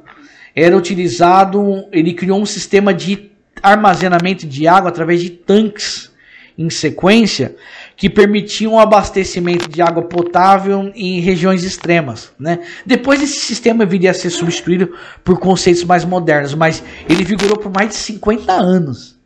[0.55, 3.29] era utilizado, ele criou um sistema de
[3.61, 6.09] armazenamento de água através de tanques
[6.57, 7.55] em sequência
[7.99, 12.31] que permitiam o abastecimento de água potável em regiões extremas.
[12.39, 12.59] Né?
[12.85, 17.69] Depois esse sistema viria a ser substituído por conceitos mais modernos, mas ele vigorou por
[17.69, 19.19] mais de 50 anos.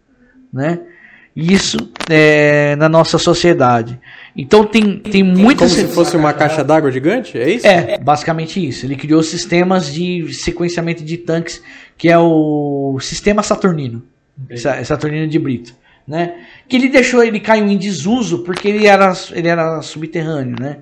[0.52, 0.80] Né?
[1.36, 1.78] Isso
[2.10, 4.00] é, na nossa sociedade.
[4.36, 5.76] Então tem, tem muitas.
[5.76, 7.38] Como se fosse uma caixa d'água gigante?
[7.38, 7.68] É isso?
[7.68, 8.88] É, basicamente isso.
[8.88, 11.62] Ele criou sistemas de sequenciamento de tanques,
[11.96, 14.02] que é o sistema Saturnino.
[14.84, 15.76] Saturnino de Brito
[16.08, 16.46] né?
[16.68, 20.78] Que ele deixou, ele caiu em desuso porque ele era, ele era subterrâneo, né?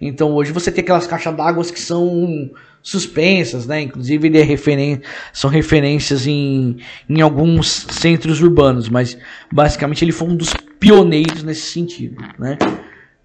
[0.00, 2.50] Então hoje você tem aquelas caixas d'água que são
[2.82, 3.80] suspensas, né?
[3.80, 5.00] Inclusive ele é referen
[5.32, 6.76] são referências em,
[7.08, 9.18] em alguns centros urbanos, mas
[9.50, 12.58] basicamente ele foi um dos pioneiros nesse sentido, né?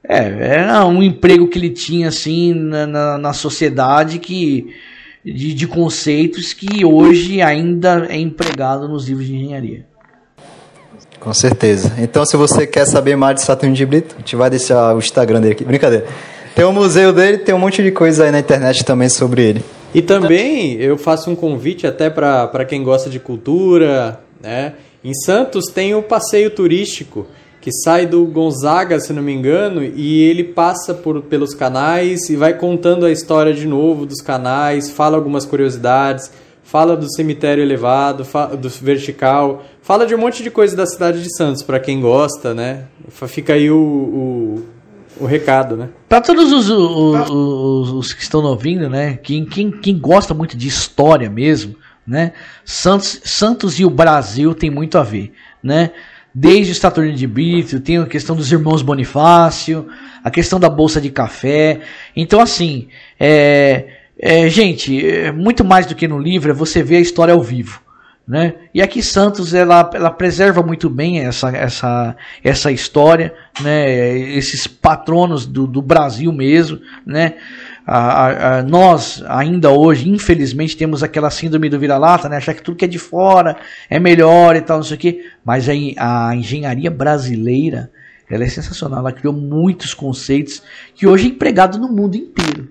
[0.03, 4.73] É, era um emprego que ele tinha assim na, na, na sociedade que
[5.23, 9.85] de, de conceitos que hoje ainda é empregado nos livros de engenharia.
[11.21, 11.93] Com certeza.
[11.99, 14.97] Então, se você quer saber mais de Saturno de Brito, a gente vai deixar o
[14.97, 15.63] Instagram dele aqui.
[15.63, 16.05] Brincadeira.
[16.55, 19.63] Tem o museu dele, tem um monte de coisa aí na internet também sobre ele.
[19.93, 24.73] E também eu faço um convite até para quem gosta de cultura, né?
[25.03, 27.27] Em Santos tem o passeio turístico
[27.61, 32.35] que sai do Gonzaga, se não me engano, e ele passa por, pelos canais e
[32.35, 36.31] vai contando a história de novo dos canais, fala algumas curiosidades
[36.71, 38.25] fala do cemitério elevado,
[38.55, 42.53] do vertical, fala de um monte de coisa da cidade de Santos, para quem gosta,
[42.53, 42.85] né?
[43.27, 44.65] Fica aí o, o,
[45.19, 45.89] o recado, né?
[46.07, 49.19] Para todos os, os, os, que estão ouvindo, né?
[49.21, 51.75] Quem, quem, quem gosta muito de história mesmo,
[52.07, 52.31] né?
[52.63, 55.91] Santos, Santos e o Brasil tem muito a ver, né?
[56.33, 59.89] Desde o Saturnino de Brito, tem a questão dos irmãos Bonifácio,
[60.23, 61.81] a questão da bolsa de café.
[62.15, 62.87] Então, assim,
[63.19, 67.33] é, é, gente, é, muito mais do que no livro é você ver a história
[67.33, 67.81] ao vivo.
[68.27, 68.53] Né?
[68.73, 74.17] E aqui Santos ela, ela preserva muito bem essa, essa, essa história, né?
[74.17, 76.79] esses patronos do, do Brasil mesmo.
[77.05, 77.33] Né?
[77.85, 82.37] a, a, a, nós, ainda hoje, infelizmente, temos aquela síndrome do vira-lata, né?
[82.37, 83.57] Achar que tudo que é de fora
[83.89, 85.25] é melhor e tal, não sei o quê.
[85.43, 87.91] Mas a, engenharia brasileira,
[88.29, 88.99] ela é sensacional.
[88.99, 90.61] Ela criou muitos conceitos
[90.95, 92.69] que hoje é empregado no mundo inteiro,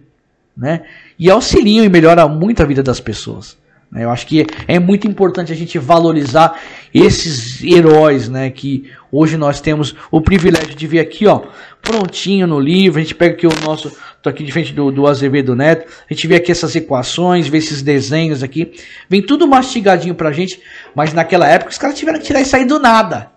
[0.60, 0.82] né?
[1.18, 3.56] E auxiliam e melhoram muito a vida das pessoas.
[3.90, 4.04] Né?
[4.04, 6.60] Eu acho que é muito importante a gente valorizar
[6.94, 8.50] esses heróis, né?
[8.50, 11.40] Que hoje nós temos o privilégio de ver aqui, ó,
[11.80, 13.00] prontinho no livro.
[13.00, 13.90] A gente pega aqui o nosso,
[14.22, 15.90] tô aqui de frente do, do Azevedo Neto.
[16.08, 18.70] A gente vê aqui essas equações, vê esses desenhos aqui.
[19.08, 20.60] Vem tudo mastigadinho pra gente.
[20.94, 23.30] Mas naquela época os caras tiveram que tirar isso aí do nada.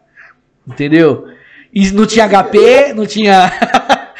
[0.68, 1.26] Entendeu?
[1.74, 3.52] E não tinha HP, não tinha.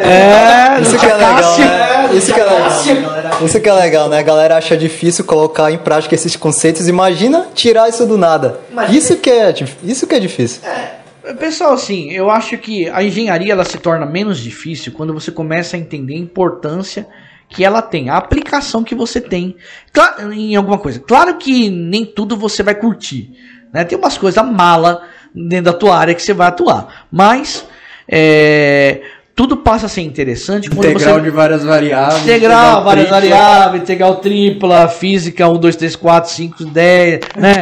[0.00, 1.93] é, isso que é legal, né?
[2.16, 3.44] Isso que é legal.
[3.44, 4.18] Isso que é legal, né?
[4.18, 6.88] A galera acha difícil colocar em prática esses conceitos.
[6.88, 8.60] Imagina tirar isso do nada.
[8.90, 10.62] Isso que é, isso que é difícil.
[10.64, 15.30] É, pessoal, assim, eu acho que a engenharia ela se torna menos difícil quando você
[15.30, 17.06] começa a entender a importância
[17.48, 19.56] que ela tem, a aplicação que você tem
[19.92, 20.98] claro, em alguma coisa.
[20.98, 23.30] Claro que nem tudo você vai curtir,
[23.72, 23.84] né?
[23.84, 25.02] Tem umas coisas mala
[25.34, 27.64] dentro da tua área que você vai atuar, mas
[28.08, 29.02] é,
[29.34, 31.22] tudo passa a ser interessante quando integral você...
[31.22, 32.22] de várias variáveis.
[32.22, 33.20] Integral, integral várias tripla.
[33.20, 37.54] variáveis, integral tripla, física 1, 2, 3, 4, 5, 10, né?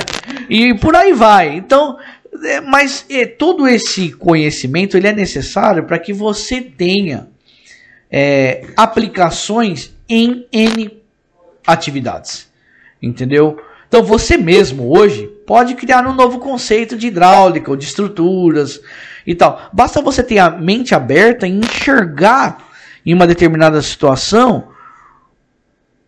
[0.51, 1.57] E por aí vai.
[1.57, 1.97] Então,
[2.45, 7.29] é, mas é, todo esse conhecimento ele é necessário para que você tenha
[8.11, 10.91] é, aplicações em N
[11.67, 12.51] atividades.
[13.01, 13.59] Entendeu?
[13.89, 18.81] Então você mesmo hoje pode criar um novo conceito de hidráulica ou de estruturas
[19.27, 19.71] e tal.
[19.73, 22.59] Basta você ter a mente aberta e enxergar
[23.05, 24.69] em uma determinada situação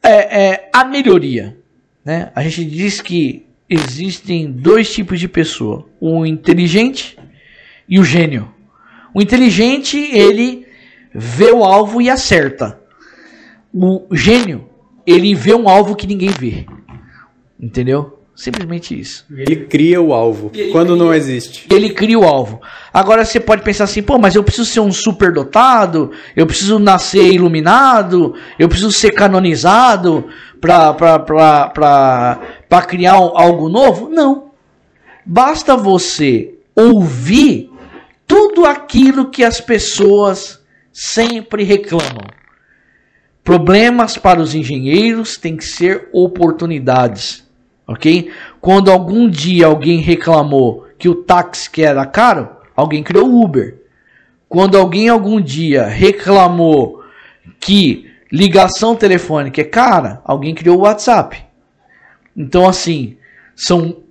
[0.03, 1.57] é, é, a melhoria.
[2.05, 2.31] Né?
[2.35, 7.19] A gente diz que existem dois tipos de pessoa: o inteligente
[7.89, 8.53] e o gênio.
[9.13, 10.67] O inteligente ele
[11.15, 12.81] vê o alvo e acerta.
[13.73, 14.69] O gênio
[15.07, 16.67] ele vê um alvo que ninguém vê.
[17.59, 18.14] Entendeu?
[18.37, 19.25] Simplesmente isso.
[19.31, 21.69] Ele cria o alvo, ele quando cria, não existe.
[21.71, 22.61] Ele cria o alvo.
[22.93, 27.33] Agora você pode pensar assim, pô, mas eu preciso ser um superdotado, eu preciso nascer
[27.33, 30.27] iluminado, eu preciso ser canonizado
[30.61, 32.41] para
[32.89, 34.09] criar algo novo?
[34.09, 34.51] Não.
[35.25, 37.71] Basta você ouvir
[38.27, 40.61] tudo aquilo que as pessoas
[40.93, 42.27] sempre reclamam.
[43.45, 47.44] Problemas para os engenheiros têm que ser oportunidades
[47.87, 48.31] ok?
[48.61, 53.83] Quando algum dia alguém reclamou que o táxi que era caro, alguém criou o Uber.
[54.49, 57.03] Quando alguém algum dia reclamou
[57.61, 61.45] que ligação telefônica é cara, alguém criou o WhatsApp.
[62.37, 63.17] Então, assim,
[63.55, 64.03] são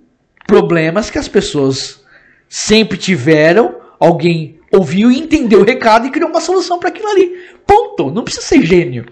[0.46, 2.02] problemas que as pessoas
[2.48, 7.32] sempre tiveram, alguém ouviu e entendeu o recado e criou uma solução para aquilo ali.
[7.66, 8.10] Ponto.
[8.10, 9.06] Não precisa ser gênio.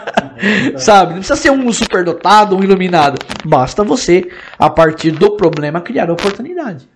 [0.76, 1.14] Sabe?
[1.14, 3.18] Não precisa ser um superdotado, um iluminado.
[3.44, 6.88] Basta você, a partir do problema, criar a oportunidade.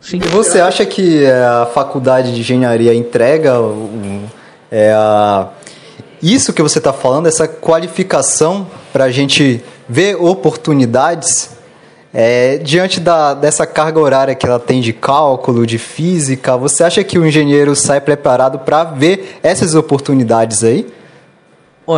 [0.00, 0.18] Sim.
[0.18, 4.24] E você acha que é, a faculdade de engenharia entrega um,
[4.70, 5.48] é, a,
[6.22, 11.55] isso que você está falando, essa qualificação para a gente ver oportunidades
[12.18, 17.04] é, diante da, dessa carga horária que ela tem de cálculo, de física, você acha
[17.04, 20.86] que o engenheiro sai preparado para ver essas oportunidades aí?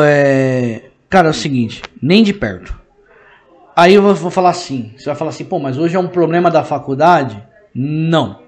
[0.02, 2.76] É, cara, é o seguinte, nem de perto.
[3.76, 6.50] Aí eu vou falar assim, você vai falar assim, pô, mas hoje é um problema
[6.50, 7.40] da faculdade?
[7.72, 8.40] Não.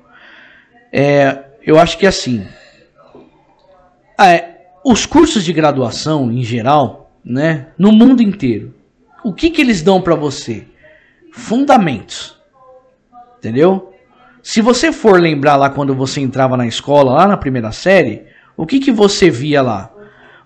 [0.93, 2.45] É, eu acho que é assim,
[4.21, 8.75] é, os cursos de graduação em geral, né, no mundo inteiro,
[9.23, 10.67] o que que eles dão para você?
[11.33, 12.39] Fundamentos.
[13.39, 13.93] Entendeu?
[14.43, 18.25] Se você for lembrar lá quando você entrava na escola, lá na primeira série,
[18.57, 19.93] o que, que você via lá?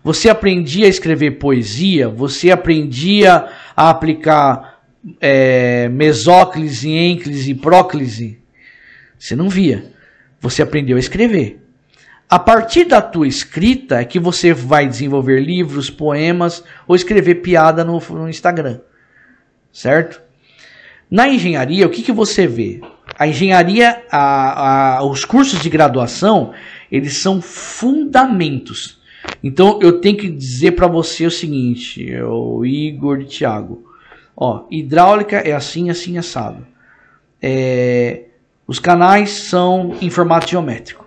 [0.02, 4.80] Você aprendia a escrever poesia, você aprendia a aplicar
[5.20, 8.38] é, mesóclise, ênclise próclise.
[9.18, 9.92] Você não via.
[10.40, 11.60] Você aprendeu a escrever.
[12.28, 17.84] A partir da tua escrita é que você vai desenvolver livros, poemas ou escrever piada
[17.84, 18.80] no, no Instagram.
[19.72, 20.23] Certo?
[21.10, 22.80] Na engenharia, o que, que você vê?
[23.18, 26.52] A engenharia, a, a, os cursos de graduação,
[26.90, 29.00] eles são fundamentos.
[29.42, 33.84] Então eu tenho que dizer para você o seguinte, o Igor e Thiago.
[34.36, 36.66] Ó, hidráulica é assim, assim, assado.
[37.40, 38.24] É,
[38.66, 41.06] os canais são em formato geométrico.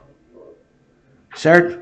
[1.36, 1.80] Certo?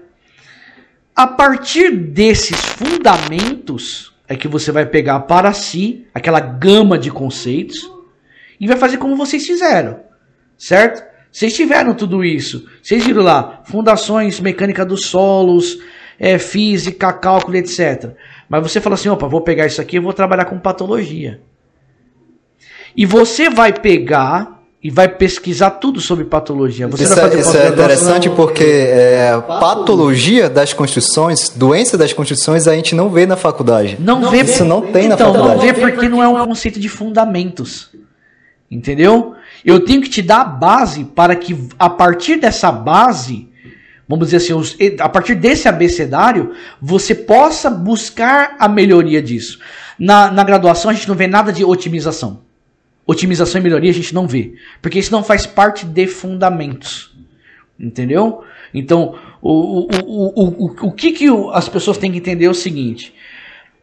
[1.16, 7.90] A partir desses fundamentos é que você vai pegar para si aquela gama de conceitos
[8.60, 10.00] e vai fazer como vocês fizeram,
[10.58, 11.04] certo?
[11.32, 12.66] Vocês tiveram tudo isso.
[12.82, 15.78] Vocês viram lá, fundações, mecânica dos solos,
[16.18, 18.12] é, física, cálculo, etc.
[18.48, 21.42] Mas você fala assim, opa, vou pegar isso aqui e vou trabalhar com patologia.
[22.96, 26.88] E você vai pegar e vai pesquisar tudo sobre patologia.
[26.88, 32.68] Você isso, vai é, isso é interessante porque é, patologia das construções, doença das construções,
[32.68, 33.98] a gente não vê na faculdade.
[34.00, 34.44] Não, não vê.
[34.44, 35.68] Isso não tem então, na faculdade.
[35.68, 37.90] Não vê porque não é um conceito de fundamentos.
[38.70, 39.36] Entendeu?
[39.64, 43.48] Eu tenho que te dar a base para que a partir dessa base,
[44.08, 44.54] vamos dizer assim,
[45.00, 49.60] a partir desse abecedário, você possa buscar a melhoria disso.
[50.00, 52.42] Na, na graduação a gente não vê nada de otimização.
[53.06, 54.56] Otimização e melhoria a gente não vê.
[54.82, 57.16] Porque isso não faz parte de fundamentos.
[57.80, 58.44] Entendeu?
[58.74, 62.54] Então, o, o, o, o, o que, que as pessoas têm que entender é o
[62.54, 63.14] seguinte.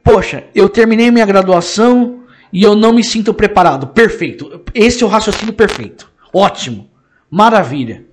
[0.03, 2.22] Poxa, eu terminei minha graduação
[2.53, 3.87] e eu não me sinto preparado.
[3.89, 4.62] Perfeito.
[4.74, 6.11] Esse é o raciocínio perfeito.
[6.33, 6.91] Ótimo.
[7.31, 8.05] Maravilha.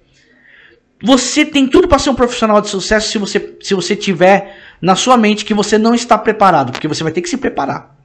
[1.04, 4.96] Você tem tudo para ser um profissional de sucesso se você, se você tiver na
[4.96, 7.98] sua mente que você não está preparado, porque você vai ter que se preparar.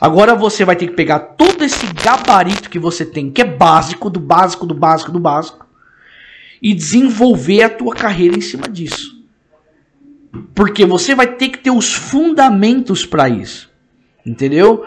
[0.00, 4.10] Agora você vai ter que pegar todo esse gabarito que você tem, que é básico,
[4.10, 5.66] do básico, do básico, do básico,
[6.60, 9.22] e desenvolver a tua carreira em cima disso.
[10.54, 13.70] Porque você vai ter que ter os fundamentos para isso.
[14.24, 14.84] Entendeu?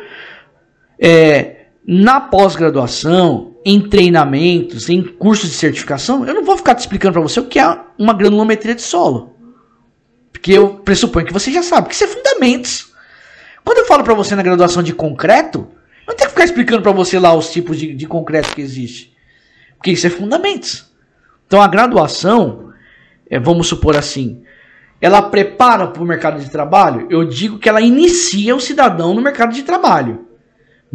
[1.00, 7.14] É, na pós-graduação, em treinamentos, em cursos de certificação, eu não vou ficar te explicando
[7.14, 9.36] para você o que é uma granulometria de solo.
[10.32, 12.94] Porque eu pressuponho que você já sabe que isso é fundamentos.
[13.64, 15.68] Quando eu falo para você na graduação de concreto,
[16.06, 18.62] eu não tenho que ficar explicando para você lá os tipos de, de concreto que
[18.62, 19.16] existe.
[19.78, 20.86] Porque isso é fundamentos.
[21.48, 22.72] Então a graduação,
[23.28, 24.44] é, vamos supor assim,
[25.02, 27.08] ela prepara para o mercado de trabalho?
[27.10, 30.28] Eu digo que ela inicia o cidadão no mercado de trabalho.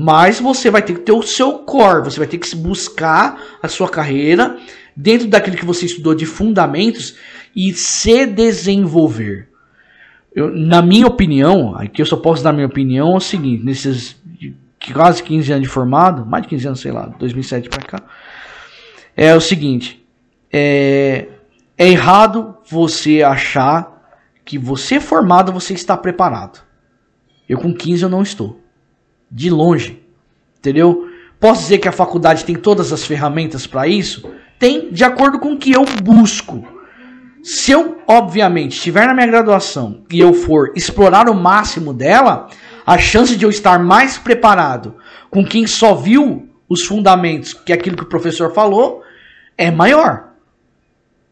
[0.02, 3.68] Mas você vai ter que ter o seu core, você vai ter que buscar a
[3.68, 4.56] sua carreira
[4.96, 7.16] dentro daquilo que você estudou de fundamentos
[7.54, 9.50] e se desenvolver.
[10.34, 14.16] Eu, na minha opinião, aqui eu só posso dar minha opinião, é o seguinte, nesses
[14.90, 18.02] quase 15 anos de formado, mais de 15 anos, sei lá, 2007 para cá,
[19.14, 20.02] é o seguinte,
[20.50, 21.28] é,
[21.76, 26.62] é errado você achar que você formado, você está preparado.
[27.46, 28.59] Eu com 15 eu não estou.
[29.30, 30.02] De longe.
[30.58, 31.08] Entendeu?
[31.38, 34.30] Posso dizer que a faculdade tem todas as ferramentas para isso?
[34.58, 36.62] Tem, de acordo com o que eu busco.
[37.42, 42.48] Se eu, obviamente, estiver na minha graduação e eu for explorar o máximo dela,
[42.86, 44.96] a chance de eu estar mais preparado
[45.30, 49.02] com quem só viu os fundamentos, que é aquilo que o professor falou,
[49.56, 50.30] é maior.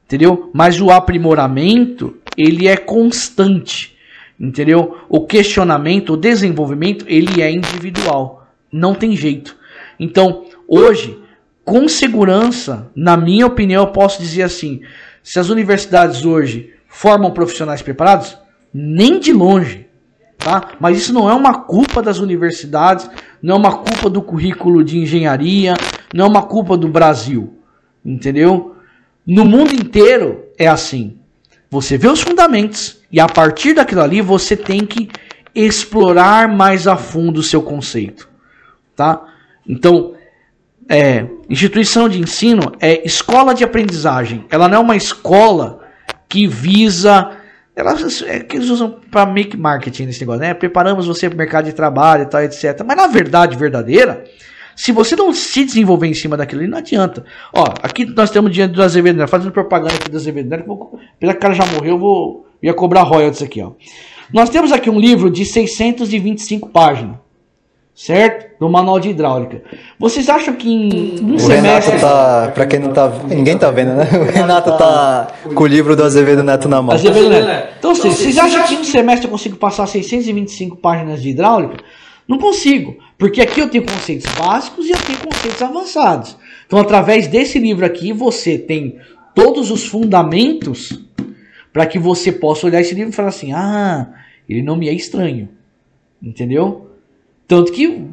[0.07, 0.51] Entendeu?
[0.55, 3.98] Mas o aprimoramento, ele é constante.
[4.39, 4.99] Entendeu?
[5.09, 8.47] O questionamento, o desenvolvimento, ele é individual.
[8.73, 9.57] Não tem jeito.
[9.99, 11.19] Então, hoje,
[11.65, 14.81] com segurança, na minha opinião, eu posso dizer assim:
[15.23, 18.39] se as universidades hoje formam profissionais preparados,
[18.73, 19.87] nem de longe.
[20.39, 20.71] Tá?
[20.79, 23.11] Mas isso não é uma culpa das universidades,
[23.43, 25.75] não é uma culpa do currículo de engenharia,
[26.15, 27.59] não é uma culpa do Brasil.
[28.05, 28.77] Entendeu?
[29.27, 31.18] No mundo inteiro é assim.
[31.71, 35.09] Você vê os fundamentos e a partir daquilo ali você tem que
[35.55, 38.29] explorar mais a fundo o seu conceito,
[38.95, 39.23] tá?
[39.67, 40.15] Então,
[40.89, 44.47] é, instituição de ensino é escola de aprendizagem.
[44.51, 45.81] Ela não é uma escola
[46.29, 47.33] que visa.
[47.77, 50.55] Elas, é que eles usam para make marketing nesse negócio, né?
[50.55, 52.83] Preparamos você para o mercado de trabalho e tal, etc.
[52.85, 54.25] Mas na verdade verdadeira,
[54.79, 57.25] se você não se desenvolver em cima daquilo não adianta.
[57.53, 60.63] Ó, aqui nós temos dinheiro do Azevedo Neto, fazendo propaganda aqui do Azevedo Neto.
[61.17, 63.73] Apesar que o cara já morreu, eu vou ia cobrar royalties aqui, ó.
[64.33, 67.17] Nós temos aqui um livro de 625 páginas
[67.99, 68.47] certo?
[68.61, 69.61] Do manual de hidráulica.
[69.99, 71.97] Vocês acham que em um o semestre.
[71.97, 72.53] Renato tá.
[72.55, 73.13] Pra quem não tá.
[73.27, 74.09] Ninguém tá vendo, né?
[74.21, 76.95] O Renato tá com o livro do Azevedo Neto na mão.
[76.95, 77.75] Azevedo Neto.
[77.77, 81.83] Então, vocês, vocês acham que em um semestre eu consigo passar 625 páginas de hidráulica?
[82.29, 82.99] Não consigo.
[83.17, 86.37] Porque aqui eu tenho conceitos básicos e eu tenho conceitos avançados.
[86.67, 88.99] Então, através desse livro aqui, você tem
[89.35, 91.01] todos os fundamentos
[91.73, 94.13] para que você possa olhar esse livro e falar assim: ah,
[94.49, 95.49] ele não me é estranho.
[96.23, 96.91] Entendeu?
[97.47, 98.07] Tanto que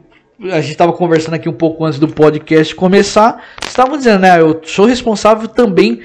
[0.44, 4.40] a gente estava conversando aqui um pouco antes do podcast começar, estavam dizendo, né?
[4.40, 6.02] Eu sou responsável também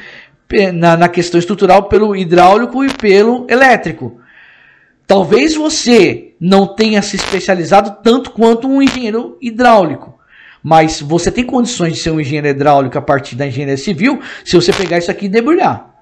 [0.52, 4.19] eh, na, na questão estrutural pelo hidráulico e pelo elétrico.
[5.10, 10.16] Talvez você não tenha se especializado tanto quanto um engenheiro hidráulico.
[10.62, 14.54] Mas você tem condições de ser um engenheiro hidráulico a partir da engenharia civil se
[14.54, 15.96] você pegar isso aqui e debulhar.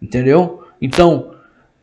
[0.00, 0.62] Entendeu?
[0.80, 1.32] Então,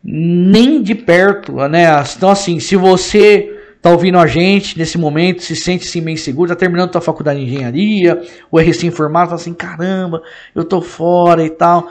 [0.01, 1.83] nem de perto, né?
[2.15, 6.47] Então, assim, se você tá ouvindo a gente nesse momento, se sente assim meio seguro,
[6.47, 10.23] tá terminando tua faculdade de engenharia, ou é recém-formado, fala assim, caramba,
[10.55, 11.89] eu tô fora e tal.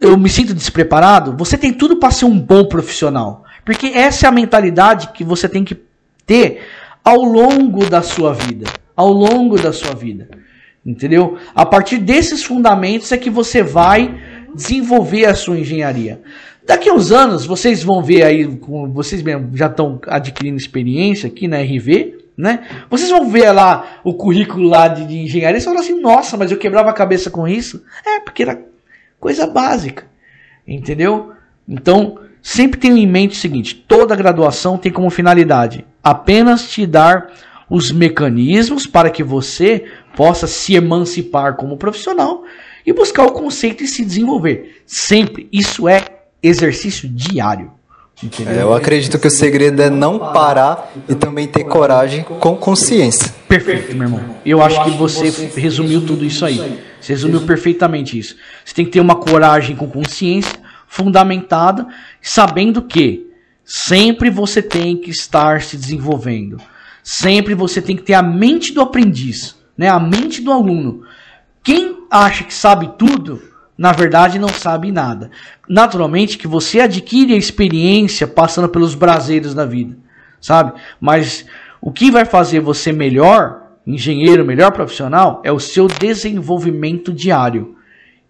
[0.00, 3.45] eu me sinto despreparado, você tem tudo para ser um bom profissional.
[3.66, 5.76] Porque essa é a mentalidade que você tem que
[6.24, 6.62] ter
[7.04, 8.70] ao longo da sua vida.
[8.94, 10.28] Ao longo da sua vida.
[10.84, 11.36] Entendeu?
[11.52, 14.18] A partir desses fundamentos é que você vai
[14.54, 16.22] desenvolver a sua engenharia.
[16.64, 18.44] Daqui a uns anos, vocês vão ver aí,
[18.92, 22.66] vocês mesmo já estão adquirindo experiência aqui na RV, né?
[22.88, 26.52] Vocês vão ver lá o currículo lá de, de engenharia e falam assim, nossa, mas
[26.52, 27.82] eu quebrava a cabeça com isso.
[28.06, 28.62] É, porque era
[29.18, 30.06] coisa básica.
[30.66, 31.32] Entendeu?
[31.68, 37.32] Então, sempre tenha em mente o seguinte: toda graduação tem como finalidade apenas te dar
[37.68, 42.44] os mecanismos para que você possa se emancipar como profissional
[42.86, 44.82] e buscar o conceito e se desenvolver.
[44.86, 45.48] Sempre.
[45.52, 46.04] Isso é
[46.40, 47.72] exercício diário.
[48.46, 53.34] É, eu acredito que o segredo é não parar e também ter coragem com consciência.
[53.48, 54.20] Perfeito, meu irmão.
[54.44, 56.80] Eu acho que você resumiu tudo isso aí.
[57.00, 58.36] Você resumiu perfeitamente isso.
[58.64, 60.54] Você tem que ter uma coragem com consciência,
[60.86, 61.86] fundamentada,
[62.22, 63.30] sabendo que
[63.64, 66.58] sempre você tem que estar se desenvolvendo.
[67.02, 69.88] Sempre você tem que ter a mente do aprendiz, né?
[69.88, 71.02] A mente do aluno.
[71.62, 73.40] Quem acha que sabe tudo,
[73.76, 75.30] na verdade não sabe nada.
[75.68, 79.96] Naturalmente que você adquire a experiência passando pelos braseiros da vida,
[80.40, 80.72] sabe?
[81.00, 81.44] Mas
[81.80, 87.75] o que vai fazer você melhor, engenheiro, melhor profissional, é o seu desenvolvimento diário.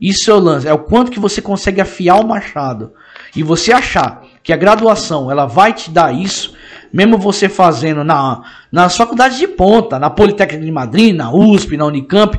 [0.00, 2.92] Isso é o lance, é o quanto que você consegue afiar o machado.
[3.34, 6.54] E você achar que a graduação ela vai te dar isso,
[6.92, 11.86] mesmo você fazendo na, nas faculdades de ponta, na Politécnica de Madrid, na USP, na
[11.86, 12.38] Unicamp,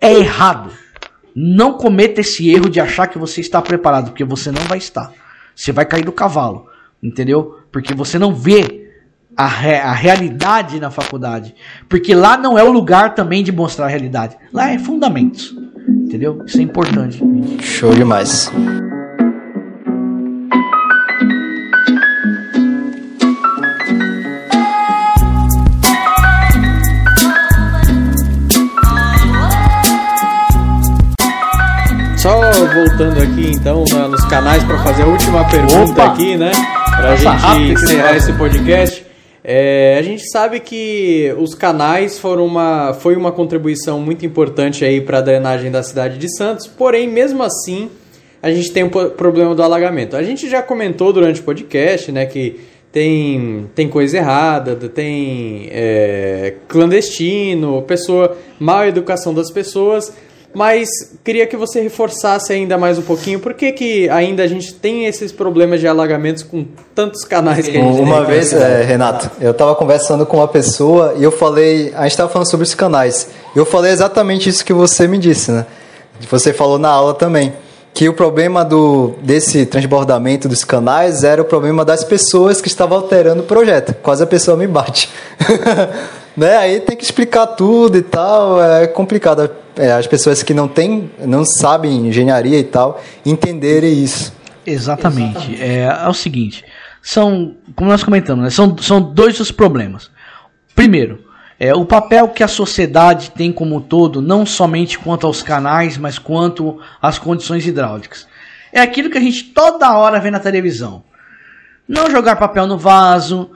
[0.00, 0.70] é errado.
[1.34, 5.12] Não cometa esse erro de achar que você está preparado, porque você não vai estar.
[5.54, 6.66] Você vai cair do cavalo,
[7.02, 7.58] entendeu?
[7.70, 8.88] Porque você não vê
[9.36, 11.54] a, re a realidade na faculdade.
[11.88, 14.36] Porque lá não é o lugar também de mostrar a realidade.
[14.52, 15.54] Lá é fundamentos,
[15.90, 16.42] entendeu?
[16.46, 17.22] Isso é importante.
[17.62, 18.50] Show demais.
[33.00, 36.04] voltando aqui então na, nos canais para fazer a última pergunta Opa!
[36.06, 36.52] aqui, né?
[36.96, 38.89] Para a gente encerrar esse podcast.
[39.42, 45.00] É, a gente sabe que os canais foram uma, foi uma contribuição muito importante aí
[45.00, 47.90] para a drenagem da cidade de Santos, porém, mesmo assim,
[48.42, 50.16] a gente tem o um problema do alagamento.
[50.16, 52.60] A gente já comentou durante o podcast né, que
[52.92, 60.12] tem, tem coisa errada, tem é, clandestino, pessoa, mal educação das pessoas.
[60.52, 60.88] Mas
[61.24, 65.06] queria que você reforçasse ainda mais um pouquinho por que, que ainda a gente tem
[65.06, 68.26] esses problemas de alagamentos com tantos canais que a gente Uma tem.
[68.26, 72.28] vez, é, Renato, eu estava conversando com uma pessoa e eu falei, a gente estava
[72.28, 73.28] falando sobre os canais.
[73.54, 75.66] Eu falei exatamente isso que você me disse, né?
[76.28, 77.52] Você falou na aula também
[77.94, 82.98] que o problema do, desse transbordamento dos canais era o problema das pessoas que estavam
[82.98, 83.94] alterando o projeto.
[84.02, 85.08] Quase a pessoa me bate.
[86.40, 86.56] né?
[86.56, 89.50] Aí tem que explicar tudo e tal, é complicado.
[89.76, 94.32] É, as pessoas que não têm, não sabem engenharia e tal, entenderem isso.
[94.66, 95.62] Exatamente.
[95.62, 96.64] É, é o seguinte,
[97.02, 100.10] são, como nós comentamos, né, são, são dois os problemas.
[100.74, 101.24] Primeiro,
[101.58, 105.98] é, o papel que a sociedade tem como um todo, não somente quanto aos canais,
[105.98, 108.26] mas quanto às condições hidráulicas.
[108.72, 111.04] É aquilo que a gente toda hora vê na televisão
[111.90, 113.50] não jogar papel no vaso,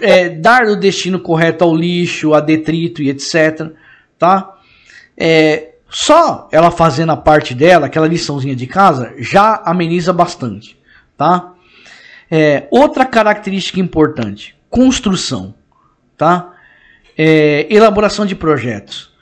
[0.00, 3.70] é, dar o destino correto ao lixo, a detrito e etc.
[4.18, 4.56] Tá?
[5.16, 10.78] É, só ela fazendo a parte dela, aquela liçãozinha de casa, já ameniza bastante.
[11.16, 11.52] Tá?
[12.30, 15.54] É, outra característica importante: construção.
[16.16, 16.52] Tá?
[17.16, 19.12] É, elaboração de projetos.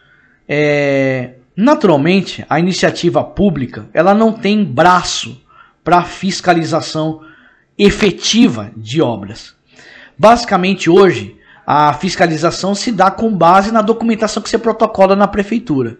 [0.49, 5.41] É, naturalmente, a iniciativa pública ela não tem braço
[5.83, 7.23] para fiscalização
[7.77, 9.57] efetiva de obras.
[10.21, 11.35] Basicamente, hoje,
[11.67, 15.97] a fiscalização se dá com base na documentação que você protocola na prefeitura.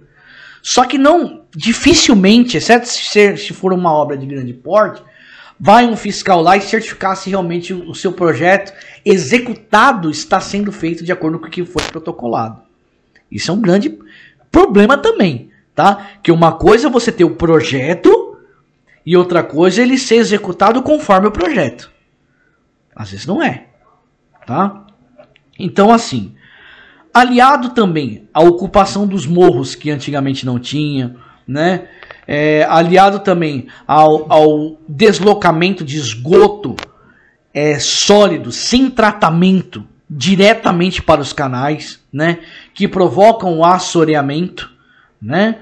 [0.63, 5.03] Só que não, dificilmente, exceto se, for uma obra de grande porte,
[5.59, 8.75] vai um fiscal lá e certificar se realmente o seu projeto
[9.07, 12.61] executado está sendo feito de acordo com o que foi protocolado.
[13.33, 13.99] Isso é um grande
[14.53, 16.11] problema também, tá?
[16.23, 18.37] Que uma coisa é você ter o projeto
[19.07, 21.91] e outra coisa é ele ser executado conforme o projeto.
[22.95, 23.70] Às vezes não é,
[24.47, 24.87] tá?
[25.59, 26.35] Então assim,
[27.13, 31.89] aliado também à ocupação dos morros que antigamente não tinha, né?
[32.27, 36.77] É, aliado também ao, ao deslocamento de esgoto
[37.53, 42.39] é, sólido, sem tratamento, diretamente para os canais, né?
[42.73, 44.71] Que provocam o assoreamento,
[45.21, 45.57] né?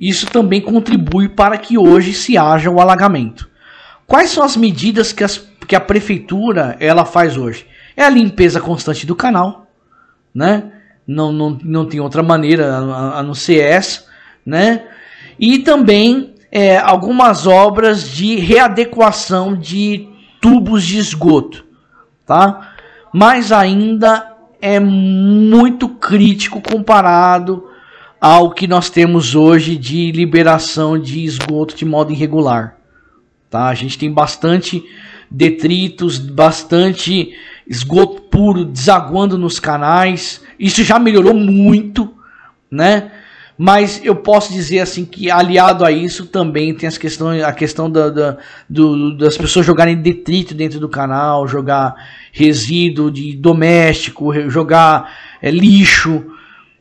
[0.00, 3.48] isso também contribui para que hoje se haja o alagamento.
[4.06, 7.66] Quais são as medidas que, as, que a prefeitura ela faz hoje?
[7.96, 9.66] É a limpeza constante do canal,
[10.34, 10.72] né?
[11.06, 14.04] Não, não, não tem outra maneira a, a não ser essa,
[14.44, 14.84] né?
[15.38, 20.08] E também é, algumas obras de readequação de
[20.40, 21.64] tubos de esgoto,
[22.24, 22.74] tá?
[23.12, 27.64] Mas ainda é muito crítico comparado
[28.20, 32.76] ao que nós temos hoje de liberação de esgoto de modo irregular.
[33.50, 33.68] Tá?
[33.68, 34.82] A gente tem bastante
[35.30, 37.32] detritos, bastante
[37.66, 40.40] esgoto puro desaguando nos canais.
[40.58, 42.14] Isso já melhorou muito,
[42.70, 43.10] né?
[43.58, 47.90] Mas eu posso dizer assim que aliado a isso também tem as questões, a questão
[47.90, 48.36] da, da
[48.68, 51.94] do, das pessoas jogarem detrito dentro do canal, jogar
[52.32, 55.10] resíduo de doméstico, jogar
[55.40, 56.22] é, lixo,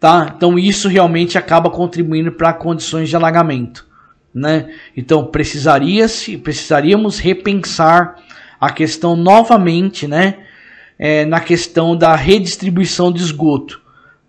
[0.01, 0.33] tá?
[0.35, 3.87] Então isso realmente acaba contribuindo para condições de alagamento,
[4.33, 4.69] né?
[4.97, 8.17] Então precisaria -se, precisaríamos repensar
[8.59, 10.39] a questão novamente, né?
[10.97, 13.81] É, na questão da redistribuição de esgoto.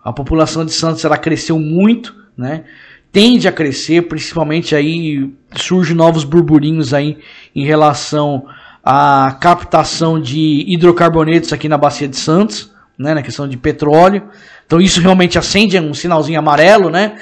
[0.03, 2.65] A população de Santos ela cresceu muito né?
[3.11, 7.19] Tende a crescer, principalmente aí surgem novos burburinhos aí
[7.55, 8.47] em relação
[8.85, 14.25] à captação de hidrocarbonetos aqui na bacia de Santos, né, na questão de petróleo.
[14.67, 17.17] Então isso realmente acende um sinalzinho amarelo, né,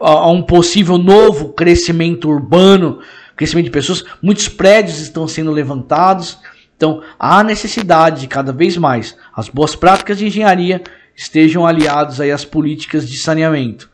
[0.00, 3.00] a um possível novo crescimento urbano,
[3.36, 4.02] crescimento de pessoas.
[4.22, 6.38] Muitos prédios estão sendo levantados.
[6.76, 10.82] Então há necessidade de cada vez mais as boas práticas de engenharia
[11.16, 13.88] estejam aliados aí às políticas de saneamento.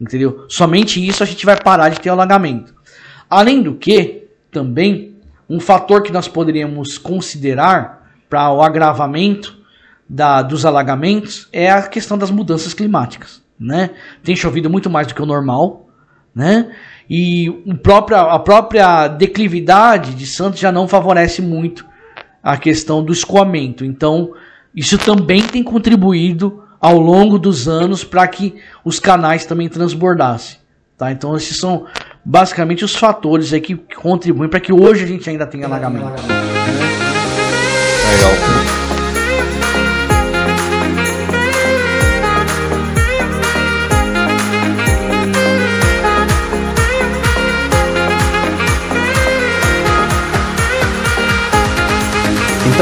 [0.00, 0.46] Entendeu?
[0.48, 2.74] Somente isso a gente vai parar de ter alagamento.
[3.28, 5.16] Além do que, também,
[5.48, 9.58] um fator que nós poderíamos considerar para o agravamento
[10.08, 13.42] da, dos alagamentos é a questão das mudanças climáticas.
[13.58, 13.90] Né?
[14.22, 15.88] Tem chovido muito mais do que o normal,
[16.34, 16.70] né?
[17.08, 21.84] E o próprio, a própria declividade de Santos já não favorece muito
[22.42, 23.84] a questão do escoamento.
[23.84, 24.32] Então,
[24.74, 28.54] isso também tem contribuído ao longo dos anos para que
[28.84, 30.58] os canais também transbordassem.
[30.96, 31.10] Tá?
[31.10, 31.86] Então esses são
[32.24, 36.22] basicamente os fatores aí que contribuem para que hoje a gente ainda tenha alagamento.
[38.10, 38.32] Legal.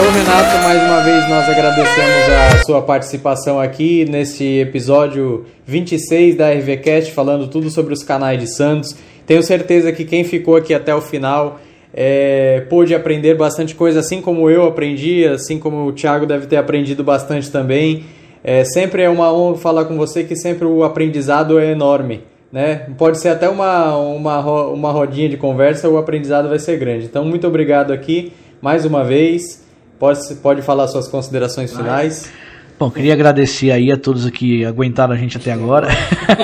[0.01, 6.53] Então, Renato, mais uma vez nós agradecemos a sua participação aqui nesse episódio 26 da
[6.53, 8.97] RVCast, falando tudo sobre os canais de Santos.
[9.27, 11.59] Tenho certeza que quem ficou aqui até o final
[11.93, 16.59] é, pôde aprender bastante coisa, assim como eu aprendi, assim como o Thiago deve ter
[16.59, 18.05] aprendido bastante também.
[18.45, 22.23] É, sempre é uma honra falar com você que sempre o aprendizado é enorme.
[22.53, 22.87] Né?
[22.97, 27.07] Pode ser até uma, uma, uma rodinha de conversa, o aprendizado vai ser grande.
[27.07, 29.67] Então, muito obrigado aqui mais uma vez.
[29.99, 32.31] Pode, pode falar suas considerações finais.
[32.79, 35.89] Bom, queria agradecer aí a todos que aguentaram a gente até agora.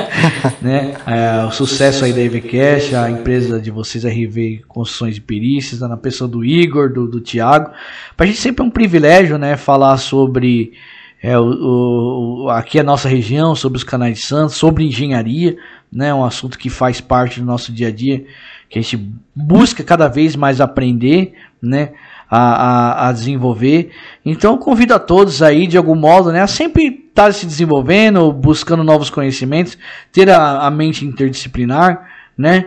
[0.61, 0.97] né?
[1.07, 5.97] É, o sucesso aí da EVCast, a empresa de vocês, RV Construções e Perícias, na
[5.97, 7.71] pessoa do Igor, do, do Tiago.
[8.17, 9.57] Pra gente sempre é um privilégio, né?
[9.57, 10.73] Falar sobre
[11.23, 15.57] é, o, o, aqui a nossa região, sobre os canais de Santos, sobre engenharia,
[15.93, 16.13] né?
[16.13, 18.27] Um assunto que faz parte do nosso dia a dia,
[18.69, 18.97] que a gente
[19.33, 21.93] busca cada vez mais aprender, né?
[22.31, 23.91] A, a, a desenvolver.
[24.25, 28.33] Então convido a todos aí, de algum modo, né, a sempre estar tá se desenvolvendo,
[28.33, 29.79] buscando novos conhecimentos,
[30.13, 32.67] ter a, a mente interdisciplinar, né?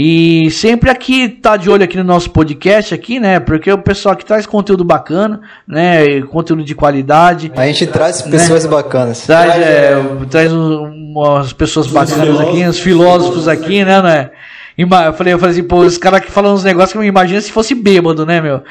[0.00, 3.40] E sempre aqui tá de olho aqui no nosso podcast aqui, né?
[3.40, 6.22] Porque o pessoal que traz conteúdo bacana, né?
[6.22, 7.50] Conteúdo de qualidade.
[7.56, 8.30] A gente traz né?
[8.30, 8.70] pessoas né?
[8.70, 9.22] bacanas.
[9.22, 9.96] Traz, é,
[10.30, 14.00] traz umas pessoas bacanas aqui, os filósofos aqui, né?
[14.00, 14.30] né?
[14.78, 17.40] Eu falei, eu falei assim, pô, os caras que falam uns negócios que eu imagino
[17.40, 18.62] se fosse bêbado, né, meu?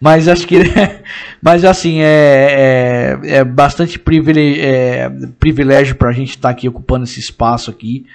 [0.00, 0.58] Mas acho que.
[1.42, 5.10] mas assim, é, é, é bastante privilégio, é,
[5.40, 8.06] privilégio pra gente estar tá aqui ocupando esse espaço aqui,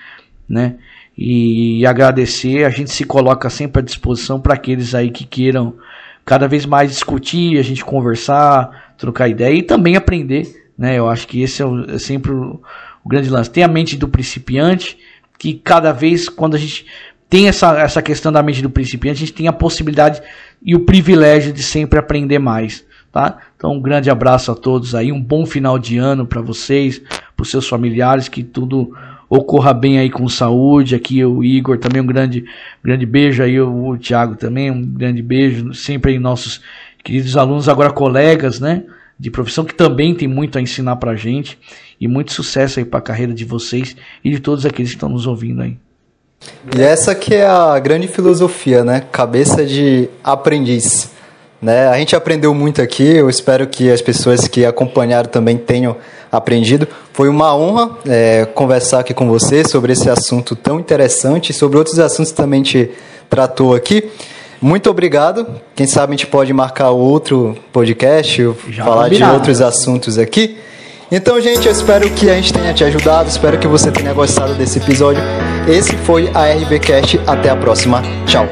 [0.48, 0.76] né?
[1.18, 5.76] E agradecer, a gente se coloca sempre à disposição para aqueles aí que queiram
[6.24, 10.98] cada vez mais discutir, a gente conversar, trocar ideia e também aprender, né?
[10.98, 12.62] Eu acho que esse é, o, é sempre o,
[13.04, 13.52] o grande lance.
[13.52, 14.98] Tem a mente do principiante,
[15.38, 16.86] que cada vez, quando a gente
[17.32, 20.22] tem essa, essa questão da mente do principiante, a gente tem a possibilidade
[20.62, 22.86] e o privilégio de sempre aprender mais.
[23.10, 23.38] Tá?
[23.56, 27.44] Então, um grande abraço a todos aí, um bom final de ano para vocês, para
[27.44, 28.94] os seus familiares, que tudo
[29.30, 30.94] ocorra bem aí com saúde.
[30.94, 32.44] Aqui o Igor também um grande,
[32.84, 36.60] grande beijo aí, o, o Thiago também um grande beijo, sempre aí nossos
[37.02, 38.84] queridos alunos, agora colegas, né,
[39.18, 41.58] de profissão que também tem muito a ensinar pra gente
[41.98, 45.08] e muito sucesso aí para a carreira de vocês e de todos aqueles que estão
[45.08, 45.78] nos ouvindo aí.
[46.76, 49.04] E essa que é a grande filosofia, né?
[49.12, 51.10] Cabeça de aprendiz.
[51.62, 51.88] Né?
[51.88, 55.96] A gente aprendeu muito aqui, eu espero que as pessoas que acompanharam também tenham
[56.32, 56.88] aprendido.
[57.14, 61.78] Foi uma honra é, conversar aqui com você sobre esse assunto tão interessante e sobre
[61.78, 62.90] outros assuntos que também gente
[63.30, 64.10] tratou aqui.
[64.60, 65.48] Muito obrigado.
[65.76, 69.32] Quem sabe a gente pode marcar outro podcast, Já falar combinado.
[69.32, 70.58] de outros assuntos aqui.
[71.12, 74.56] Então, gente, eu espero que a gente tenha te ajudado, espero que você tenha gostado
[74.56, 75.22] desse episódio.
[75.68, 77.20] Esse foi a RBcast.
[77.28, 78.02] Até a próxima.
[78.26, 78.48] Tchau.